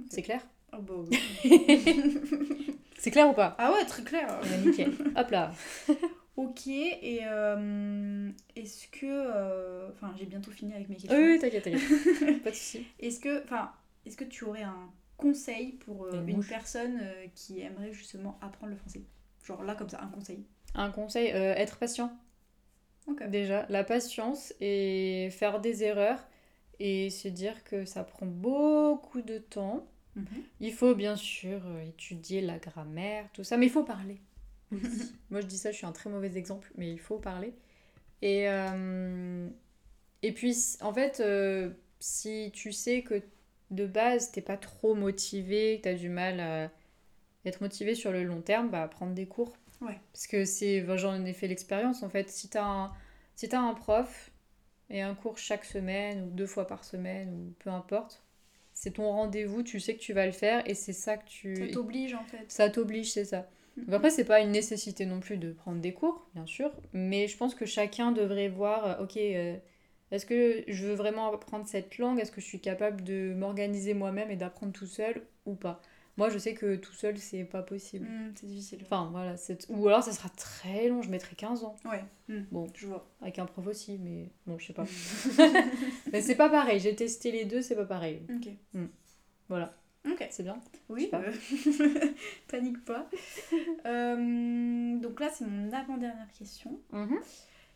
C'est 0.09 0.21
clair? 0.21 0.45
Ah 0.71 0.79
bah 0.79 0.93
oui. 1.09 1.17
C'est 2.99 3.09
clair 3.09 3.27
ou 3.27 3.33
pas? 3.33 3.55
Ah 3.57 3.71
ouais, 3.71 3.85
très 3.85 4.03
clair. 4.03 4.39
Ouais, 4.43 4.57
nickel. 4.69 4.93
Hop 5.15 5.31
là. 5.31 5.51
Ok, 6.35 6.67
et 6.67 7.19
euh, 7.23 8.31
est-ce 8.55 8.87
que... 8.87 9.05
euh, 9.05 9.89
Enfin, 9.91 10.15
j'ai 10.17 10.25
bientôt 10.25 10.51
fini 10.51 10.73
avec 10.73 10.89
mes 10.89 10.95
questions. 10.95 11.17
Oui, 11.17 11.33
oui, 11.33 11.39
t'inquiète, 11.39 11.63
t'inquiète. 11.63 12.43
pas 12.43 12.49
de 12.49 12.55
soucis. 12.55 12.87
Est-ce 12.99 13.19
que, 13.19 13.43
enfin, 13.43 13.71
est-ce 14.05 14.17
que 14.17 14.23
tu 14.23 14.43
aurais 14.45 14.63
un 14.63 14.89
conseil 15.17 15.73
pour 15.73 16.05
euh, 16.05 16.25
Une 16.25 16.43
personne 16.43 16.99
qui 17.35 17.61
aimerait 17.61 17.93
justement 17.93 18.39
apprendre 18.41 18.71
le 18.71 18.77
français? 18.77 19.01
Genre 19.43 19.63
là, 19.63 19.75
comme 19.75 19.89
ça, 19.89 20.01
un 20.01 20.07
conseil. 20.07 20.43
Un 20.73 20.89
conseil, 20.89 21.27
être 21.27 21.77
patient. 21.77 22.11
Ok. 23.07 23.29
Déjà, 23.29 23.65
la 23.69 23.83
patience 23.83 24.53
et 24.59 25.29
faire 25.31 25.59
des 25.59 25.83
erreurs 25.83 26.25
et 26.79 27.09
se 27.11 27.27
dire 27.27 27.63
que 27.63 27.85
ça 27.85 28.03
prend 28.03 28.25
beaucoup 28.25 29.21
de 29.21 29.37
temps. 29.37 29.85
Mhm. 30.15 30.25
Il 30.61 30.73
faut 30.73 30.95
bien 30.95 31.15
sûr 31.15 31.61
étudier 31.87 32.41
la 32.41 32.57
grammaire, 32.57 33.29
tout 33.33 33.43
ça, 33.43 33.57
mais 33.57 33.67
il 33.67 33.71
faut 33.71 33.83
parler. 33.83 34.19
Moi 35.29 35.41
je 35.41 35.47
dis 35.47 35.57
ça, 35.57 35.71
je 35.71 35.77
suis 35.77 35.85
un 35.85 35.91
très 35.91 36.09
mauvais 36.09 36.35
exemple, 36.35 36.71
mais 36.77 36.91
il 36.91 36.99
faut 36.99 37.17
parler. 37.17 37.53
Et, 38.21 38.49
euh, 38.49 39.49
et 40.21 40.31
puis, 40.31 40.55
en 40.81 40.93
fait, 40.93 41.19
euh, 41.19 41.69
si 41.99 42.51
tu 42.53 42.71
sais 42.71 43.01
que 43.01 43.21
de 43.71 43.85
base, 43.85 44.31
t'es 44.31 44.41
pas 44.41 44.57
trop 44.57 44.95
motivé, 44.95 45.77
que 45.77 45.83
t'as 45.83 45.93
du 45.93 46.09
mal 46.09 46.39
à 46.39 46.71
être 47.45 47.61
motivé 47.61 47.95
sur 47.95 48.11
le 48.11 48.23
long 48.23 48.41
terme, 48.41 48.69
bah 48.69 48.87
prendre 48.87 49.13
des 49.13 49.25
cours. 49.25 49.53
Ouais. 49.81 49.99
Parce 50.13 50.27
que 50.27 50.45
c'est, 50.45 50.85
j'en 50.97 51.25
ai 51.25 51.33
fait 51.33 51.47
l'expérience 51.47 52.03
en 52.03 52.09
fait. 52.09 52.29
Si 52.29 52.47
t'as 52.47 52.63
un, 52.63 52.93
si 53.35 53.49
t'as 53.49 53.59
un 53.59 53.73
prof 53.73 54.31
et 54.89 55.01
un 55.01 55.15
cours 55.15 55.37
chaque 55.37 55.65
semaine 55.65 56.23
ou 56.23 56.29
deux 56.29 56.45
fois 56.45 56.67
par 56.67 56.85
semaine 56.85 57.33
ou 57.33 57.53
peu 57.59 57.69
importe, 57.69 58.23
c'est 58.73 58.91
ton 58.91 59.11
rendez-vous, 59.11 59.63
tu 59.63 59.79
sais 59.79 59.95
que 59.95 60.01
tu 60.01 60.13
vas 60.13 60.25
le 60.25 60.31
faire 60.31 60.67
et 60.69 60.75
c'est 60.75 60.93
ça 60.93 61.17
que 61.17 61.27
tu. 61.27 61.55
Ça 61.57 61.67
t'oblige 61.67 62.13
en 62.13 62.23
fait. 62.23 62.45
Ça 62.47 62.69
t'oblige, 62.69 63.11
c'est 63.11 63.25
ça. 63.25 63.49
Après, 63.91 64.09
c'est 64.09 64.25
pas 64.25 64.39
une 64.41 64.51
nécessité 64.51 65.05
non 65.05 65.19
plus 65.19 65.37
de 65.37 65.51
prendre 65.51 65.81
des 65.81 65.93
cours, 65.93 66.27
bien 66.35 66.45
sûr, 66.45 66.71
mais 66.93 67.27
je 67.27 67.37
pense 67.37 67.55
que 67.55 67.65
chacun 67.65 68.11
devrait 68.11 68.49
voir, 68.49 68.85
euh, 68.99 69.03
ok, 69.03 69.17
euh, 69.17 69.55
Est-ce 70.11 70.25
que 70.27 70.63
je 70.67 70.85
veux 70.85 70.93
vraiment 70.93 71.33
apprendre 71.33 71.65
cette 71.67 71.97
langue? 71.97 72.19
Est-ce 72.19 72.31
que 72.31 72.39
je 72.41 72.45
suis 72.45 72.59
capable 72.59 73.03
de 73.03 73.33
m'organiser 73.33 73.93
moi-même 73.95 74.29
et 74.29 74.35
d'apprendre 74.35 74.71
tout 74.73 74.85
seul 74.85 75.23
ou 75.45 75.55
pas? 75.55 75.81
Moi, 76.17 76.29
je 76.29 76.37
sais 76.37 76.53
que 76.53 76.75
tout 76.75 76.93
seul, 76.93 77.17
c'est 77.17 77.43
pas 77.43 77.63
possible. 77.63 78.05
Hmm, 78.05 78.31
c'est 78.35 78.45
difficile. 78.45 78.79
Enfin, 78.83 79.09
voilà. 79.11 79.33
Ou 79.69 79.87
alors, 79.87 80.03
ça 80.03 80.11
sera 80.11 80.29
très 80.29 80.87
long, 80.87 81.01
je 81.01 81.09
mettrai 81.09 81.35
15 81.35 81.63
ans. 81.63 81.75
Ouais. 81.85 82.03
Hmm, 82.27 82.43
Bon, 82.51 82.67
Je 82.75 82.85
vois. 82.85 83.09
avec 83.21 83.39
un 83.39 83.47
prof 83.47 83.65
aussi, 83.65 83.97
mais 83.97 84.29
bon, 84.45 84.59
je 84.59 84.67
sais 84.67 84.73
pas. 84.73 84.85
mais 86.13 86.21
c'est 86.21 86.35
pas 86.35 86.49
pareil, 86.49 86.79
j'ai 86.79 86.95
testé 86.95 87.31
les 87.31 87.45
deux, 87.45 87.63
c'est 87.63 87.75
pas 87.75 87.85
pareil. 87.85 88.21
Ok. 88.29 88.49
Voilà, 89.49 89.73
Ok. 90.09 90.27
c'est 90.31 90.43
bien. 90.43 90.57
Oui, 90.89 91.07
pas. 91.07 91.21
euh, 91.21 91.31
panique 92.49 92.83
pas. 92.85 93.09
Euh, 93.85 94.95
donc 94.97 95.19
là, 95.19 95.29
c'est 95.33 95.45
mon 95.45 95.71
avant-dernière 95.71 96.27
question. 96.37 96.79
Mhm. 96.91 97.19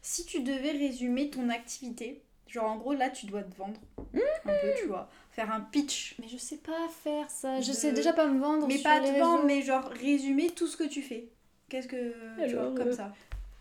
Si 0.02 0.26
tu 0.26 0.42
devais 0.42 0.72
résumer 0.72 1.30
ton 1.30 1.50
activité, 1.50 2.22
genre 2.48 2.72
en 2.72 2.78
gros, 2.78 2.94
là, 2.94 3.10
tu 3.10 3.26
dois 3.26 3.44
te 3.44 3.56
vendre 3.56 3.80
un 3.98 4.54
peu, 4.62 4.68
tu 4.80 4.86
vois, 4.88 5.10
faire 5.32 5.52
un 5.52 5.62
pitch. 5.62 6.16
Mais 6.22 6.28
je 6.28 6.38
sais 6.38 6.58
pas 6.58 6.88
faire 7.04 7.30
ça. 7.30 7.60
Je 7.62 7.72
De- 7.72 7.76
sais 7.76 7.92
déjà 7.94 8.14
pas 8.14 8.28
me 8.28 8.40
vendre. 8.40 8.68
Mais 8.68 8.76
sur 8.76 8.84
pas 8.84 9.00
les 9.00 9.14
te 9.14 9.20
vendre, 9.20 9.46
mais 9.46 9.62
genre 9.62 9.86
résumer 9.90 10.50
tout 10.52 10.68
ce 10.68 10.78
que 10.78 10.84
tu 10.86 11.02
fais. 11.02 11.30
Qu'est-ce 11.70 11.88
que. 11.88 12.14
tu 12.48 12.56
vois, 12.56 12.74
comme 12.76 12.88
euh, 12.90 12.94
ça. 12.94 13.14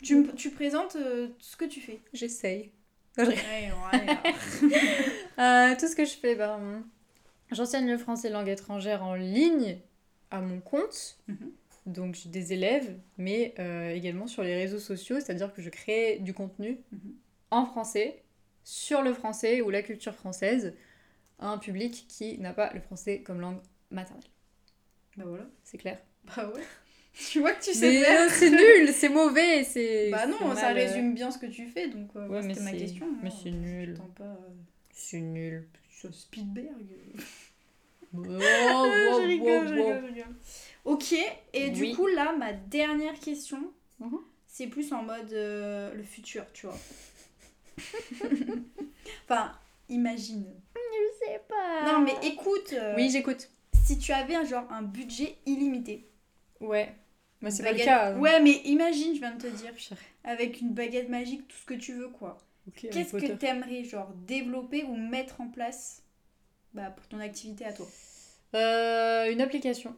Tu, 0.02 0.16
me- 0.16 0.32
tu 0.34 0.50
présentes 0.50 0.96
euh, 0.96 1.28
ce 1.38 1.56
que 1.56 1.64
tu 1.64 1.80
fais. 1.80 2.00
J'essaye. 2.12 2.70
Ouais, 3.18 3.26
ouais, 3.26 3.32
tout 5.78 5.88
ce 5.88 5.96
que 5.96 6.04
je 6.04 6.14
fais, 6.16 6.34
ben, 6.34 6.84
j'enseigne 7.52 7.88
le 7.90 7.98
français 7.98 8.30
langue 8.30 8.48
étrangère 8.48 9.02
en 9.04 9.14
ligne 9.14 9.78
à 10.30 10.40
mon 10.40 10.60
compte. 10.60 11.18
Mhm. 11.28 11.52
Donc 11.86 12.14
j'ai 12.16 12.28
des 12.28 12.52
élèves, 12.52 12.96
mais 13.16 13.54
euh, 13.60 13.90
également 13.90 14.26
sur 14.26 14.42
les 14.42 14.56
réseaux 14.56 14.80
sociaux, 14.80 15.16
c'est-à-dire 15.20 15.52
que 15.54 15.62
je 15.62 15.70
crée 15.70 16.18
du 16.20 16.34
contenu 16.34 16.78
Mhm. 16.92 17.14
en 17.52 17.66
français, 17.66 18.22
sur 18.64 19.02
le 19.02 19.14
français 19.14 19.60
ou 19.62 19.70
la 19.70 19.82
culture 19.82 20.14
française, 20.14 20.74
à 21.38 21.48
un 21.48 21.58
public 21.58 22.06
qui 22.08 22.38
n'a 22.38 22.52
pas 22.54 22.72
le 22.74 22.80
français 22.80 23.22
comme 23.22 23.40
langue 23.40 23.60
maternelle. 23.90 24.24
bah 25.16 25.24
voilà. 25.26 25.46
C'est 25.64 25.78
clair 25.78 25.98
Bah 26.24 26.50
ouais. 26.54 26.62
Tu 27.32 27.40
vois 27.40 27.52
que 27.52 27.64
tu 27.64 27.72
sais 27.72 27.90
Mais 27.90 28.04
faire. 28.04 28.26
euh, 28.26 28.28
c'est 28.30 28.50
nul, 28.50 28.92
c'est 28.92 29.08
mauvais, 29.08 29.64
c'est. 29.64 30.10
Bah 30.10 30.26
non, 30.26 30.36
ça 30.54 30.54
mal, 30.54 30.76
euh, 30.76 30.80
résume 30.82 31.14
bien 31.14 31.30
ce 31.30 31.38
que 31.38 31.46
tu 31.46 31.66
fais, 31.66 31.88
donc 31.88 32.10
euh, 32.16 32.28
Ouais, 32.28 32.42
mais 32.42 32.52
c'était 32.54 32.64
ma 32.64 32.72
question. 32.72 33.06
mais 33.22 33.28
hein. 33.30 33.32
c'est 33.42 33.50
nul. 33.50 33.94
Pas 34.16 34.36
C'est 34.90 35.20
nul. 35.20 35.66
Sur 36.12 36.14
Spielberg. 36.14 36.86
Je 38.12 38.18
rigole, 38.20 38.38
wow, 38.38 39.20
je 39.20 39.26
rigole, 39.26 39.68
je 39.68 39.74
rigole. 40.14 40.34
Ok, 40.84 41.14
et 41.52 41.70
du 41.70 41.94
coup 41.94 42.06
là, 42.06 42.34
ma 42.36 42.52
dernière 42.52 43.18
question, 43.18 43.72
Mhm. 43.98 44.18
c'est 44.46 44.68
plus 44.68 44.92
en 44.92 45.02
mode 45.02 45.32
euh, 45.32 45.92
le 45.94 46.02
futur, 46.02 46.44
tu 46.52 46.66
vois. 46.66 46.78
enfin, 49.24 49.52
imagine. 49.88 50.46
Je 50.74 51.24
sais 51.26 51.40
pas. 51.48 51.92
Non 51.92 52.00
mais 52.00 52.14
écoute, 52.26 52.72
euh, 52.72 52.94
Oui, 52.96 53.10
j'écoute. 53.10 53.48
si 53.84 53.98
tu 53.98 54.12
avais 54.12 54.34
un, 54.34 54.44
genre 54.44 54.70
un 54.70 54.82
budget 54.82 55.36
illimité. 55.46 56.08
Ouais. 56.60 56.94
Mais 57.42 57.50
c'est 57.50 57.62
pas 57.64 57.72
le 57.72 57.78
cas. 57.78 58.12
hein. 58.12 58.18
Ouais, 58.18 58.40
mais 58.40 58.62
imagine, 58.64 59.14
je 59.14 59.20
viens 59.20 59.34
de 59.34 59.42
te 59.42 59.46
dire, 59.48 59.72
avec 60.24 60.60
une 60.60 60.70
baguette 60.72 61.08
magique, 61.10 61.46
tout 61.48 61.56
ce 61.56 61.66
que 61.66 61.74
tu 61.74 61.92
veux, 61.92 62.08
quoi. 62.08 62.38
Qu'est-ce 62.74 63.12
que 63.12 63.20
Potter. 63.20 63.38
t'aimerais, 63.38 63.84
genre, 63.84 64.12
développer 64.26 64.84
ou 64.84 64.96
mettre 64.96 65.40
en 65.40 65.48
place 65.48 66.02
bah, 66.74 66.90
pour 66.90 67.06
ton 67.06 67.20
activité 67.20 67.64
à 67.64 67.72
toi? 67.72 67.86
Euh, 68.54 69.30
Une 69.30 69.40
application. 69.40 69.94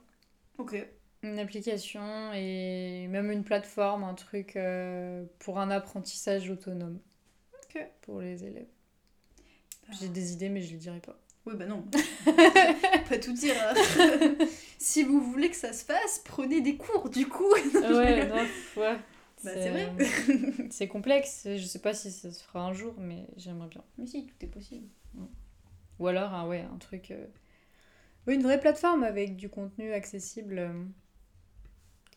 Ok. 0.58 0.76
Une 1.22 1.38
application 1.38 2.32
et 2.34 3.06
même 3.08 3.30
une 3.30 3.42
plateforme, 3.42 4.04
un 4.04 4.14
truc 4.14 4.56
euh, 4.56 5.24
pour 5.40 5.58
un 5.58 5.70
apprentissage 5.70 6.48
autonome. 6.50 7.00
Ok. 7.64 7.84
Pour 8.02 8.20
les 8.20 8.44
élèves. 8.44 8.68
Bah. 9.88 9.94
J'ai 10.00 10.08
des 10.08 10.32
idées, 10.32 10.48
mais 10.48 10.62
je 10.62 10.72
les 10.72 10.78
dirai 10.78 11.00
pas. 11.00 11.18
Oui, 11.46 11.54
bah 11.56 11.66
non. 11.66 11.82
pas 13.08 13.18
tout 13.18 13.32
dire. 13.32 13.54
si 14.78 15.02
vous 15.02 15.20
voulez 15.20 15.50
que 15.50 15.56
ça 15.56 15.72
se 15.72 15.84
fasse, 15.84 16.20
prenez 16.24 16.60
des 16.60 16.76
cours, 16.76 17.08
du 17.08 17.26
coup. 17.26 17.50
ouais, 17.50 18.26
non, 18.26 18.46
ouais. 18.76 18.96
Bah, 19.44 19.50
c'est 19.54 19.70
vrai. 19.70 19.92
c'est 20.70 20.88
complexe. 20.88 21.46
Je 21.46 21.64
sais 21.64 21.78
pas 21.80 21.94
si 21.94 22.10
ça 22.10 22.32
se 22.32 22.42
fera 22.42 22.64
un 22.64 22.72
jour, 22.72 22.94
mais 22.98 23.26
j'aimerais 23.36 23.68
bien. 23.68 23.84
Mais 23.96 24.06
si, 24.06 24.26
tout 24.26 24.34
est 24.44 24.48
possible. 24.48 24.88
Ou 25.98 26.06
alors, 26.06 26.32
un, 26.34 26.46
ouais, 26.46 26.62
un 26.72 26.78
truc. 26.78 27.10
euh, 27.10 27.26
oui, 28.26 28.34
une 28.34 28.42
vraie 28.42 28.60
plateforme 28.60 29.02
avec 29.04 29.36
du 29.36 29.48
contenu 29.48 29.92
accessible 29.92 30.58
euh, 30.58 30.84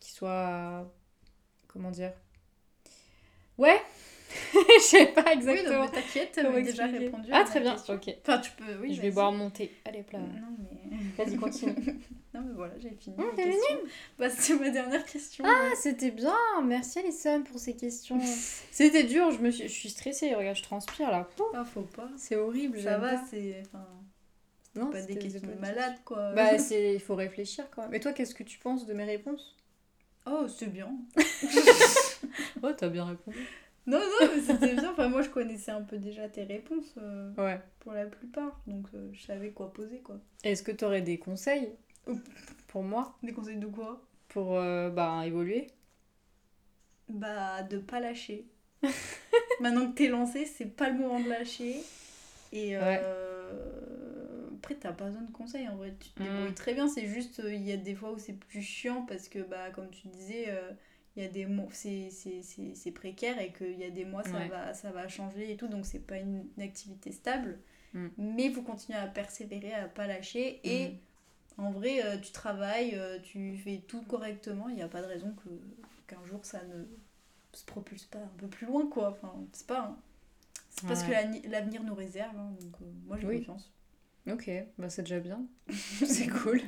qui 0.00 0.12
soit. 0.12 0.92
Comment 1.68 1.90
dire? 1.90 2.12
Ouais 3.58 3.80
Je 4.54 4.82
sais 4.82 5.06
pas 5.06 5.24
Oui, 5.26 5.32
exactement. 5.32 5.82
mais 5.84 5.90
t'inquiète, 5.90 6.32
t'avais 6.32 6.62
déjà 6.62 6.86
répondu. 6.86 7.28
Ah, 7.32 7.40
à 7.40 7.44
très 7.44 7.60
bien, 7.60 7.72
question. 7.72 7.94
ok. 7.94 8.14
Enfin, 8.22 8.38
tu 8.38 8.50
peux, 8.52 8.76
oui. 8.80 8.94
je 8.94 9.00
vais 9.00 9.10
boire 9.10 9.32
mon 9.32 9.50
thé. 9.50 9.72
Allez, 9.84 10.02
plat. 10.02 10.18
Non, 10.18 10.56
mais. 10.58 10.96
Vas-y, 11.24 11.36
continue. 11.36 11.74
Non, 12.34 12.40
mais 12.46 12.54
voilà, 12.54 12.72
j'ai 12.78 12.90
fini. 12.90 13.16
Oh, 13.18 13.34
questions. 13.36 13.78
Bah, 14.18 14.30
c'était 14.30 14.58
ma 14.64 14.70
dernière 14.70 15.04
question. 15.04 15.44
Ah, 15.46 15.70
c'était 15.76 16.10
bien. 16.10 16.34
Merci 16.64 17.00
Alison 17.00 17.42
pour 17.42 17.58
ces 17.58 17.76
questions. 17.76 18.18
C'était 18.70 19.04
dur, 19.04 19.30
je, 19.32 19.38
me 19.38 19.50
suis... 19.50 19.64
je 19.68 19.72
suis 19.72 19.90
stressée. 19.90 20.34
Regarde, 20.34 20.56
je 20.56 20.62
transpire 20.62 21.10
là. 21.10 21.28
Ah, 21.54 21.64
faut 21.64 21.82
pas. 21.82 22.08
C'est 22.16 22.36
horrible, 22.36 22.80
Ça 22.80 22.96
va, 22.98 23.22
c'est. 23.26 23.62
Enfin, 23.66 23.86
Non, 24.74 24.90
pas 24.90 25.02
des 25.02 25.18
questions 25.18 25.46
bonnes 25.46 25.58
malades, 25.58 25.96
quoi. 26.04 26.32
Bah, 26.32 26.58
c'est... 26.58 26.94
il 26.94 27.00
faut 27.00 27.14
réfléchir 27.16 27.66
quand 27.70 27.82
même. 27.82 27.94
Et 27.94 28.00
toi, 28.00 28.12
qu'est-ce 28.12 28.34
que 28.34 28.44
tu 28.44 28.58
penses 28.58 28.86
de 28.86 28.94
mes 28.94 29.04
réponses? 29.04 29.56
Oh, 30.26 30.46
c'est 30.48 30.72
bien. 30.72 30.88
Oh, 32.62 32.70
t'as 32.76 32.88
bien 32.88 33.04
répondu. 33.04 33.38
Non, 33.86 33.98
non, 33.98 34.28
mais 34.34 34.40
c'était 34.40 34.74
bien. 34.74 34.92
Enfin, 34.92 35.08
moi, 35.08 35.22
je 35.22 35.30
connaissais 35.30 35.72
un 35.72 35.82
peu 35.82 35.98
déjà 35.98 36.28
tes 36.28 36.44
réponses 36.44 36.94
euh, 36.98 37.32
Ouais. 37.36 37.60
pour 37.80 37.92
la 37.92 38.06
plupart. 38.06 38.60
Donc, 38.66 38.86
euh, 38.94 39.08
je 39.12 39.22
savais 39.22 39.50
quoi 39.50 39.72
poser, 39.72 40.00
quoi. 40.00 40.20
Est-ce 40.44 40.62
que 40.62 40.72
t'aurais 40.72 41.02
des 41.02 41.18
conseils 41.18 41.68
pour 42.68 42.82
moi? 42.82 43.16
Des 43.22 43.32
conseils 43.32 43.58
de 43.58 43.66
quoi? 43.66 44.00
Pour 44.28 44.56
euh, 44.56 44.90
bah, 44.90 45.22
évoluer? 45.26 45.66
Bah, 47.08 47.62
de 47.62 47.78
pas 47.78 48.00
lâcher. 48.00 48.46
Maintenant 49.60 49.90
que 49.90 49.96
t'es 49.96 50.08
lancé, 50.08 50.46
c'est 50.46 50.66
pas 50.66 50.88
le 50.90 50.98
moment 50.98 51.20
de 51.20 51.28
lâcher. 51.28 51.76
Et 52.52 52.76
après, 54.56 54.74
t'as 54.76 54.92
pas 54.92 55.06
besoin 55.06 55.22
de 55.22 55.32
conseils 55.32 55.68
en 55.68 55.76
vrai. 55.76 55.94
Tu 56.00 56.08
te 56.10 56.22
Mm. 56.22 56.24
débrouilles 56.26 56.54
très 56.54 56.74
bien. 56.74 56.88
C'est 56.88 57.06
juste, 57.06 57.42
il 57.44 57.62
y 57.62 57.72
a 57.72 57.76
des 57.76 57.94
fois 57.94 58.12
où 58.12 58.18
c'est 58.18 58.34
plus 58.34 58.62
chiant 58.62 59.04
parce 59.06 59.28
que, 59.28 59.40
bah, 59.40 59.70
comme 59.74 59.90
tu 59.90 60.08
disais, 60.08 60.46
il 61.16 61.22
y 61.22 61.26
a 61.26 61.28
des 61.28 61.46
mois, 61.46 61.68
c'est 61.72 62.10
c'est- 62.10 62.42
c'est- 62.42 62.74
c'est 62.74 62.90
précaire 62.92 63.38
et 63.40 63.52
qu'il 63.52 63.78
y 63.78 63.84
a 63.84 63.90
des 63.90 64.04
mois, 64.04 64.22
ça, 64.24 64.30
Ouais. 64.38 64.48
va, 64.48 64.74
ça 64.74 64.90
va 64.92 65.08
changer 65.08 65.52
et 65.52 65.56
tout. 65.56 65.68
Donc, 65.68 65.84
c'est 65.86 65.98
pas 66.06 66.18
une, 66.18 66.46
une 66.56 66.62
activité 66.62 67.12
stable. 67.12 67.58
Mm. 67.94 68.08
Mais 68.18 68.44
il 68.46 68.54
faut 68.54 68.62
continuer 68.62 68.98
à 68.98 69.06
persévérer, 69.06 69.74
à 69.74 69.88
pas 69.88 70.06
lâcher. 70.06 70.60
Et 70.64 70.88
Mm. 71.58 71.62
en 71.64 71.70
vrai, 71.72 72.04
euh, 72.04 72.16
tu 72.18 72.32
travailles, 72.32 72.94
euh, 72.94 73.18
tu 73.22 73.56
fais 73.58 73.82
tout 73.86 74.02
correctement. 74.02 74.68
Il 74.70 74.76
n'y 74.76 74.82
a 74.82 74.88
pas 74.88 75.02
de 75.02 75.06
raison 75.06 75.34
que 75.44 75.50
qu'un 76.06 76.24
jour 76.26 76.44
ça 76.44 76.62
ne 76.64 76.84
se 77.52 77.64
propulse 77.66 78.04
pas 78.04 78.18
un 78.18 78.32
peu 78.38 78.46
plus 78.48 78.66
loin, 78.66 78.86
quoi. 78.88 79.10
Enfin, 79.10 79.34
c'est 79.52 79.66
pas. 79.66 79.80
hein. 79.80 79.98
C'est 80.70 80.86
parce 80.86 81.02
Ouais. 81.02 81.08
que 81.08 81.12
la- 81.44 81.50
l'avenir 81.50 81.82
nous 81.84 81.94
réserve. 81.94 82.34
hein, 82.38 82.52
donc, 82.60 82.74
euh, 82.80 82.84
moi, 83.06 83.18
j'ai 83.18 83.26
Oui. 83.26 83.38
confiance. 83.40 83.70
Ok, 84.30 84.50
bah 84.78 84.88
c'est 84.88 85.02
déjà 85.02 85.20
bien. 85.20 85.44
c'est 86.06 86.28
cool. 86.28 86.60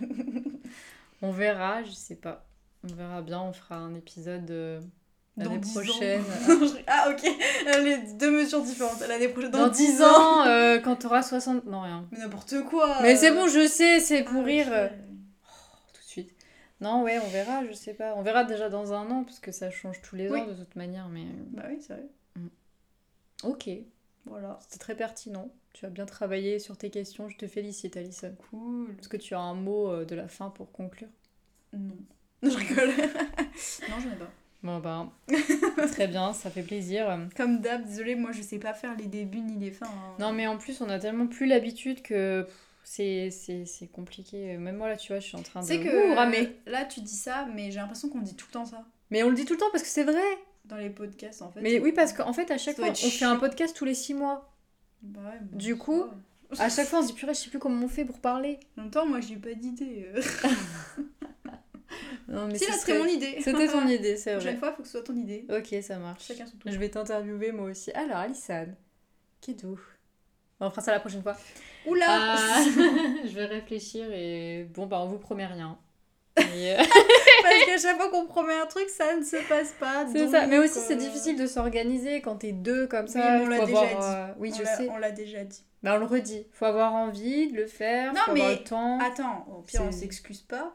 On 1.23 1.31
verra, 1.33 1.83
je 1.85 1.91
sais 1.93 2.17
pas. 2.17 2.47
On 2.85 2.95
verra 2.95 3.23
bien, 3.23 3.41
on 3.41 3.53
fera 3.53 3.77
un 3.77 3.95
épisode 3.95 4.51
euh, 4.51 4.81
Dans 5.37 5.45
l'année 5.45 5.59
10 5.59 5.79
ans. 5.79 5.83
prochaine. 5.83 6.23
ah, 6.87 7.11
ok. 7.11 7.25
Euh, 7.67 7.79
Les 7.83 7.97
deux 8.15 8.31
mesures 8.31 8.63
différentes. 8.63 9.01
L'année 9.09 9.29
prochaine. 9.29 9.51
Dans 9.51 9.69
10 9.69 10.03
ans, 10.03 10.45
euh, 10.47 10.79
quand 10.85 10.97
t'auras 10.97 11.23
60... 11.23 11.65
Non, 11.65 11.81
rien. 11.81 12.07
Mais 12.13 12.19
n'importe 12.19 12.63
quoi. 12.65 12.99
Mais 13.03 13.15
euh. 13.15 13.19
c'est 13.19 13.31
bon, 13.33 13.49
je 13.49 13.67
sais, 13.67 14.01
c'est 14.01 14.25
Ah, 14.27 14.31
pour 14.31 14.45
rire. 14.45 14.69
euh, 14.71 14.89
tout 15.95 16.01
de 16.01 16.07
suite. 16.07 16.31
Non, 16.83 17.03
ouais, 17.03 17.19
on 17.25 17.29
verra, 17.29 17.65
je 17.65 17.73
sais 17.73 17.95
pas. 17.95 18.15
On 18.17 18.23
verra 18.23 18.45
déjà 18.45 18.69
dans 18.69 18.93
un 18.93 19.11
an, 19.11 19.25
parce 19.25 19.39
que 19.41 19.51
ça 19.51 19.71
change 19.71 20.03
tous 20.03 20.15
les 20.17 20.29
Oui. 20.29 20.41
ans 20.41 20.47
de 20.47 20.53
toute 20.55 20.77
manière, 20.77 21.09
mais... 21.09 21.25
Bah 21.53 21.63
oui, 21.69 21.79
c'est 21.81 21.95
vrai. 21.95 22.07
Ok, 23.45 23.69
Voilà. 24.27 24.59
c'était 24.63 24.79
très 24.79 24.95
pertinent. 24.97 25.51
Tu 25.73 25.87
as 25.87 25.91
bien 25.91 26.07
travaillé 26.07 26.59
sur 26.59 26.77
tes 26.77 26.89
questions, 26.91 27.29
je 27.29 27.37
te 27.37 27.47
félicite, 27.47 27.97
Alison. 27.97 28.35
Cool. 28.51 28.95
Est-ce 29.01 29.09
que 29.09 29.17
tu 29.17 29.35
as 29.35 29.41
un 29.41 29.55
mot 29.55 29.89
euh, 29.91 30.05
de 30.05 30.15
la 30.15 30.29
fin 30.29 30.51
pour 30.51 30.71
conclure? 30.73 31.09
Non. 31.73 31.97
Je 32.45 32.57
rigole. 32.57 32.89
non, 33.89 33.97
j'en 34.03 34.13
ai 34.13 34.17
pas. 34.17 34.31
Bon, 34.63 34.79
bah, 34.79 35.07
très 35.93 36.07
bien, 36.07 36.33
ça 36.33 36.49
fait 36.51 36.63
plaisir. 36.63 37.19
Comme 37.37 37.61
d'hab, 37.61 37.85
désolé, 37.87 38.15
moi 38.15 38.33
je 38.33 38.41
sais 38.43 38.59
pas 38.59 38.73
faire 38.73 38.97
les 38.97 39.07
débuts 39.07 39.41
ni 39.41 39.59
les 39.59 39.71
fins. 39.71 39.87
hein. 39.87 40.15
Non, 40.19 40.33
mais 40.33 40.47
en 40.47 40.57
plus, 40.57 40.81
on 40.81 40.89
a 40.89 40.99
tellement 40.99 41.27
plus 41.27 41.45
l'habitude 41.47 42.01
que 42.01 42.47
c'est- 42.83 43.31
c'est 43.31 43.67
c'est 43.67 43.87
compliqué. 43.89 44.57
Même 44.57 44.77
moi, 44.77 44.89
là, 44.89 44.97
tu 44.97 45.13
vois, 45.13 45.21
je 45.21 45.27
suis 45.27 45.37
en 45.37 45.43
train 45.43 45.61
de 45.61 45.67
Tu 45.67 45.73
sais 45.75 45.81
que 45.81 46.13
ouh, 46.13 46.15
ramer. 46.15 46.57
là 46.67 46.85
tu 46.87 47.01
dis 47.01 47.15
ça, 47.17 47.47
mais 47.55 47.71
j'ai 47.71 47.79
l'impression 47.79 48.09
qu'on 48.09 48.21
dit 48.21 48.35
tout 48.37 48.47
le 48.49 48.53
temps 48.53 48.65
ça 48.65 48.85
Mais 49.11 49.23
on 49.23 49.29
le 49.29 49.35
dit 49.35 49.45
tout 49.45 49.53
le 49.55 49.59
temps 49.61 49.71
parce 49.71 49.83
que 49.83 49.89
c'est 49.91 50.05
vrai. 50.05 50.23
dans 50.65 50.77
les 50.79 50.89
podcasts 50.91 51.43
en 51.43 51.51
fait. 51.51 51.61
Mais 51.61 51.79
oui, 51.79 51.93
parce 51.93 52.15
qu'en 52.15 52.33
fait, 52.33 52.51
à 52.51 52.57
chaque 52.57 52.77
fois, 52.77 52.89
on 52.89 52.95
fait 52.95 53.25
un 53.27 53.37
podcast 53.37 53.77
tous 53.77 53.85
les 53.85 53.95
six 53.95 54.15
mois. 54.15 54.51
Bah 55.03 55.21
ouais, 55.27 55.39
bon, 55.43 55.59
Du 55.59 55.77
coup. 55.77 56.05
À 56.59 56.69
chaque 56.69 56.87
fois, 56.87 57.01
on 57.01 57.03
se 57.03 57.09
dit, 57.09 57.15
purée, 57.15 57.35
je 57.35 57.41
sais 57.41 57.51
plus 57.51 57.59
comment 57.59 57.85
on 57.85 57.89
fait 57.89 58.05
pour 58.05 58.21
parler. 58.21 58.61
En 58.79 58.83
même 58.83 58.91
temps, 58.91 59.05
moi 59.07 59.21
j'ai 59.21 59.35
pas 59.37 59.53
d'idée. 59.55 60.09
Non, 62.29 62.47
mais 62.47 62.59
si 62.59 62.67
là, 62.67 62.73
c'était 62.75 62.93
serait- 62.93 62.99
mon 62.99 63.07
idée. 63.07 63.37
C'était 63.43 63.69
ton 63.69 63.87
idée, 63.89 64.17
c'est 64.17 64.31
La 64.33 64.37
vrai. 64.39 64.45
prochaine 64.45 64.59
fois, 64.59 64.73
faut 64.73 64.83
que 64.83 64.89
ce 64.89 64.93
soit 64.93 65.03
ton 65.05 65.17
idée. 65.17 65.47
Ok, 65.51 65.75
ça 65.83 65.99
marche. 65.99 66.27
Chacun 66.27 66.47
son 66.47 66.57
tour. 66.57 66.71
Je 66.71 66.79
vais 66.79 66.89
t'interviewer 66.89 67.53
moi 67.53 67.71
aussi. 67.71 67.91
Alors, 67.93 68.17
Alison, 68.19 68.67
Kidou, 69.41 69.79
On 70.61 70.71
fera 70.71 70.81
ça 70.83 70.93
la 70.93 71.01
prochaine 71.01 71.23
fois. 71.23 71.37
Oula 71.87 72.07
Ah, 72.09 72.63
je 73.25 73.35
vais 73.35 73.45
réfléchir 73.47 74.07
et 74.13 74.67
bon, 74.73 74.87
bah 74.87 75.01
on 75.03 75.07
vous 75.09 75.19
promet 75.19 75.47
rien. 75.47 75.77
Et, 76.57 76.73
euh, 76.73 76.77
Parce 76.79 77.65
qu'à 77.67 77.79
chaque 77.79 77.97
fois 77.97 78.11
qu'on 78.11 78.27
promet 78.27 78.55
un 78.55 78.67
truc, 78.67 78.89
ça 78.89 79.15
ne 79.17 79.23
se 79.23 79.37
passe 79.49 79.73
pas. 79.79 80.05
c'est 80.13 80.27
ça. 80.29 80.47
Mais 80.49 80.59
aussi, 80.59 80.81
c'est 80.81 80.95
euh, 80.95 80.97
difficile 80.97 81.39
de 81.39 81.47
s'organiser 81.47 82.21
quand 82.23 82.37
t'es 82.37 82.51
deux 82.51 82.89
comme 82.89 83.05
Oui, 83.05 83.13
ça. 83.13 83.39
mais 83.39 83.45
on 83.45 83.49
l'a 83.49 83.65
déjà 83.67 83.81
avoir, 83.83 84.03
euh, 84.31 84.33
Oui, 84.39 84.51
on 84.53 84.59
je 84.59 84.65
sais. 84.65 84.89
On 84.91 84.97
l'a 84.97 85.13
déjà 85.13 85.45
dit. 85.45 85.63
Mais 85.85 85.91
on 85.91 85.99
le 85.99 86.07
redit. 86.07 86.47
Faut 86.53 86.65
avoir 86.65 86.93
envie 86.95 87.53
de 87.53 87.57
le 87.59 87.67
faire. 87.67 88.13
Non, 88.15 88.21
faut 88.25 88.31
avoir 88.33 88.49
mais 88.49 88.57
le 88.57 88.65
temps. 88.65 88.99
Attends, 89.01 89.47
au 89.57 89.63
pire, 89.63 89.83
on 89.85 89.93
C'est- 89.93 89.99
s'excuse 90.01 90.41
pas. 90.41 90.73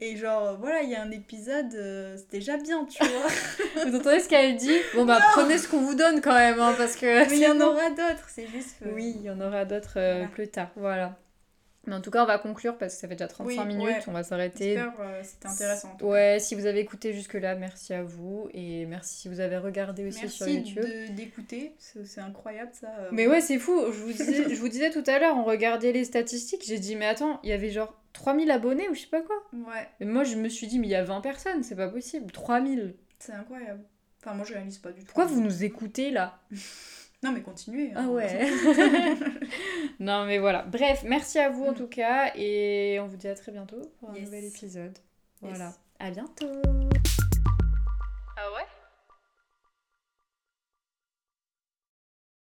Et 0.00 0.16
genre, 0.16 0.56
voilà, 0.58 0.82
il 0.82 0.90
y 0.90 0.94
a 0.94 1.02
un 1.02 1.10
épisode, 1.10 1.74
euh, 1.74 2.16
c'est 2.16 2.30
déjà 2.38 2.56
bien, 2.56 2.84
tu 2.84 2.98
vois. 3.04 3.84
Vous 3.86 3.96
entendez 3.96 4.20
ce 4.20 4.28
qu'elle 4.28 4.56
dit 4.56 4.76
Bon, 4.94 5.04
bah 5.04 5.18
prenez 5.32 5.58
ce 5.58 5.68
qu'on 5.68 5.80
vous 5.80 5.94
donne 5.94 6.20
quand 6.20 6.34
même, 6.34 6.60
hein, 6.60 6.74
parce 6.76 6.96
que. 6.96 7.28
Mais 7.28 7.36
il 7.36 7.42
y 7.42 7.48
en 7.48 7.60
aura 7.60 7.90
d'autres, 7.90 8.28
c'est 8.28 8.46
juste. 8.46 8.76
euh, 8.84 8.90
Oui, 8.94 9.14
il 9.16 9.22
y 9.22 9.30
en 9.30 9.40
aura 9.40 9.64
d'autres 9.64 9.94
euh, 9.98 10.12
Voilà. 10.14 10.28
plus 10.28 10.48
tard. 10.48 10.68
Voilà. 10.76 11.18
Mais 11.84 11.96
en 11.96 12.00
tout 12.00 12.12
cas, 12.12 12.22
on 12.22 12.26
va 12.26 12.38
conclure 12.38 12.78
parce 12.78 12.94
que 12.94 13.00
ça 13.00 13.08
fait 13.08 13.16
déjà 13.16 13.26
35 13.26 13.60
Oui, 13.62 13.66
minutes. 13.74 13.84
ouais. 13.86 13.98
On 14.06 14.12
va 14.12 14.22
s'arrêter. 14.22 14.78
Euh, 14.78 14.84
c'était 15.24 15.48
intéressant. 15.48 15.88
en 15.88 15.96
tout 15.96 16.04
cas. 16.06 16.12
Ouais, 16.12 16.36
si 16.38 16.54
vous 16.54 16.66
avez 16.66 16.78
écouté 16.78 17.12
jusque-là, 17.12 17.56
merci 17.56 17.92
à 17.92 18.04
vous. 18.04 18.48
Et 18.54 18.86
merci 18.86 19.16
si 19.22 19.28
vous 19.28 19.40
avez 19.40 19.56
regardé 19.56 20.06
aussi 20.06 20.28
sur 20.28 20.46
Merci 20.46 20.60
YouTube. 20.76 20.84
de- 20.84 21.12
d'écouter, 21.16 21.72
c'est 21.78 22.20
incroyable 22.20 22.70
ça. 22.72 22.86
euh. 23.00 23.08
Mais 23.10 23.26
ouais, 23.26 23.40
c'est 23.40 23.58
fou. 23.58 23.80
Je 23.86 23.98
vous, 23.98 24.12
disais, 24.12 24.44
je 24.48 24.60
vous 24.60 24.68
disais 24.68 24.90
tout 24.90 25.02
à 25.08 25.18
l'heure, 25.18 25.36
on 25.36 25.42
regardait 25.42 25.90
les 25.90 26.04
statistiques. 26.04 26.62
J'ai 26.64 26.78
dit, 26.78 26.94
mais 26.94 27.06
attends, 27.06 27.40
il 27.42 27.48
y 27.50 27.52
avait 27.52 27.70
genre 27.70 27.92
3000 28.12 28.50
abonnés 28.50 28.88
ou 28.88 28.94
je 28.94 29.00
sais 29.00 29.06
pas 29.06 29.22
quoi. 29.22 29.36
Ouais, 29.52 29.88
Et 30.00 30.04
moi, 30.04 30.24
je 30.24 30.36
me 30.36 30.48
suis 30.48 30.66
dit, 30.66 30.78
mais 30.78 30.86
il 30.86 30.90
y 30.90 30.94
a 30.94 31.04
20 31.04 31.20
personnes, 31.20 31.62
c'est 31.62 31.76
pas 31.76 31.88
possible. 31.88 32.30
3000. 32.32 32.94
c'est 33.18 33.32
incroyable. 33.32 33.82
Enfin, 34.24 34.34
moi 34.36 34.44
je 34.46 34.52
réalise 34.54 34.78
pas 34.78 34.92
du 34.92 35.00
tout. 35.00 35.06
Pourquoi 35.06 35.24
vous 35.26 35.40
nous 35.40 35.64
écoutez 35.64 36.10
là? 36.10 36.38
Non, 37.24 37.30
mais 37.30 37.40
continuez. 37.42 37.92
Ah 37.94 38.00
hein. 38.00 38.08
ouais. 38.08 38.50
non, 40.00 40.24
mais 40.26 40.38
voilà. 40.38 40.62
Bref, 40.64 41.04
merci 41.06 41.38
à 41.38 41.50
vous 41.50 41.64
en 41.66 41.70
Mm. 41.70 41.74
tout 41.76 41.86
cas. 41.86 42.32
Et 42.34 42.98
on 43.00 43.06
vous 43.06 43.16
dit 43.16 43.28
à 43.28 43.34
très 43.36 43.52
bientôt 43.52 43.80
pour 44.00 44.10
un 44.10 44.14
Yes. 44.14 44.24
nouvel 44.24 44.44
épisode. 44.46 44.98
Yes. 45.40 45.50
Voilà. 45.52 45.72
À 46.00 46.10
bientôt. 46.10 46.48
Ah 46.66 47.11